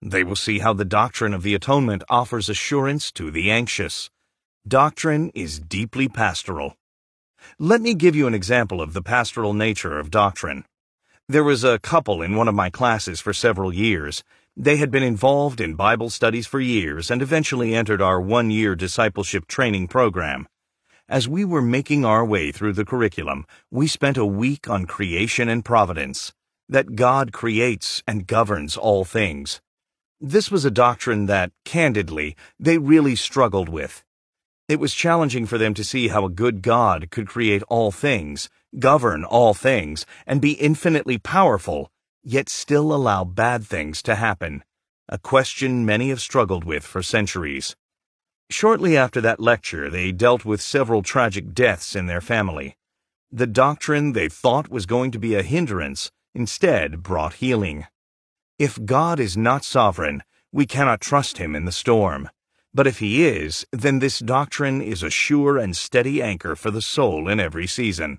They 0.02 0.24
will 0.24 0.34
see 0.34 0.58
how 0.58 0.72
the 0.72 0.84
doctrine 0.84 1.32
of 1.32 1.44
the 1.44 1.54
atonement 1.54 2.02
offers 2.10 2.48
assurance 2.48 3.12
to 3.12 3.30
the 3.30 3.48
anxious. 3.48 4.10
Doctrine 4.66 5.30
is 5.36 5.60
deeply 5.60 6.08
pastoral. 6.08 6.74
Let 7.60 7.80
me 7.80 7.94
give 7.94 8.16
you 8.16 8.26
an 8.26 8.34
example 8.34 8.82
of 8.82 8.92
the 8.92 9.02
pastoral 9.02 9.54
nature 9.54 10.00
of 10.00 10.10
doctrine. 10.10 10.64
There 11.28 11.44
was 11.44 11.62
a 11.62 11.78
couple 11.78 12.22
in 12.22 12.34
one 12.34 12.48
of 12.48 12.56
my 12.56 12.70
classes 12.70 13.20
for 13.20 13.32
several 13.32 13.72
years. 13.72 14.24
They 14.56 14.78
had 14.78 14.90
been 14.90 15.04
involved 15.04 15.60
in 15.60 15.76
Bible 15.76 16.10
studies 16.10 16.48
for 16.48 16.58
years 16.58 17.08
and 17.08 17.22
eventually 17.22 17.76
entered 17.76 18.02
our 18.02 18.20
one 18.20 18.50
year 18.50 18.74
discipleship 18.74 19.46
training 19.46 19.86
program. 19.86 20.48
As 21.10 21.26
we 21.26 21.44
were 21.44 21.60
making 21.60 22.04
our 22.04 22.24
way 22.24 22.52
through 22.52 22.74
the 22.74 22.84
curriculum, 22.84 23.44
we 23.68 23.88
spent 23.88 24.16
a 24.16 24.24
week 24.24 24.70
on 24.70 24.86
creation 24.86 25.48
and 25.48 25.64
providence, 25.64 26.32
that 26.68 26.94
God 26.94 27.32
creates 27.32 28.00
and 28.06 28.28
governs 28.28 28.76
all 28.76 29.04
things. 29.04 29.60
This 30.20 30.52
was 30.52 30.64
a 30.64 30.70
doctrine 30.70 31.26
that, 31.26 31.50
candidly, 31.64 32.36
they 32.60 32.78
really 32.78 33.16
struggled 33.16 33.68
with. 33.68 34.04
It 34.68 34.78
was 34.78 34.94
challenging 34.94 35.46
for 35.46 35.58
them 35.58 35.74
to 35.74 35.82
see 35.82 36.06
how 36.06 36.24
a 36.24 36.30
good 36.30 36.62
God 36.62 37.10
could 37.10 37.26
create 37.26 37.64
all 37.64 37.90
things, 37.90 38.48
govern 38.78 39.24
all 39.24 39.52
things, 39.52 40.06
and 40.28 40.40
be 40.40 40.52
infinitely 40.52 41.18
powerful, 41.18 41.90
yet 42.22 42.48
still 42.48 42.92
allow 42.92 43.24
bad 43.24 43.64
things 43.64 44.00
to 44.02 44.14
happen, 44.14 44.62
a 45.08 45.18
question 45.18 45.84
many 45.84 46.10
have 46.10 46.20
struggled 46.20 46.62
with 46.62 46.84
for 46.84 47.02
centuries. 47.02 47.74
Shortly 48.50 48.96
after 48.96 49.20
that 49.20 49.38
lecture, 49.38 49.88
they 49.88 50.10
dealt 50.10 50.44
with 50.44 50.60
several 50.60 51.02
tragic 51.02 51.54
deaths 51.54 51.94
in 51.94 52.06
their 52.06 52.20
family. 52.20 52.76
The 53.30 53.46
doctrine 53.46 54.12
they 54.12 54.28
thought 54.28 54.68
was 54.68 54.86
going 54.86 55.12
to 55.12 55.20
be 55.20 55.36
a 55.36 55.44
hindrance 55.44 56.10
instead 56.34 57.02
brought 57.02 57.34
healing. 57.34 57.86
If 58.58 58.84
God 58.84 59.20
is 59.20 59.36
not 59.36 59.64
sovereign, 59.64 60.24
we 60.52 60.66
cannot 60.66 61.00
trust 61.00 61.38
him 61.38 61.54
in 61.54 61.64
the 61.64 61.72
storm. 61.72 62.28
But 62.74 62.88
if 62.88 62.98
he 62.98 63.24
is, 63.24 63.64
then 63.72 64.00
this 64.00 64.18
doctrine 64.18 64.82
is 64.82 65.04
a 65.04 65.10
sure 65.10 65.56
and 65.56 65.76
steady 65.76 66.20
anchor 66.20 66.56
for 66.56 66.72
the 66.72 66.82
soul 66.82 67.28
in 67.28 67.38
every 67.38 67.68
season. 67.68 68.18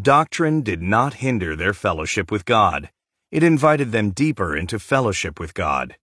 Doctrine 0.00 0.62
did 0.62 0.82
not 0.82 1.14
hinder 1.14 1.54
their 1.54 1.74
fellowship 1.74 2.30
with 2.30 2.46
God. 2.46 2.90
It 3.30 3.42
invited 3.42 3.92
them 3.92 4.10
deeper 4.10 4.56
into 4.56 4.78
fellowship 4.78 5.38
with 5.38 5.52
God. 5.52 5.96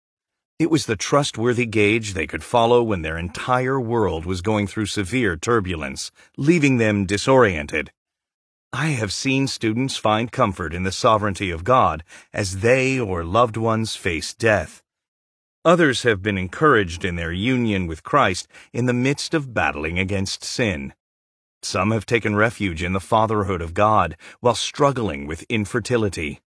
It 0.60 0.70
was 0.70 0.86
the 0.86 0.96
trustworthy 0.96 1.66
gauge 1.66 2.14
they 2.14 2.28
could 2.28 2.44
follow 2.44 2.84
when 2.84 3.02
their 3.02 3.18
entire 3.18 3.80
world 3.80 4.26
was 4.26 4.42
going 4.42 4.68
through 4.68 4.86
severe 4.86 5.36
turbulence, 5.36 6.12
leaving 6.38 6.78
them 6.78 7.06
disoriented. 7.06 7.92
I 8.72 8.88
have 8.88 9.12
seen 9.12 9.48
students 9.48 9.98
find 9.98 10.32
comfort 10.32 10.74
in 10.74 10.84
the 10.84 10.92
sovereignty 10.92 11.50
of 11.50 11.64
God 11.64 12.04
as 12.34 12.60
they 12.60 13.00
or 13.00 13.24
loved 13.24 13.58
ones 13.58 13.96
face 13.96 14.34
death. 14.34 14.84
Others 15.66 16.04
have 16.04 16.22
been 16.22 16.38
encouraged 16.38 17.04
in 17.04 17.16
their 17.16 17.32
union 17.32 17.88
with 17.88 18.04
Christ 18.04 18.48
in 18.72 18.86
the 18.86 18.94
midst 18.94 19.34
of 19.34 19.54
battling 19.54 19.98
against 19.98 20.44
sin. 20.44 20.94
Some 21.62 21.92
have 21.92 22.06
taken 22.06 22.36
refuge 22.36 22.84
in 22.84 22.94
the 22.94 23.00
fatherhood 23.00 23.62
of 23.62 23.74
God 23.74 24.18
while 24.40 24.56
struggling 24.56 25.26
with 25.26 25.46
infertility. 25.50 26.42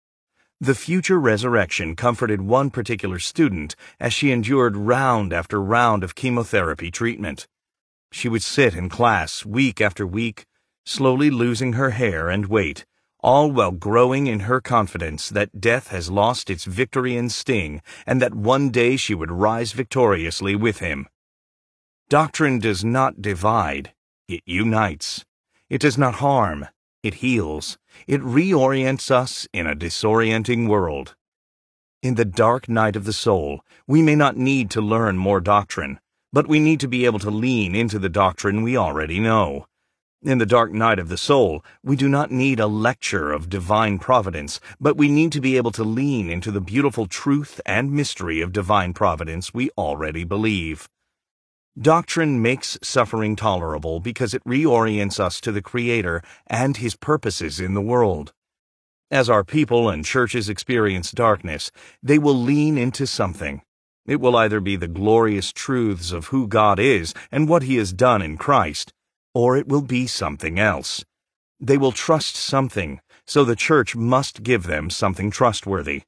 The 0.64 0.76
future 0.76 1.20
resurrection 1.20 1.93
comforted 1.93 2.39
one 2.39 2.70
particular 2.70 3.20
student 3.20 3.76
as 3.99 4.14
she 4.14 4.32
endured 4.32 4.78
round 4.78 5.34
after 5.34 5.61
round 5.61 6.05
of 6.05 6.16
chemotherapy 6.16 6.89
treatment. 6.89 7.49
She 8.14 8.30
would 8.30 8.43
sit 8.43 8.74
in 8.74 8.88
class 8.88 9.45
week 9.45 9.82
after 9.82 10.07
week, 10.07 10.45
slowly 10.86 11.30
losing 11.30 11.74
her 11.74 11.89
hair 11.89 12.30
and 12.30 12.45
weight, 12.45 12.86
all 13.20 13.51
while 13.51 13.72
growing 13.72 14.28
in 14.28 14.47
her 14.47 14.61
confidence 14.61 15.28
that 15.28 15.59
death 15.59 15.89
has 15.89 16.09
lost 16.09 16.49
its 16.49 16.64
victory 16.64 17.18
and 17.18 17.30
sting, 17.30 17.82
and 18.07 18.22
that 18.22 18.34
one 18.34 18.70
day 18.70 18.95
she 18.95 19.14
would 19.14 19.32
rise 19.32 19.74
victoriously 19.74 20.55
with 20.55 20.80
him. 20.80 21.09
Doctrine 22.07 22.59
does 22.59 22.86
not 22.86 23.22
divide, 23.22 23.93
it 24.30 24.43
unites. 24.45 25.26
It 25.70 25.82
does 25.82 25.97
not 25.97 26.16
harm, 26.16 26.70
it 27.04 27.16
heals. 27.16 27.78
It 28.08 28.22
reorients 28.22 29.12
us 29.12 29.47
in 29.54 29.68
a 29.68 29.76
disorienting 29.76 30.68
world. 30.70 31.16
In 32.01 32.16
the 32.16 32.26
dark 32.26 32.68
night 32.68 32.95
of 32.95 33.04
the 33.04 33.14
soul, 33.14 33.62
we 33.86 34.01
may 34.01 34.16
not 34.16 34.38
need 34.38 34.72
to 34.72 34.82
learn 34.82 35.18
more 35.18 35.41
doctrine, 35.41 35.99
but 36.32 36.47
we 36.47 36.60
need 36.60 36.80
to 36.80 36.88
be 36.88 37.06
able 37.06 37.20
to 37.20 37.30
lean 37.30 37.76
into 37.76 37.99
the 37.99 38.10
doctrine 38.10 38.64
we 38.64 38.78
already 38.78 39.20
know. 39.20 39.68
In 40.22 40.38
the 40.38 40.45
dark 40.45 40.72
night 40.72 40.99
of 40.99 41.10
the 41.10 41.18
soul, 41.18 41.66
we 41.84 41.97
do 41.97 42.08
not 42.08 42.32
need 42.32 42.58
a 42.62 42.68
lecture 42.68 43.34
of 43.34 43.49
divine 43.49 43.99
providence, 43.99 44.62
but 44.80 44.95
we 44.95 45.10
need 45.10 45.34
to 45.34 45.41
be 45.41 45.58
able 45.58 45.72
to 45.74 45.84
lean 45.84 46.30
into 46.30 46.49
the 46.49 46.62
beautiful 46.62 47.08
truth 47.08 47.60
and 47.66 47.91
mystery 47.91 48.39
of 48.39 48.54
divine 48.54 48.93
providence 48.93 49.54
we 49.54 49.70
already 49.78 50.24
believe. 50.24 50.88
Doctrine 51.82 52.40
makes 52.40 52.78
suffering 52.84 53.36
tolerable 53.36 54.00
because 54.00 54.36
it 54.36 54.44
reorients 54.44 55.20
us 55.20 55.42
to 55.42 55.52
the 55.52 55.62
Creator 55.62 56.22
and 56.46 56.78
His 56.78 56.96
purposes 56.96 57.60
in 57.60 57.74
the 57.74 57.82
world. 57.82 58.32
As 59.10 59.28
our 59.28 59.44
people 59.44 59.90
and 59.90 60.06
churches 60.06 60.50
experience 60.50 61.10
darkness, 61.10 61.72
they 62.04 62.20
will 62.20 62.36
lean 62.36 62.78
into 62.78 63.08
something. 63.08 63.64
It 64.06 64.22
will 64.22 64.36
either 64.36 64.60
be 64.60 64.76
the 64.76 64.88
glorious 64.88 65.52
truths 65.52 66.12
of 66.12 66.28
who 66.28 66.48
God 66.48 66.78
is 66.78 67.12
and 67.32 67.50
what 67.50 67.64
He 67.64 67.78
has 67.78 67.92
done 67.92 68.22
in 68.22 68.38
Christ, 68.38 68.94
or 69.34 69.58
it 69.58 69.68
will 69.68 69.82
be 69.82 70.06
something 70.06 70.60
else. 70.60 71.04
They 71.60 71.80
will 71.80 71.92
trust 71.92 72.36
something, 72.36 73.02
so 73.26 73.44
the 73.44 73.56
church 73.56 73.96
must 73.96 74.44
give 74.44 74.68
them 74.68 74.92
something 74.92 75.32
trustworthy. 75.32 76.04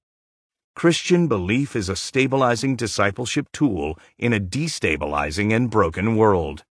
Christian 0.75 1.29
belief 1.29 1.73
is 1.73 1.87
a 1.87 1.95
stabilizing 1.95 2.75
discipleship 2.75 3.47
tool 3.53 3.97
in 4.19 4.33
a 4.33 4.41
destabilizing 4.41 5.55
and 5.55 5.69
broken 5.69 6.17
world. 6.17 6.65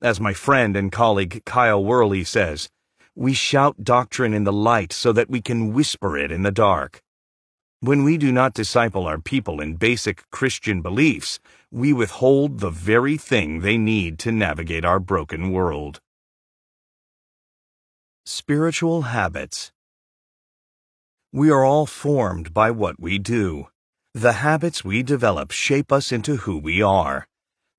As 0.00 0.18
my 0.18 0.32
friend 0.32 0.74
and 0.74 0.90
colleague 0.90 1.42
Kyle 1.44 1.84
Worley 1.84 2.24
says, 2.24 2.70
we 3.14 3.34
shout 3.34 3.84
doctrine 3.84 4.32
in 4.32 4.44
the 4.44 4.52
light 4.52 4.94
so 4.94 5.12
that 5.12 5.28
we 5.28 5.42
can 5.42 5.74
whisper 5.74 6.16
it 6.16 6.32
in 6.32 6.42
the 6.42 6.50
dark. 6.50 7.02
When 7.80 8.02
we 8.02 8.16
do 8.16 8.32
not 8.32 8.54
disciple 8.54 9.06
our 9.06 9.18
people 9.18 9.60
in 9.60 9.76
basic 9.76 10.22
Christian 10.30 10.80
beliefs, 10.80 11.38
we 11.70 11.92
withhold 11.92 12.60
the 12.60 12.70
very 12.70 13.18
thing 13.18 13.60
they 13.60 13.76
need 13.76 14.18
to 14.20 14.32
navigate 14.32 14.86
our 14.86 14.98
broken 14.98 15.52
world. 15.52 16.00
Spiritual 18.24 19.02
Habits 19.02 19.70
we 21.34 21.50
are 21.50 21.64
all 21.64 21.84
formed 21.84 22.54
by 22.54 22.70
what 22.70 23.00
we 23.00 23.18
do. 23.18 23.66
The 24.14 24.34
habits 24.34 24.84
we 24.84 25.02
develop 25.02 25.50
shape 25.50 25.90
us 25.90 26.12
into 26.12 26.36
who 26.36 26.56
we 26.56 26.80
are. 26.80 27.26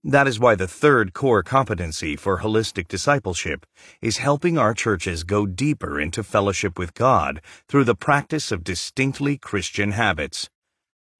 That 0.03 0.27
is 0.27 0.41
why 0.41 0.55
the 0.55 0.67
third 0.67 1.13
core 1.13 1.41
competency 1.41 2.17
for 2.17 2.39
holistic 2.39 2.89
discipleship 2.89 3.65
is 4.01 4.17
helping 4.17 4.57
our 4.57 4.73
churches 4.73 5.23
go 5.23 5.45
deeper 5.45 6.01
into 6.01 6.21
fellowship 6.21 6.77
with 6.77 6.93
God 6.93 7.41
through 7.69 7.85
the 7.85 7.95
practice 7.95 8.51
of 8.51 8.61
distinctly 8.61 9.37
Christian 9.37 9.91
habits. 9.91 10.49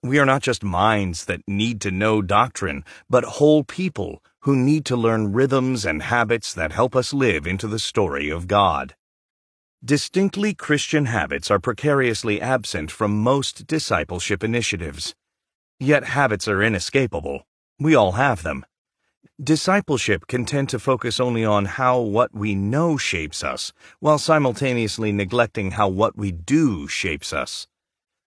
We 0.04 0.20
are 0.20 0.26
not 0.26 0.42
just 0.42 0.62
minds 0.62 1.24
that 1.28 1.48
need 1.48 1.80
to 1.82 1.90
know 1.90 2.22
doctrine, 2.22 2.84
but 3.10 3.40
whole 3.40 3.64
people 3.64 4.22
who 4.42 4.58
need 4.58 4.84
to 4.88 4.98
learn 4.98 5.32
rhythms 5.32 5.86
and 5.86 6.04
habits 6.04 6.54
that 6.54 6.74
help 6.74 6.98
us 6.98 7.14
live 7.14 7.48
into 7.48 7.70
the 7.70 7.80
story 7.80 8.30
of 8.30 8.48
God. 8.48 8.94
Distinctly 9.86 10.56
Christian 10.56 11.06
habits 11.06 11.52
are 11.52 11.60
precariously 11.60 12.42
absent 12.42 12.90
from 12.90 13.22
most 13.22 13.68
discipleship 13.68 14.44
initiatives. 14.44 15.14
Yet 15.80 16.06
habits 16.06 16.48
are 16.48 16.64
inescapable. 16.64 17.46
We 17.80 17.94
all 17.94 18.14
have 18.14 18.42
them. 18.42 18.66
Discipleship 19.40 20.26
can 20.26 20.44
tend 20.46 20.70
to 20.70 20.80
focus 20.80 21.20
only 21.20 21.46
on 21.46 21.66
how 21.66 22.00
what 22.00 22.34
we 22.34 22.56
know 22.56 22.98
shapes 22.98 23.44
us, 23.44 23.74
while 24.00 24.18
simultaneously 24.18 25.12
neglecting 25.12 25.72
how 25.72 25.90
what 25.90 26.18
we 26.18 26.32
do 26.32 26.88
shapes 26.88 27.32
us. 27.32 27.68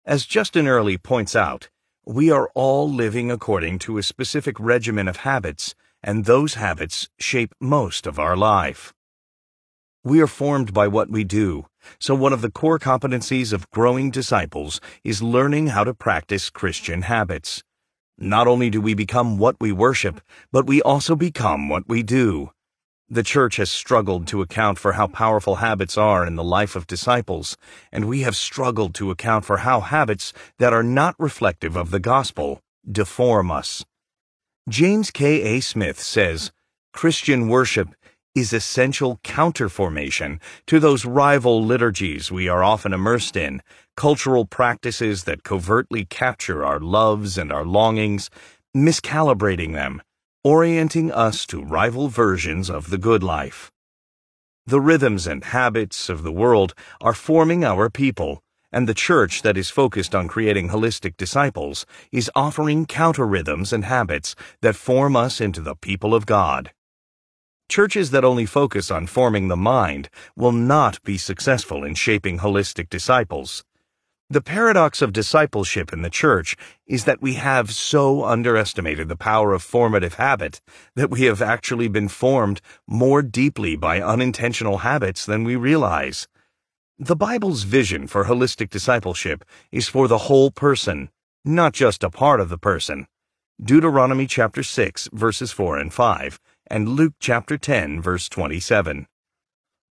As 0.06 0.28
Justin 0.28 0.68
Earley 0.68 1.00
points 1.00 1.36
out, 1.36 1.70
we 2.06 2.30
are 2.30 2.52
all 2.54 2.88
living 2.88 3.32
according 3.32 3.80
to 3.80 3.98
a 3.98 4.04
specific 4.04 4.60
regimen 4.60 5.08
of 5.08 5.18
habits, 5.18 5.74
and 6.04 6.26
those 6.26 6.54
habits 6.54 7.10
shape 7.18 7.56
most 7.60 8.06
of 8.06 8.20
our 8.20 8.38
life. 8.38 8.94
We 10.08 10.22
are 10.22 10.28
formed 10.28 10.74
by 10.74 10.88
what 10.88 11.10
we 11.10 11.26
do, 11.26 11.66
so 12.00 12.16
one 12.16 12.32
of 12.32 12.40
the 12.40 12.50
core 12.50 12.80
competencies 12.80 13.52
of 13.52 13.70
growing 13.72 14.10
disciples 14.10 14.80
is 15.04 15.22
learning 15.22 15.68
how 15.68 15.84
to 15.84 15.94
practice 15.94 16.50
Christian 16.50 17.02
habits. 17.02 17.62
Not 18.18 18.48
only 18.48 18.70
do 18.70 18.80
we 18.80 18.94
become 18.94 19.38
what 19.38 19.58
we 19.60 19.74
worship, 19.74 20.22
but 20.50 20.66
we 20.66 20.82
also 20.82 21.14
become 21.18 21.68
what 21.68 21.90
we 21.90 22.04
do. 22.04 22.52
The 23.10 23.22
church 23.22 23.58
has 23.58 23.70
struggled 23.70 24.28
to 24.28 24.42
account 24.42 24.80
for 24.80 24.94
how 24.94 25.08
powerful 25.08 25.56
habits 25.56 25.98
are 25.98 26.26
in 26.26 26.38
the 26.38 26.52
life 26.58 26.78
of 26.78 26.88
disciples, 26.88 27.58
and 27.92 28.06
we 28.06 28.22
have 28.22 28.38
struggled 28.38 28.96
to 28.96 29.12
account 29.12 29.44
for 29.44 29.58
how 29.58 29.82
habits 29.82 30.32
that 30.58 30.72
are 30.72 30.84
not 30.84 31.16
reflective 31.20 31.76
of 31.76 31.92
the 31.92 32.00
gospel 32.00 32.62
deform 32.90 33.52
us. 33.52 33.84
James 34.70 35.12
K. 35.12 35.58
A. 35.58 35.60
Smith 35.60 36.00
says, 36.00 36.54
Christian 36.94 37.50
worship 37.50 37.90
is 38.38 38.54
essential 38.54 39.20
counterformation 39.24 40.40
to 40.68 40.80
those 40.80 41.06
rival 41.06 41.66
liturgies 41.66 42.32
we 42.32 42.48
are 42.48 42.64
often 42.64 42.94
immersed 42.94 43.36
in, 43.36 43.64
cultural 43.96 44.46
practices 44.46 45.24
that 45.24 45.44
covertly 45.44 46.06
capture 46.06 46.64
our 46.64 46.80
loves 46.80 47.36
and 47.36 47.52
our 47.52 47.66
longings, 47.66 48.30
miscalibrating 48.76 49.74
them, 49.74 50.04
orienting 50.44 51.12
us 51.12 51.48
to 51.48 51.64
rival 51.64 52.10
versions 52.10 52.70
of 52.70 52.92
the 52.92 53.00
good 53.00 53.24
life. 53.24 53.72
The 54.68 54.82
rhythms 54.82 55.26
and 55.26 55.44
habits 55.44 56.08
of 56.08 56.22
the 56.22 56.32
world 56.32 56.76
are 57.02 57.14
forming 57.14 57.66
our 57.66 57.90
people, 57.90 58.44
and 58.72 58.88
the 58.88 58.94
church 58.94 59.42
that 59.42 59.58
is 59.58 59.72
focused 59.72 60.14
on 60.14 60.28
creating 60.28 60.70
holistic 60.70 61.18
disciples 61.18 61.88
is 62.12 62.30
offering 62.36 62.86
counter 62.86 63.26
rhythms 63.26 63.74
and 63.74 63.86
habits 63.86 64.36
that 64.62 64.76
form 64.76 65.16
us 65.16 65.42
into 65.42 65.62
the 65.62 65.76
people 65.76 66.14
of 66.14 66.28
God. 66.28 66.72
Churches 67.70 68.12
that 68.12 68.24
only 68.24 68.46
focus 68.46 68.90
on 68.90 69.08
forming 69.08 69.50
the 69.50 69.58
mind 69.58 70.10
will 70.38 70.54
not 70.54 71.04
be 71.04 71.18
successful 71.18 71.84
in 71.84 71.96
shaping 71.96 72.40
holistic 72.40 72.90
disciples. 72.90 73.66
The 74.30 74.42
paradox 74.42 75.02
of 75.02 75.12
discipleship 75.12 75.92
in 75.92 76.02
the 76.02 76.10
church 76.10 76.56
is 76.86 77.04
that 77.04 77.22
we 77.22 77.34
have 77.34 77.72
so 77.72 78.24
underestimated 78.24 79.10
the 79.10 79.18
power 79.18 79.52
of 79.54 79.64
formative 79.64 80.14
habit 80.14 80.62
that 80.96 81.10
we 81.10 81.24
have 81.24 81.42
actually 81.42 81.90
been 81.90 82.08
formed 82.08 82.62
more 82.88 83.22
deeply 83.22 83.76
by 83.76 84.02
unintentional 84.02 84.80
habits 84.80 85.26
than 85.26 85.44
we 85.44 85.58
realize. 85.58 86.28
The 86.98 87.16
Bible's 87.18 87.64
vision 87.64 88.08
for 88.08 88.26
holistic 88.26 88.70
discipleship 88.70 89.44
is 89.72 89.90
for 89.90 90.08
the 90.08 90.26
whole 90.30 90.52
person, 90.52 91.10
not 91.44 91.74
just 91.74 92.02
a 92.04 92.10
part 92.10 92.40
of 92.40 92.48
the 92.48 92.58
person. 92.58 93.08
Deuteronomy 93.62 94.28
chapter 94.28 94.64
6 94.64 95.10
verses 95.12 95.52
4 95.52 95.80
and 95.80 95.94
5 95.94 96.40
and 96.70 96.90
Luke 96.90 97.14
chapter 97.20 97.58
10 97.58 98.02
verse 98.02 98.30
27. 98.30 99.08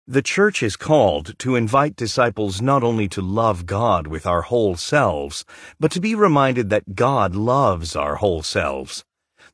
The 0.07 0.23
church 0.23 0.63
is 0.63 0.77
called 0.77 1.37
to 1.41 1.57
invite 1.57 1.97
disciples 1.97 2.63
not 2.63 2.85
only 2.85 3.09
to 3.09 3.21
love 3.21 3.67
God 3.67 4.07
with 4.07 4.25
our 4.25 4.43
whole 4.43 4.77
selves, 4.77 5.45
but 5.81 5.91
to 5.91 6.01
be 6.01 6.15
reminded 6.15 6.71
that 6.71 6.95
God 6.95 7.35
loves 7.35 7.97
our 7.97 8.15
whole 8.17 8.45
selves. 8.45 9.05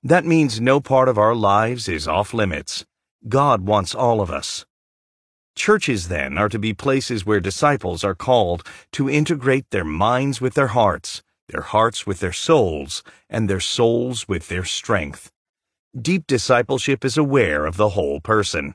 That 0.03 0.27
means 0.27 0.61
no 0.61 0.79
part 0.79 1.09
of 1.09 1.17
our 1.17 1.35
lives 1.35 1.89
is 1.89 2.07
off 2.07 2.35
limits. 2.35 2.85
God 3.27 3.63
wants 3.63 3.95
all 3.95 4.21
of 4.21 4.31
us. 4.31 4.67
Churches, 5.57 6.09
then, 6.09 6.37
are 6.37 6.51
to 6.51 6.59
be 6.59 6.75
places 6.75 7.25
where 7.25 7.41
disciples 7.41 8.05
are 8.05 8.15
called 8.15 8.63
to 8.93 9.09
integrate 9.09 9.71
their 9.71 9.85
minds 9.85 10.39
with 10.39 10.53
their 10.53 10.69
hearts, 10.69 11.23
their 11.49 11.63
hearts 11.63 12.07
with 12.07 12.21
their 12.21 12.33
souls, 12.33 13.03
and 13.31 13.49
their 13.49 13.61
souls 13.61 14.29
with 14.29 14.49
their 14.49 14.65
strength. 14.67 15.32
Deep 16.01 16.27
discipleship 16.27 17.05
is 17.05 17.19
aware 17.19 17.67
of 17.67 17.77
the 17.77 17.91
whole 17.91 18.19
person. 18.19 18.75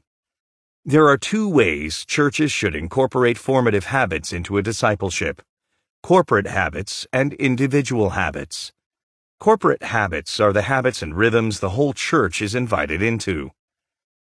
There 0.86 1.08
are 1.08 1.18
two 1.18 1.50
ways 1.50 2.06
churches 2.06 2.52
should 2.52 2.76
incorporate 2.76 3.40
formative 3.40 3.86
habits 3.86 4.32
into 4.32 4.58
a 4.58 4.62
discipleship 4.62 5.42
corporate 6.04 6.46
habits 6.46 7.08
and 7.12 7.34
individual 7.34 8.12
habits. 8.12 8.72
Corporate 9.40 9.82
habits 9.82 10.40
are 10.40 10.54
the 10.54 10.62
habits 10.62 11.02
and 11.02 11.16
rhythms 11.16 11.60
the 11.60 11.72
whole 11.72 11.92
church 11.92 12.40
is 12.40 12.54
invited 12.54 13.02
into. 13.02 13.50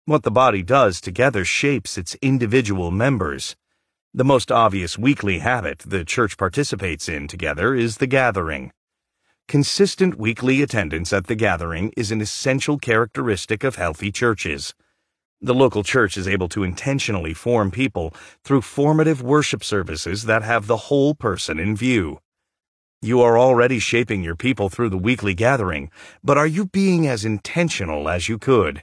What 0.06 0.22
the 0.22 0.30
body 0.30 0.62
does 0.62 0.98
together 0.98 1.44
shapes 1.44 1.98
its 1.98 2.16
individual 2.22 2.90
members. 2.90 3.56
The 4.14 4.24
most 4.24 4.50
obvious 4.50 4.96
weekly 4.96 5.40
habit 5.40 5.80
the 5.80 6.02
church 6.02 6.38
participates 6.38 7.10
in 7.10 7.28
together 7.28 7.74
is 7.74 7.98
the 7.98 8.06
gathering. 8.06 8.72
Consistent 9.48 10.18
weekly 10.18 10.60
attendance 10.60 11.12
at 11.12 11.28
the 11.28 11.36
gathering 11.36 11.92
is 11.96 12.10
an 12.10 12.20
essential 12.20 12.78
characteristic 12.78 13.62
of 13.62 13.76
healthy 13.76 14.10
churches. 14.10 14.74
The 15.40 15.54
local 15.54 15.84
church 15.84 16.16
is 16.16 16.26
able 16.26 16.48
to 16.48 16.64
intentionally 16.64 17.32
form 17.32 17.70
people 17.70 18.12
through 18.42 18.62
formative 18.62 19.22
worship 19.22 19.62
services 19.62 20.24
that 20.24 20.42
have 20.42 20.66
the 20.66 20.88
whole 20.88 21.14
person 21.14 21.60
in 21.60 21.76
view. 21.76 22.18
You 23.00 23.20
are 23.20 23.38
already 23.38 23.78
shaping 23.78 24.24
your 24.24 24.34
people 24.34 24.68
through 24.68 24.88
the 24.88 24.98
weekly 24.98 25.32
gathering, 25.32 25.92
but 26.24 26.36
are 26.36 26.48
you 26.48 26.66
being 26.66 27.06
as 27.06 27.24
intentional 27.24 28.08
as 28.08 28.28
you 28.28 28.38
could? 28.38 28.82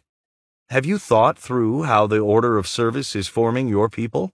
Have 0.69 0.85
you 0.85 0.97
thought 0.97 1.37
through 1.37 1.83
how 1.83 2.07
the 2.07 2.19
order 2.19 2.57
of 2.57 2.67
service 2.67 3.17
is 3.17 3.27
forming 3.27 3.67
your 3.67 3.89
people? 3.89 4.31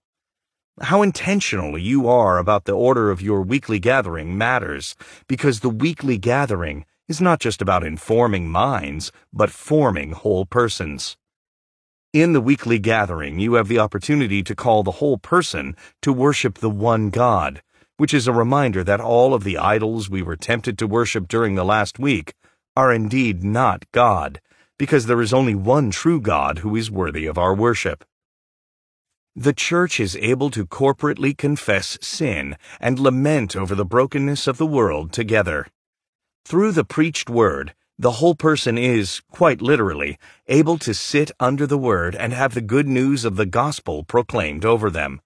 How 0.82 1.02
intentional 1.02 1.78
you 1.78 2.08
are 2.08 2.38
about 2.38 2.64
the 2.64 2.72
order 2.72 3.12
of 3.12 3.22
your 3.22 3.42
weekly 3.42 3.80
gathering 3.80 4.38
matters 4.38 4.96
because 5.28 5.60
the 5.60 5.70
weekly 5.70 6.18
gathering 6.18 6.86
is 7.10 7.20
not 7.20 7.42
just 7.42 7.62
about 7.62 7.84
informing 7.84 8.50
minds, 8.50 9.12
but 9.34 9.50
forming 9.50 10.14
whole 10.14 10.46
persons. 10.46 11.18
In 12.14 12.32
the 12.32 12.40
weekly 12.40 12.80
gathering, 12.80 13.40
you 13.40 13.56
have 13.56 13.68
the 13.68 13.78
opportunity 13.78 14.42
to 14.42 14.56
call 14.56 14.84
the 14.84 15.00
whole 15.04 15.18
person 15.18 15.76
to 16.02 16.14
worship 16.14 16.60
the 16.60 16.70
one 16.70 17.10
God, 17.10 17.62
which 17.98 18.14
is 18.14 18.26
a 18.26 18.32
reminder 18.32 18.82
that 18.86 19.02
all 19.02 19.34
of 19.34 19.44
the 19.44 19.58
idols 19.58 20.10
we 20.10 20.22
were 20.22 20.38
tempted 20.38 20.78
to 20.78 20.88
worship 20.88 21.28
during 21.28 21.56
the 21.56 21.66
last 21.66 22.00
week 22.00 22.34
are 22.78 22.94
indeed 22.94 23.44
not 23.44 23.84
God, 23.92 24.40
because 24.78 25.08
there 25.08 25.22
is 25.22 25.34
only 25.34 25.56
one 25.56 25.92
true 25.92 26.22
God 26.22 26.60
who 26.60 26.74
is 26.78 26.90
worthy 26.90 27.26
of 27.26 27.38
our 27.38 27.54
worship. 27.54 28.06
The 29.36 29.54
church 29.54 30.00
is 30.00 30.16
able 30.18 30.50
to 30.52 30.66
corporately 30.66 31.38
confess 31.38 31.98
sin 32.02 32.58
and 32.80 33.00
lament 33.00 33.56
over 33.56 33.76
the 33.76 33.86
brokenness 33.86 34.48
of 34.48 34.58
the 34.58 34.66
world 34.66 35.14
together. 35.14 35.68
Through 36.46 36.72
the 36.72 36.84
preached 36.84 37.30
word, 37.30 37.76
the 37.98 38.14
whole 38.14 38.34
person 38.34 38.78
is, 38.78 39.22
quite 39.30 39.62
literally, 39.62 40.18
able 40.48 40.78
to 40.80 40.94
sit 40.94 41.32
under 41.40 41.68
the 41.68 41.78
word 41.78 42.16
and 42.16 42.34
have 42.34 42.54
the 42.54 42.62
good 42.62 42.88
news 42.88 43.24
of 43.24 43.36
the 43.36 43.46
gospel 43.46 44.04
proclaimed 44.04 44.66
over 44.66 44.90
them. 44.90 45.22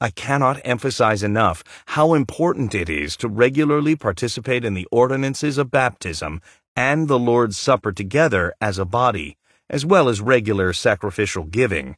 I 0.00 0.10
cannot 0.10 0.60
emphasize 0.64 1.24
enough 1.24 1.64
how 1.86 2.14
important 2.14 2.74
it 2.74 2.88
is 2.88 3.16
to 3.16 3.28
regularly 3.28 3.96
participate 3.96 4.64
in 4.64 4.74
the 4.74 4.86
ordinances 4.92 5.58
of 5.58 5.72
baptism 5.72 6.40
and 6.76 7.08
the 7.08 7.18
Lord's 7.18 7.58
Supper 7.58 7.90
together 7.90 8.54
as 8.60 8.78
a 8.78 8.84
body, 8.84 9.36
as 9.68 9.84
well 9.84 10.08
as 10.08 10.20
regular 10.20 10.72
sacrificial 10.72 11.44
giving. 11.44 11.96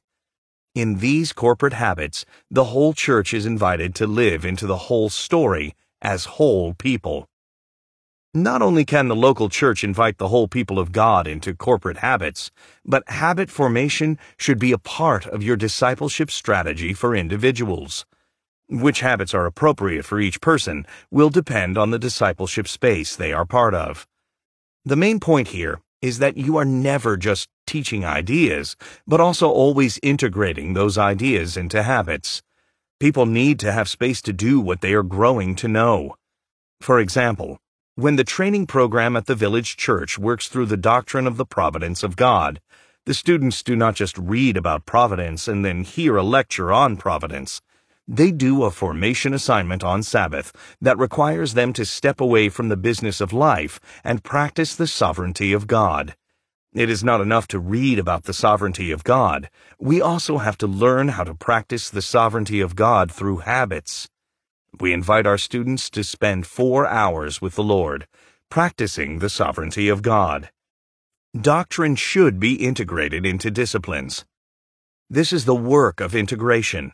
In 0.75 0.99
these 0.99 1.33
corporate 1.33 1.73
habits, 1.73 2.25
the 2.49 2.67
whole 2.67 2.93
church 2.93 3.35
is 3.35 3.45
invited 3.45 3.93
to 3.97 4.07
live 4.07 4.45
into 4.45 4.69
the 4.69 4.87
whole 4.87 5.09
story 5.11 5.75
as 6.01 6.37
whole 6.37 6.75
people. 6.75 7.29
Not 8.33 8.63
only 8.63 8.85
can 8.85 9.09
the 9.09 9.17
local 9.17 9.49
church 9.49 9.83
invite 9.83 10.19
the 10.19 10.29
whole 10.29 10.47
people 10.47 10.79
of 10.79 10.93
God 10.93 11.27
into 11.27 11.57
corporate 11.57 11.97
habits, 11.97 12.53
but 12.85 13.03
habit 13.09 13.51
formation 13.51 14.17
should 14.37 14.61
be 14.61 14.71
a 14.71 14.79
part 14.79 15.27
of 15.27 15.43
your 15.43 15.57
discipleship 15.57 16.31
strategy 16.31 16.95
for 16.95 17.17
individuals. 17.17 18.07
Which 18.69 19.01
habits 19.01 19.35
are 19.35 19.47
appropriate 19.47 20.05
for 20.05 20.21
each 20.21 20.41
person 20.41 20.87
will 21.11 21.31
depend 21.31 21.77
on 21.79 21.91
the 21.91 21.99
discipleship 21.99 22.69
space 22.69 23.17
they 23.17 23.33
are 23.33 23.45
part 23.45 23.75
of. 23.75 24.07
The 24.85 24.95
main 24.95 25.19
point 25.19 25.49
here 25.49 25.81
is 26.03 26.19
that 26.19 26.37
you 26.37 26.57
are 26.57 26.65
never 26.65 27.17
just 27.17 27.49
teaching 27.67 28.05
ideas, 28.05 28.77
but 29.07 29.21
also 29.21 29.49
always 29.49 29.99
integrating 30.03 30.73
those 30.73 30.97
ideas 30.97 31.57
into 31.57 31.83
habits. 31.83 32.43
People 32.99 33.27
need 33.27 33.59
to 33.61 33.73
have 33.73 33.89
space 33.89 34.21
to 34.23 34.33
do 34.33 34.61
what 34.61 34.81
they 34.81 34.93
are 34.93 35.03
growing 35.03 35.55
to 35.57 35.69
know. 35.69 36.17
For 36.81 36.99
example, 36.99 37.59
when 37.95 38.17
the 38.17 38.25
training 38.25 38.67
program 38.67 39.17
at 39.17 39.27
the 39.27 39.35
village 39.35 39.77
church 39.77 40.19
works 40.19 40.49
through 40.49 40.67
the 40.67 40.77
doctrine 40.77 41.27
of 41.27 41.37
the 41.37 41.45
providence 41.45 42.03
of 42.03 42.17
God, 42.17 42.61
the 43.07 43.15
students 43.15 43.63
do 43.63 43.77
not 43.77 43.95
just 43.95 44.17
read 44.17 44.57
about 44.57 44.87
providence 44.87 45.49
and 45.49 45.65
then 45.65 45.85
hear 45.85 46.17
a 46.17 46.23
lecture 46.23 46.73
on 46.73 46.97
providence. 46.97 47.61
They 48.09 48.33
do 48.33 48.65
a 48.65 48.71
formation 48.71 49.33
assignment 49.35 49.85
on 49.85 50.03
Sabbath 50.03 50.53
that 50.81 50.99
requires 50.99 51.55
them 51.55 51.73
to 51.75 51.85
step 51.85 52.21
away 52.21 52.49
from 52.49 52.69
the 52.69 52.77
business 52.77 53.21
of 53.21 53.33
life 53.33 53.79
and 54.03 54.25
practice 54.25 54.75
the 54.75 54.87
sovereignty 54.87 55.53
of 55.53 55.67
God. 55.67 56.17
It 56.73 56.89
is 56.89 57.03
not 57.03 57.21
enough 57.21 57.49
to 57.49 57.59
read 57.59 57.99
about 57.99 58.25
the 58.25 58.33
sovereignty 58.33 58.93
of 58.93 59.03
God. 59.03 59.51
We 59.79 60.01
also 60.01 60.39
have 60.39 60.57
to 60.59 60.67
learn 60.67 61.09
how 61.09 61.25
to 61.25 61.35
practice 61.35 61.91
the 61.91 62.03
sovereignty 62.03 62.61
of 62.61 62.77
God 62.77 63.11
through 63.11 63.39
habits. 63.39 64.09
We 64.79 64.93
invite 64.93 65.27
our 65.27 65.39
students 65.39 65.91
to 65.91 66.05
spend 66.05 66.47
four 66.47 66.87
hours 66.87 67.41
with 67.41 67.57
the 67.57 67.65
Lord, 67.65 68.07
practicing 68.51 69.19
the 69.19 69.29
sovereignty 69.29 69.89
of 69.89 70.03
God. 70.03 70.51
Doctrine 71.39 71.97
should 71.97 72.39
be 72.39 72.55
integrated 72.55 73.27
into 73.27 73.51
disciplines. 73.51 74.25
This 75.09 75.33
is 75.33 75.45
the 75.45 75.57
work 75.57 76.01
of 76.01 76.15
integration. 76.15 76.93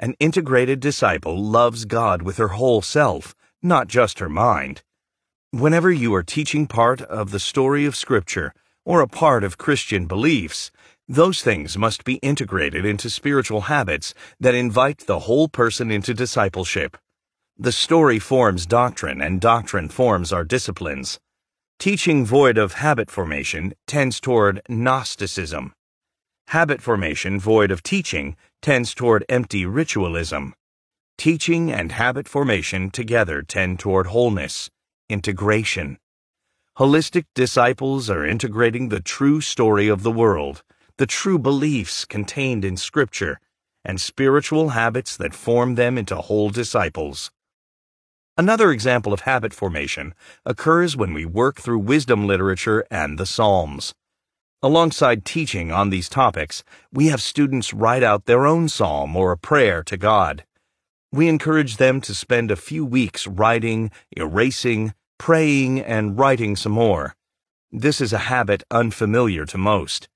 An 0.00 0.14
integrated 0.20 0.78
disciple 0.78 1.36
loves 1.36 1.84
God 1.84 2.22
with 2.22 2.36
her 2.36 2.48
whole 2.48 2.82
self, 2.82 3.34
not 3.60 3.88
just 3.88 4.20
her 4.20 4.28
mind. 4.28 4.82
Whenever 5.50 5.90
you 5.90 6.14
are 6.14 6.22
teaching 6.22 6.68
part 6.68 7.00
of 7.00 7.32
the 7.32 7.40
story 7.40 7.84
of 7.84 7.96
Scripture 7.96 8.54
or 8.84 9.00
a 9.00 9.08
part 9.08 9.42
of 9.42 9.58
Christian 9.58 10.06
beliefs, 10.06 10.70
those 11.08 11.42
things 11.42 11.76
must 11.76 12.04
be 12.04 12.16
integrated 12.16 12.84
into 12.84 13.10
spiritual 13.10 13.62
habits 13.62 14.14
that 14.38 14.54
invite 14.54 14.98
the 15.06 15.20
whole 15.20 15.48
person 15.48 15.90
into 15.90 16.14
discipleship. 16.14 16.96
The 17.58 17.72
story 17.72 18.20
forms 18.20 18.66
doctrine, 18.66 19.20
and 19.20 19.40
doctrine 19.40 19.88
forms 19.88 20.32
our 20.32 20.44
disciplines. 20.44 21.18
Teaching 21.80 22.24
void 22.24 22.56
of 22.56 22.74
habit 22.74 23.10
formation 23.10 23.74
tends 23.88 24.20
toward 24.20 24.62
Gnosticism. 24.68 25.72
Habit 26.48 26.80
formation 26.80 27.40
void 27.40 27.70
of 27.70 27.82
teaching 27.82 28.36
tends 28.60 28.94
toward 28.94 29.24
empty 29.28 29.64
ritualism. 29.64 30.54
Teaching 31.16 31.72
and 31.72 31.92
habit 31.92 32.28
formation 32.28 32.90
together 32.90 33.42
tend 33.42 33.78
toward 33.78 34.08
wholeness, 34.08 34.70
integration. 35.08 35.98
Holistic 36.78 37.24
disciples 37.34 38.08
are 38.08 38.24
integrating 38.24 38.88
the 38.88 39.00
true 39.00 39.40
story 39.40 39.88
of 39.88 40.02
the 40.02 40.12
world, 40.12 40.62
the 40.96 41.06
true 41.06 41.38
beliefs 41.38 42.04
contained 42.04 42.64
in 42.64 42.76
Scripture, 42.76 43.40
and 43.84 44.00
spiritual 44.00 44.70
habits 44.70 45.16
that 45.16 45.34
form 45.34 45.74
them 45.74 45.98
into 45.98 46.16
whole 46.16 46.50
disciples. 46.50 47.30
Another 48.36 48.70
example 48.70 49.12
of 49.12 49.22
habit 49.22 49.52
formation 49.52 50.14
occurs 50.46 50.96
when 50.96 51.12
we 51.12 51.24
work 51.24 51.60
through 51.60 51.80
wisdom 51.80 52.26
literature 52.26 52.84
and 52.90 53.18
the 53.18 53.26
Psalms. 53.26 53.94
Alongside 54.60 55.24
teaching 55.24 55.70
on 55.70 55.90
these 55.90 56.08
topics, 56.08 56.64
we 56.92 57.06
have 57.06 57.22
students 57.22 57.72
write 57.72 58.02
out 58.02 58.24
their 58.24 58.44
own 58.44 58.68
psalm 58.68 59.14
or 59.14 59.30
a 59.30 59.38
prayer 59.38 59.84
to 59.84 59.96
God. 59.96 60.44
We 61.12 61.28
encourage 61.28 61.76
them 61.76 62.00
to 62.00 62.12
spend 62.12 62.50
a 62.50 62.56
few 62.56 62.84
weeks 62.84 63.28
writing, 63.28 63.92
erasing, 64.16 64.94
praying, 65.16 65.80
and 65.80 66.18
writing 66.18 66.56
some 66.56 66.72
more. 66.72 67.14
This 67.70 68.00
is 68.00 68.12
a 68.12 68.26
habit 68.26 68.64
unfamiliar 68.68 69.46
to 69.46 69.58
most. 69.58 70.08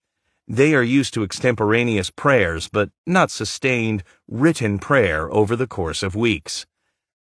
They 0.48 0.74
are 0.74 0.82
used 0.82 1.14
to 1.14 1.22
extemporaneous 1.22 2.10
prayers, 2.10 2.68
but 2.68 2.90
not 3.06 3.30
sustained, 3.30 4.02
written 4.26 4.80
prayer 4.80 5.32
over 5.32 5.54
the 5.54 5.68
course 5.68 6.02
of 6.02 6.16
weeks. 6.16 6.66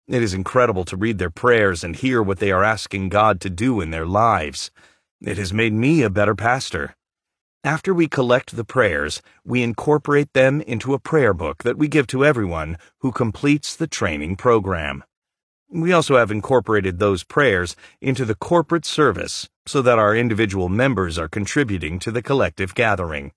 It 0.08 0.22
is 0.22 0.32
incredible 0.32 0.86
to 0.86 0.96
read 0.96 1.18
their 1.18 1.28
prayers 1.28 1.84
and 1.84 1.96
hear 1.96 2.22
what 2.22 2.38
they 2.38 2.50
are 2.50 2.64
asking 2.64 3.10
God 3.10 3.42
to 3.42 3.50
do 3.50 3.82
in 3.82 3.90
their 3.90 4.06
lives. 4.06 4.70
It 5.20 5.36
has 5.36 5.52
made 5.52 5.74
me 5.74 6.00
a 6.00 6.08
better 6.08 6.34
pastor. 6.34 6.96
After 7.64 7.92
we 7.92 8.08
collect 8.08 8.56
the 8.56 8.64
prayers, 8.64 9.20
we 9.44 9.62
incorporate 9.62 10.32
them 10.32 10.62
into 10.62 10.94
a 10.94 10.98
prayer 10.98 11.34
book 11.34 11.62
that 11.62 11.76
we 11.76 11.88
give 11.88 12.06
to 12.06 12.24
everyone 12.24 12.78
who 13.00 13.12
completes 13.12 13.76
the 13.76 13.86
training 13.86 14.36
program. 14.36 15.04
We 15.70 15.92
also 15.92 16.16
have 16.16 16.30
incorporated 16.30 16.98
those 16.98 17.22
prayers 17.22 17.76
into 18.00 18.24
the 18.24 18.34
corporate 18.34 18.86
service 18.86 19.46
so 19.66 19.82
that 19.82 19.98
our 19.98 20.16
individual 20.16 20.70
members 20.70 21.18
are 21.18 21.28
contributing 21.28 21.98
to 21.98 22.10
the 22.10 22.22
collective 22.22 22.74
gathering. 22.74 23.30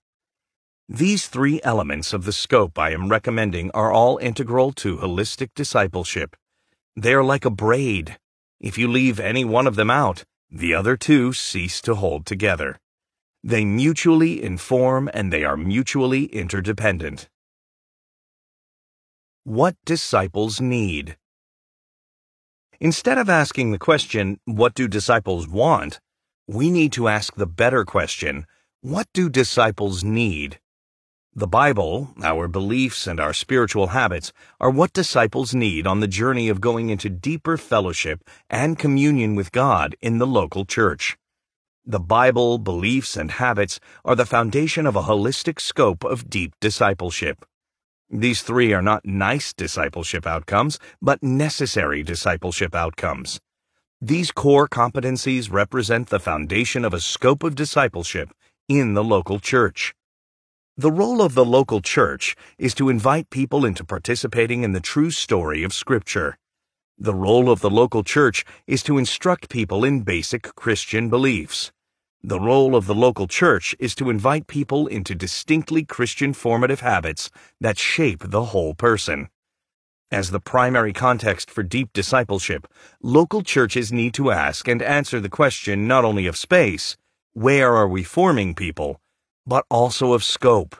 These 0.88 1.26
three 1.26 1.60
elements 1.62 2.14
of 2.14 2.24
the 2.24 2.32
scope 2.32 2.78
I 2.78 2.92
am 2.92 3.10
recommending 3.10 3.70
are 3.72 3.92
all 3.92 4.16
integral 4.16 4.72
to 4.72 4.96
holistic 4.96 5.50
discipleship. 5.54 6.34
They 6.96 7.12
are 7.12 7.22
like 7.22 7.44
a 7.44 7.50
braid. 7.50 8.16
If 8.58 8.78
you 8.78 8.88
leave 8.88 9.20
any 9.20 9.44
one 9.44 9.66
of 9.66 9.76
them 9.76 9.90
out, 9.90 10.24
the 10.50 10.72
other 10.72 10.96
two 10.96 11.34
cease 11.34 11.82
to 11.82 11.94
hold 11.94 12.24
together. 12.24 12.78
They 13.46 13.66
mutually 13.66 14.42
inform 14.42 15.10
and 15.12 15.30
they 15.30 15.44
are 15.44 15.58
mutually 15.58 16.24
interdependent. 16.24 17.28
What 19.44 19.76
disciples 19.84 20.62
need. 20.62 21.18
Instead 22.80 23.18
of 23.18 23.28
asking 23.28 23.70
the 23.70 23.78
question, 23.78 24.40
What 24.46 24.72
do 24.72 24.88
disciples 24.88 25.46
want? 25.46 26.00
we 26.46 26.70
need 26.70 26.92
to 26.92 27.08
ask 27.08 27.34
the 27.34 27.46
better 27.46 27.84
question, 27.84 28.46
What 28.80 29.08
do 29.12 29.28
disciples 29.28 30.02
need? 30.02 30.58
The 31.34 31.46
Bible, 31.46 32.14
our 32.22 32.48
beliefs, 32.48 33.06
and 33.06 33.20
our 33.20 33.34
spiritual 33.34 33.88
habits 33.88 34.32
are 34.58 34.70
what 34.70 34.94
disciples 34.94 35.54
need 35.54 35.86
on 35.86 36.00
the 36.00 36.08
journey 36.08 36.48
of 36.48 36.62
going 36.62 36.88
into 36.88 37.10
deeper 37.10 37.58
fellowship 37.58 38.24
and 38.48 38.78
communion 38.78 39.34
with 39.34 39.52
God 39.52 39.96
in 40.00 40.16
the 40.16 40.26
local 40.26 40.64
church. 40.64 41.18
The 41.86 42.00
Bible, 42.00 42.56
beliefs, 42.56 43.14
and 43.14 43.30
habits 43.30 43.78
are 44.06 44.16
the 44.16 44.24
foundation 44.24 44.86
of 44.86 44.96
a 44.96 45.02
holistic 45.02 45.60
scope 45.60 46.02
of 46.02 46.30
deep 46.30 46.54
discipleship. 46.58 47.44
These 48.08 48.40
three 48.40 48.72
are 48.72 48.80
not 48.80 49.04
nice 49.04 49.52
discipleship 49.52 50.26
outcomes, 50.26 50.78
but 51.02 51.22
necessary 51.22 52.02
discipleship 52.02 52.74
outcomes. 52.74 53.38
These 54.00 54.32
core 54.32 54.66
competencies 54.66 55.52
represent 55.52 56.08
the 56.08 56.18
foundation 56.18 56.86
of 56.86 56.94
a 56.94 57.00
scope 57.00 57.42
of 57.42 57.54
discipleship 57.54 58.30
in 58.66 58.94
the 58.94 59.04
local 59.04 59.38
church. 59.38 59.94
The 60.78 60.90
role 60.90 61.20
of 61.20 61.34
the 61.34 61.44
local 61.44 61.82
church 61.82 62.34
is 62.56 62.72
to 62.76 62.88
invite 62.88 63.28
people 63.28 63.66
into 63.66 63.84
participating 63.84 64.62
in 64.62 64.72
the 64.72 64.80
true 64.80 65.10
story 65.10 65.62
of 65.62 65.74
Scripture. 65.74 66.38
The 66.98 67.14
role 67.14 67.50
of 67.50 67.60
the 67.60 67.70
local 67.70 68.04
church 68.04 68.44
is 68.68 68.82
to 68.84 68.98
instruct 68.98 69.48
people 69.48 69.84
in 69.84 70.02
basic 70.02 70.54
Christian 70.54 71.10
beliefs. 71.10 71.72
The 72.22 72.38
role 72.38 72.76
of 72.76 72.86
the 72.86 72.94
local 72.94 73.26
church 73.26 73.74
is 73.80 73.96
to 73.96 74.10
invite 74.10 74.46
people 74.46 74.86
into 74.86 75.14
distinctly 75.16 75.84
Christian 75.84 76.32
formative 76.32 76.80
habits 76.80 77.30
that 77.60 77.78
shape 77.78 78.22
the 78.30 78.44
whole 78.44 78.74
person. 78.74 79.28
As 80.12 80.30
the 80.30 80.38
primary 80.38 80.92
context 80.92 81.50
for 81.50 81.64
deep 81.64 81.92
discipleship, 81.92 82.68
local 83.02 83.42
churches 83.42 83.92
need 83.92 84.14
to 84.14 84.30
ask 84.30 84.68
and 84.68 84.80
answer 84.80 85.18
the 85.18 85.28
question 85.28 85.88
not 85.88 86.04
only 86.04 86.28
of 86.28 86.36
space, 86.36 86.96
where 87.32 87.74
are 87.74 87.88
we 87.88 88.04
forming 88.04 88.54
people, 88.54 89.00
but 89.44 89.66
also 89.68 90.12
of 90.12 90.22
scope. 90.22 90.76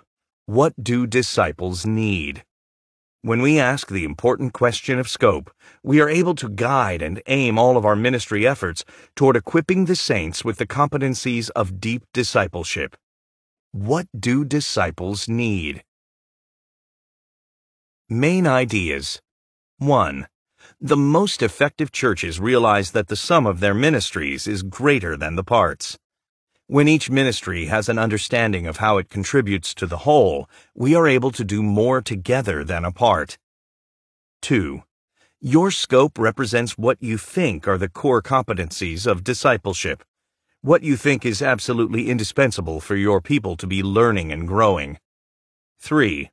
What 0.46 0.72
do 0.80 1.08
disciples 1.08 1.84
need? 1.84 2.44
When 3.24 3.40
we 3.40 3.58
ask 3.58 3.88
the 3.88 4.04
important 4.04 4.52
question 4.52 4.98
of 4.98 5.08
scope, 5.08 5.50
we 5.82 5.98
are 5.98 6.10
able 6.10 6.34
to 6.34 6.46
guide 6.46 7.00
and 7.00 7.22
aim 7.26 7.58
all 7.58 7.78
of 7.78 7.86
our 7.86 7.96
ministry 7.96 8.46
efforts 8.46 8.84
toward 9.16 9.34
equipping 9.34 9.86
the 9.86 9.96
saints 9.96 10.44
with 10.44 10.58
the 10.58 10.66
competencies 10.66 11.48
of 11.56 11.80
deep 11.80 12.02
discipleship. 12.12 12.98
What 13.72 14.08
do 14.14 14.44
disciples 14.44 15.26
need? 15.26 15.82
Main 18.10 18.46
ideas 18.46 19.22
1. 19.78 20.26
The 20.78 20.96
most 20.98 21.40
effective 21.40 21.90
churches 21.90 22.38
realize 22.38 22.90
that 22.90 23.08
the 23.08 23.16
sum 23.16 23.46
of 23.46 23.60
their 23.60 23.72
ministries 23.72 24.46
is 24.46 24.62
greater 24.62 25.16
than 25.16 25.36
the 25.36 25.44
parts. 25.44 25.96
When 26.66 26.88
each 26.88 27.10
ministry 27.10 27.66
has 27.66 27.90
an 27.90 27.98
understanding 27.98 28.66
of 28.66 28.78
how 28.78 28.96
it 28.96 29.10
contributes 29.10 29.74
to 29.74 29.86
the 29.86 29.98
whole, 29.98 30.48
we 30.74 30.94
are 30.94 31.06
able 31.06 31.30
to 31.32 31.44
do 31.44 31.62
more 31.62 32.00
together 32.00 32.64
than 32.64 32.86
apart. 32.86 33.36
2. 34.40 34.82
Your 35.42 35.70
scope 35.70 36.18
represents 36.18 36.78
what 36.78 36.96
you 37.02 37.18
think 37.18 37.68
are 37.68 37.76
the 37.76 37.90
core 37.90 38.22
competencies 38.22 39.06
of 39.06 39.22
discipleship, 39.22 40.02
what 40.62 40.82
you 40.82 40.96
think 40.96 41.26
is 41.26 41.42
absolutely 41.42 42.08
indispensable 42.08 42.80
for 42.80 42.96
your 42.96 43.20
people 43.20 43.56
to 43.58 43.66
be 43.66 43.82
learning 43.82 44.32
and 44.32 44.48
growing. 44.48 44.98
3. 45.80 46.30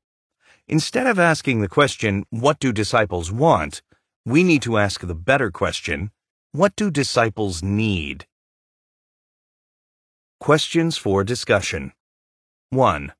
Instead 0.66 1.08
of 1.08 1.20
asking 1.20 1.60
the 1.60 1.68
question, 1.68 2.24
What 2.30 2.58
do 2.58 2.72
disciples 2.72 3.34
want? 3.34 3.82
we 4.26 4.44
need 4.44 4.62
to 4.62 4.78
ask 4.78 5.02
the 5.02 5.14
better 5.14 5.52
question, 5.52 6.10
What 6.54 6.78
do 6.78 6.90
disciples 6.90 7.62
need? 7.62 8.28
Questions 10.42 10.98
for 10.98 11.24
discussion. 11.24 11.92
1. 12.72 13.14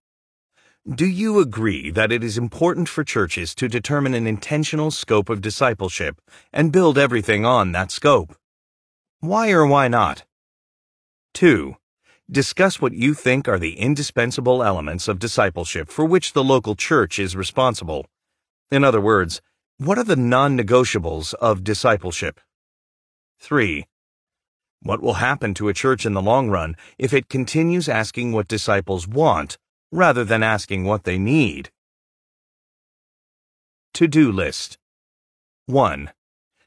Do 0.89 1.05
you 1.05 1.38
agree 1.38 1.91
that 1.91 2.11
it 2.11 2.24
is 2.24 2.36
important 2.36 2.89
for 2.89 3.03
churches 3.03 3.53
to 3.61 3.67
determine 3.67 4.15
an 4.15 4.26
intentional 4.26 4.89
scope 4.89 5.30
of 5.30 5.39
discipleship 5.39 6.19
and 6.51 6.72
build 6.72 6.97
everything 6.97 7.45
on 7.45 7.74
that 7.74 7.91
scope? 7.91 8.36
Why 9.19 9.51
or 9.51 9.67
why 9.67 9.88
not? 9.88 10.24
2. 11.36 11.76
Discuss 12.28 12.82
what 12.82 12.93
you 12.93 13.13
think 13.13 13.47
are 13.47 13.59
the 13.59 13.78
indispensable 13.78 14.63
elements 14.63 15.07
of 15.07 15.19
discipleship 15.19 15.89
for 15.89 16.05
which 16.05 16.34
the 16.34 16.43
local 16.43 16.74
church 16.74 17.19
is 17.19 17.36
responsible. 17.36 18.07
In 18.72 18.84
other 18.84 18.99
words, 18.99 19.43
what 19.78 19.99
are 19.99 20.03
the 20.03 20.15
non 20.15 20.57
negotiables 20.57 21.36
of 21.36 21.63
discipleship? 21.63 22.39
3. 23.39 23.86
What 24.84 25.01
will 25.01 25.15
happen 25.15 25.53
to 25.55 25.69
a 25.69 25.73
church 25.73 26.05
in 26.07 26.13
the 26.13 26.21
long 26.21 26.49
run 26.49 26.75
if 26.97 27.13
it 27.13 27.29
continues 27.29 27.88
asking 27.88 28.32
what 28.32 28.47
disciples 28.47 29.07
want 29.07 29.57
rather 29.91 30.23
than 30.23 30.41
asking 30.41 30.86
what 30.86 31.03
they 31.03 31.19
need? 31.19 31.69
To 33.95 34.07
do 34.07 34.32
list 34.32 34.79
1. 35.67 36.11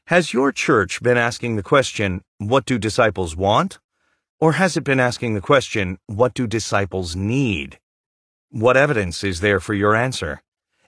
Has 0.07 0.33
your 0.33 0.53
church 0.53 1.01
been 1.03 1.17
asking 1.17 1.57
the 1.57 1.63
question, 1.63 2.21
What 2.37 2.65
do 2.65 2.77
disciples 2.77 3.35
want? 3.35 3.79
Or 4.39 4.53
has 4.53 4.77
it 4.77 4.83
been 4.85 4.99
asking 4.99 5.33
the 5.33 5.41
question, 5.41 5.97
What 6.05 6.33
do 6.33 6.47
disciples 6.47 7.15
need? 7.15 7.79
What 8.49 8.77
evidence 8.77 9.23
is 9.23 9.41
there 9.41 9.59
for 9.59 9.73
your 9.73 9.93
answer? 9.93 10.41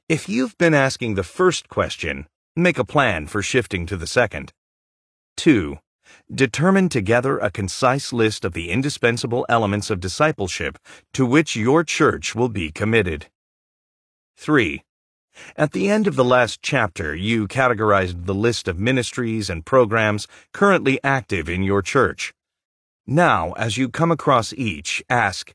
If 0.07 0.29
you've 0.29 0.57
been 0.57 0.73
asking 0.73 1.15
the 1.15 1.23
first 1.23 1.67
question, 1.67 2.27
make 2.55 2.77
a 2.77 2.85
plan 2.85 3.27
for 3.27 3.41
shifting 3.41 3.85
to 3.87 3.97
the 3.97 4.07
second. 4.07 4.53
2. 5.35 5.77
Determine 6.33 6.89
together 6.89 7.37
a 7.37 7.51
concise 7.51 8.11
list 8.11 8.45
of 8.45 8.53
the 8.53 8.69
indispensable 8.69 9.45
elements 9.49 9.89
of 9.89 9.99
discipleship 9.99 10.77
to 11.13 11.25
which 11.25 11.55
your 11.55 11.83
church 11.83 12.35
will 12.35 12.49
be 12.49 12.71
committed. 12.71 13.27
3. 14.37 14.83
At 15.55 15.71
the 15.71 15.89
end 15.89 16.07
of 16.07 16.15
the 16.15 16.25
last 16.25 16.61
chapter, 16.61 17.15
you 17.15 17.47
categorized 17.47 18.25
the 18.25 18.33
list 18.33 18.67
of 18.67 18.79
ministries 18.79 19.49
and 19.49 19.65
programs 19.65 20.27
currently 20.53 20.99
active 21.03 21.47
in 21.47 21.63
your 21.63 21.81
church. 21.81 22.33
Now, 23.05 23.53
as 23.53 23.77
you 23.77 23.89
come 23.89 24.11
across 24.11 24.53
each, 24.53 25.03
ask, 25.09 25.53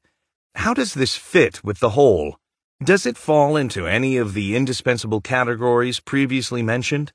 how 0.55 0.75
does 0.75 0.95
this 0.95 1.17
fit 1.17 1.65
with 1.65 1.81
the 1.81 1.91
whole? 1.91 2.39
Does 2.83 3.07
it 3.07 3.17
fall 3.17 3.57
into 3.57 3.87
any 3.87 4.17
of 4.17 4.35
the 4.35 4.57
indispensable 4.57 5.21
categories 5.21 6.01
previously 6.01 6.63
mentioned? 6.63 7.13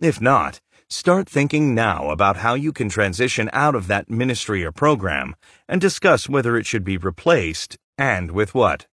If 0.00 0.20
not, 0.20 0.60
Start 0.92 1.28
thinking 1.28 1.72
now 1.72 2.10
about 2.10 2.38
how 2.38 2.54
you 2.54 2.72
can 2.72 2.88
transition 2.88 3.48
out 3.52 3.76
of 3.76 3.86
that 3.86 4.10
ministry 4.10 4.64
or 4.64 4.72
program 4.72 5.36
and 5.68 5.80
discuss 5.80 6.28
whether 6.28 6.56
it 6.56 6.66
should 6.66 6.82
be 6.82 6.96
replaced 6.96 7.78
and 7.96 8.32
with 8.32 8.56
what. 8.56 8.88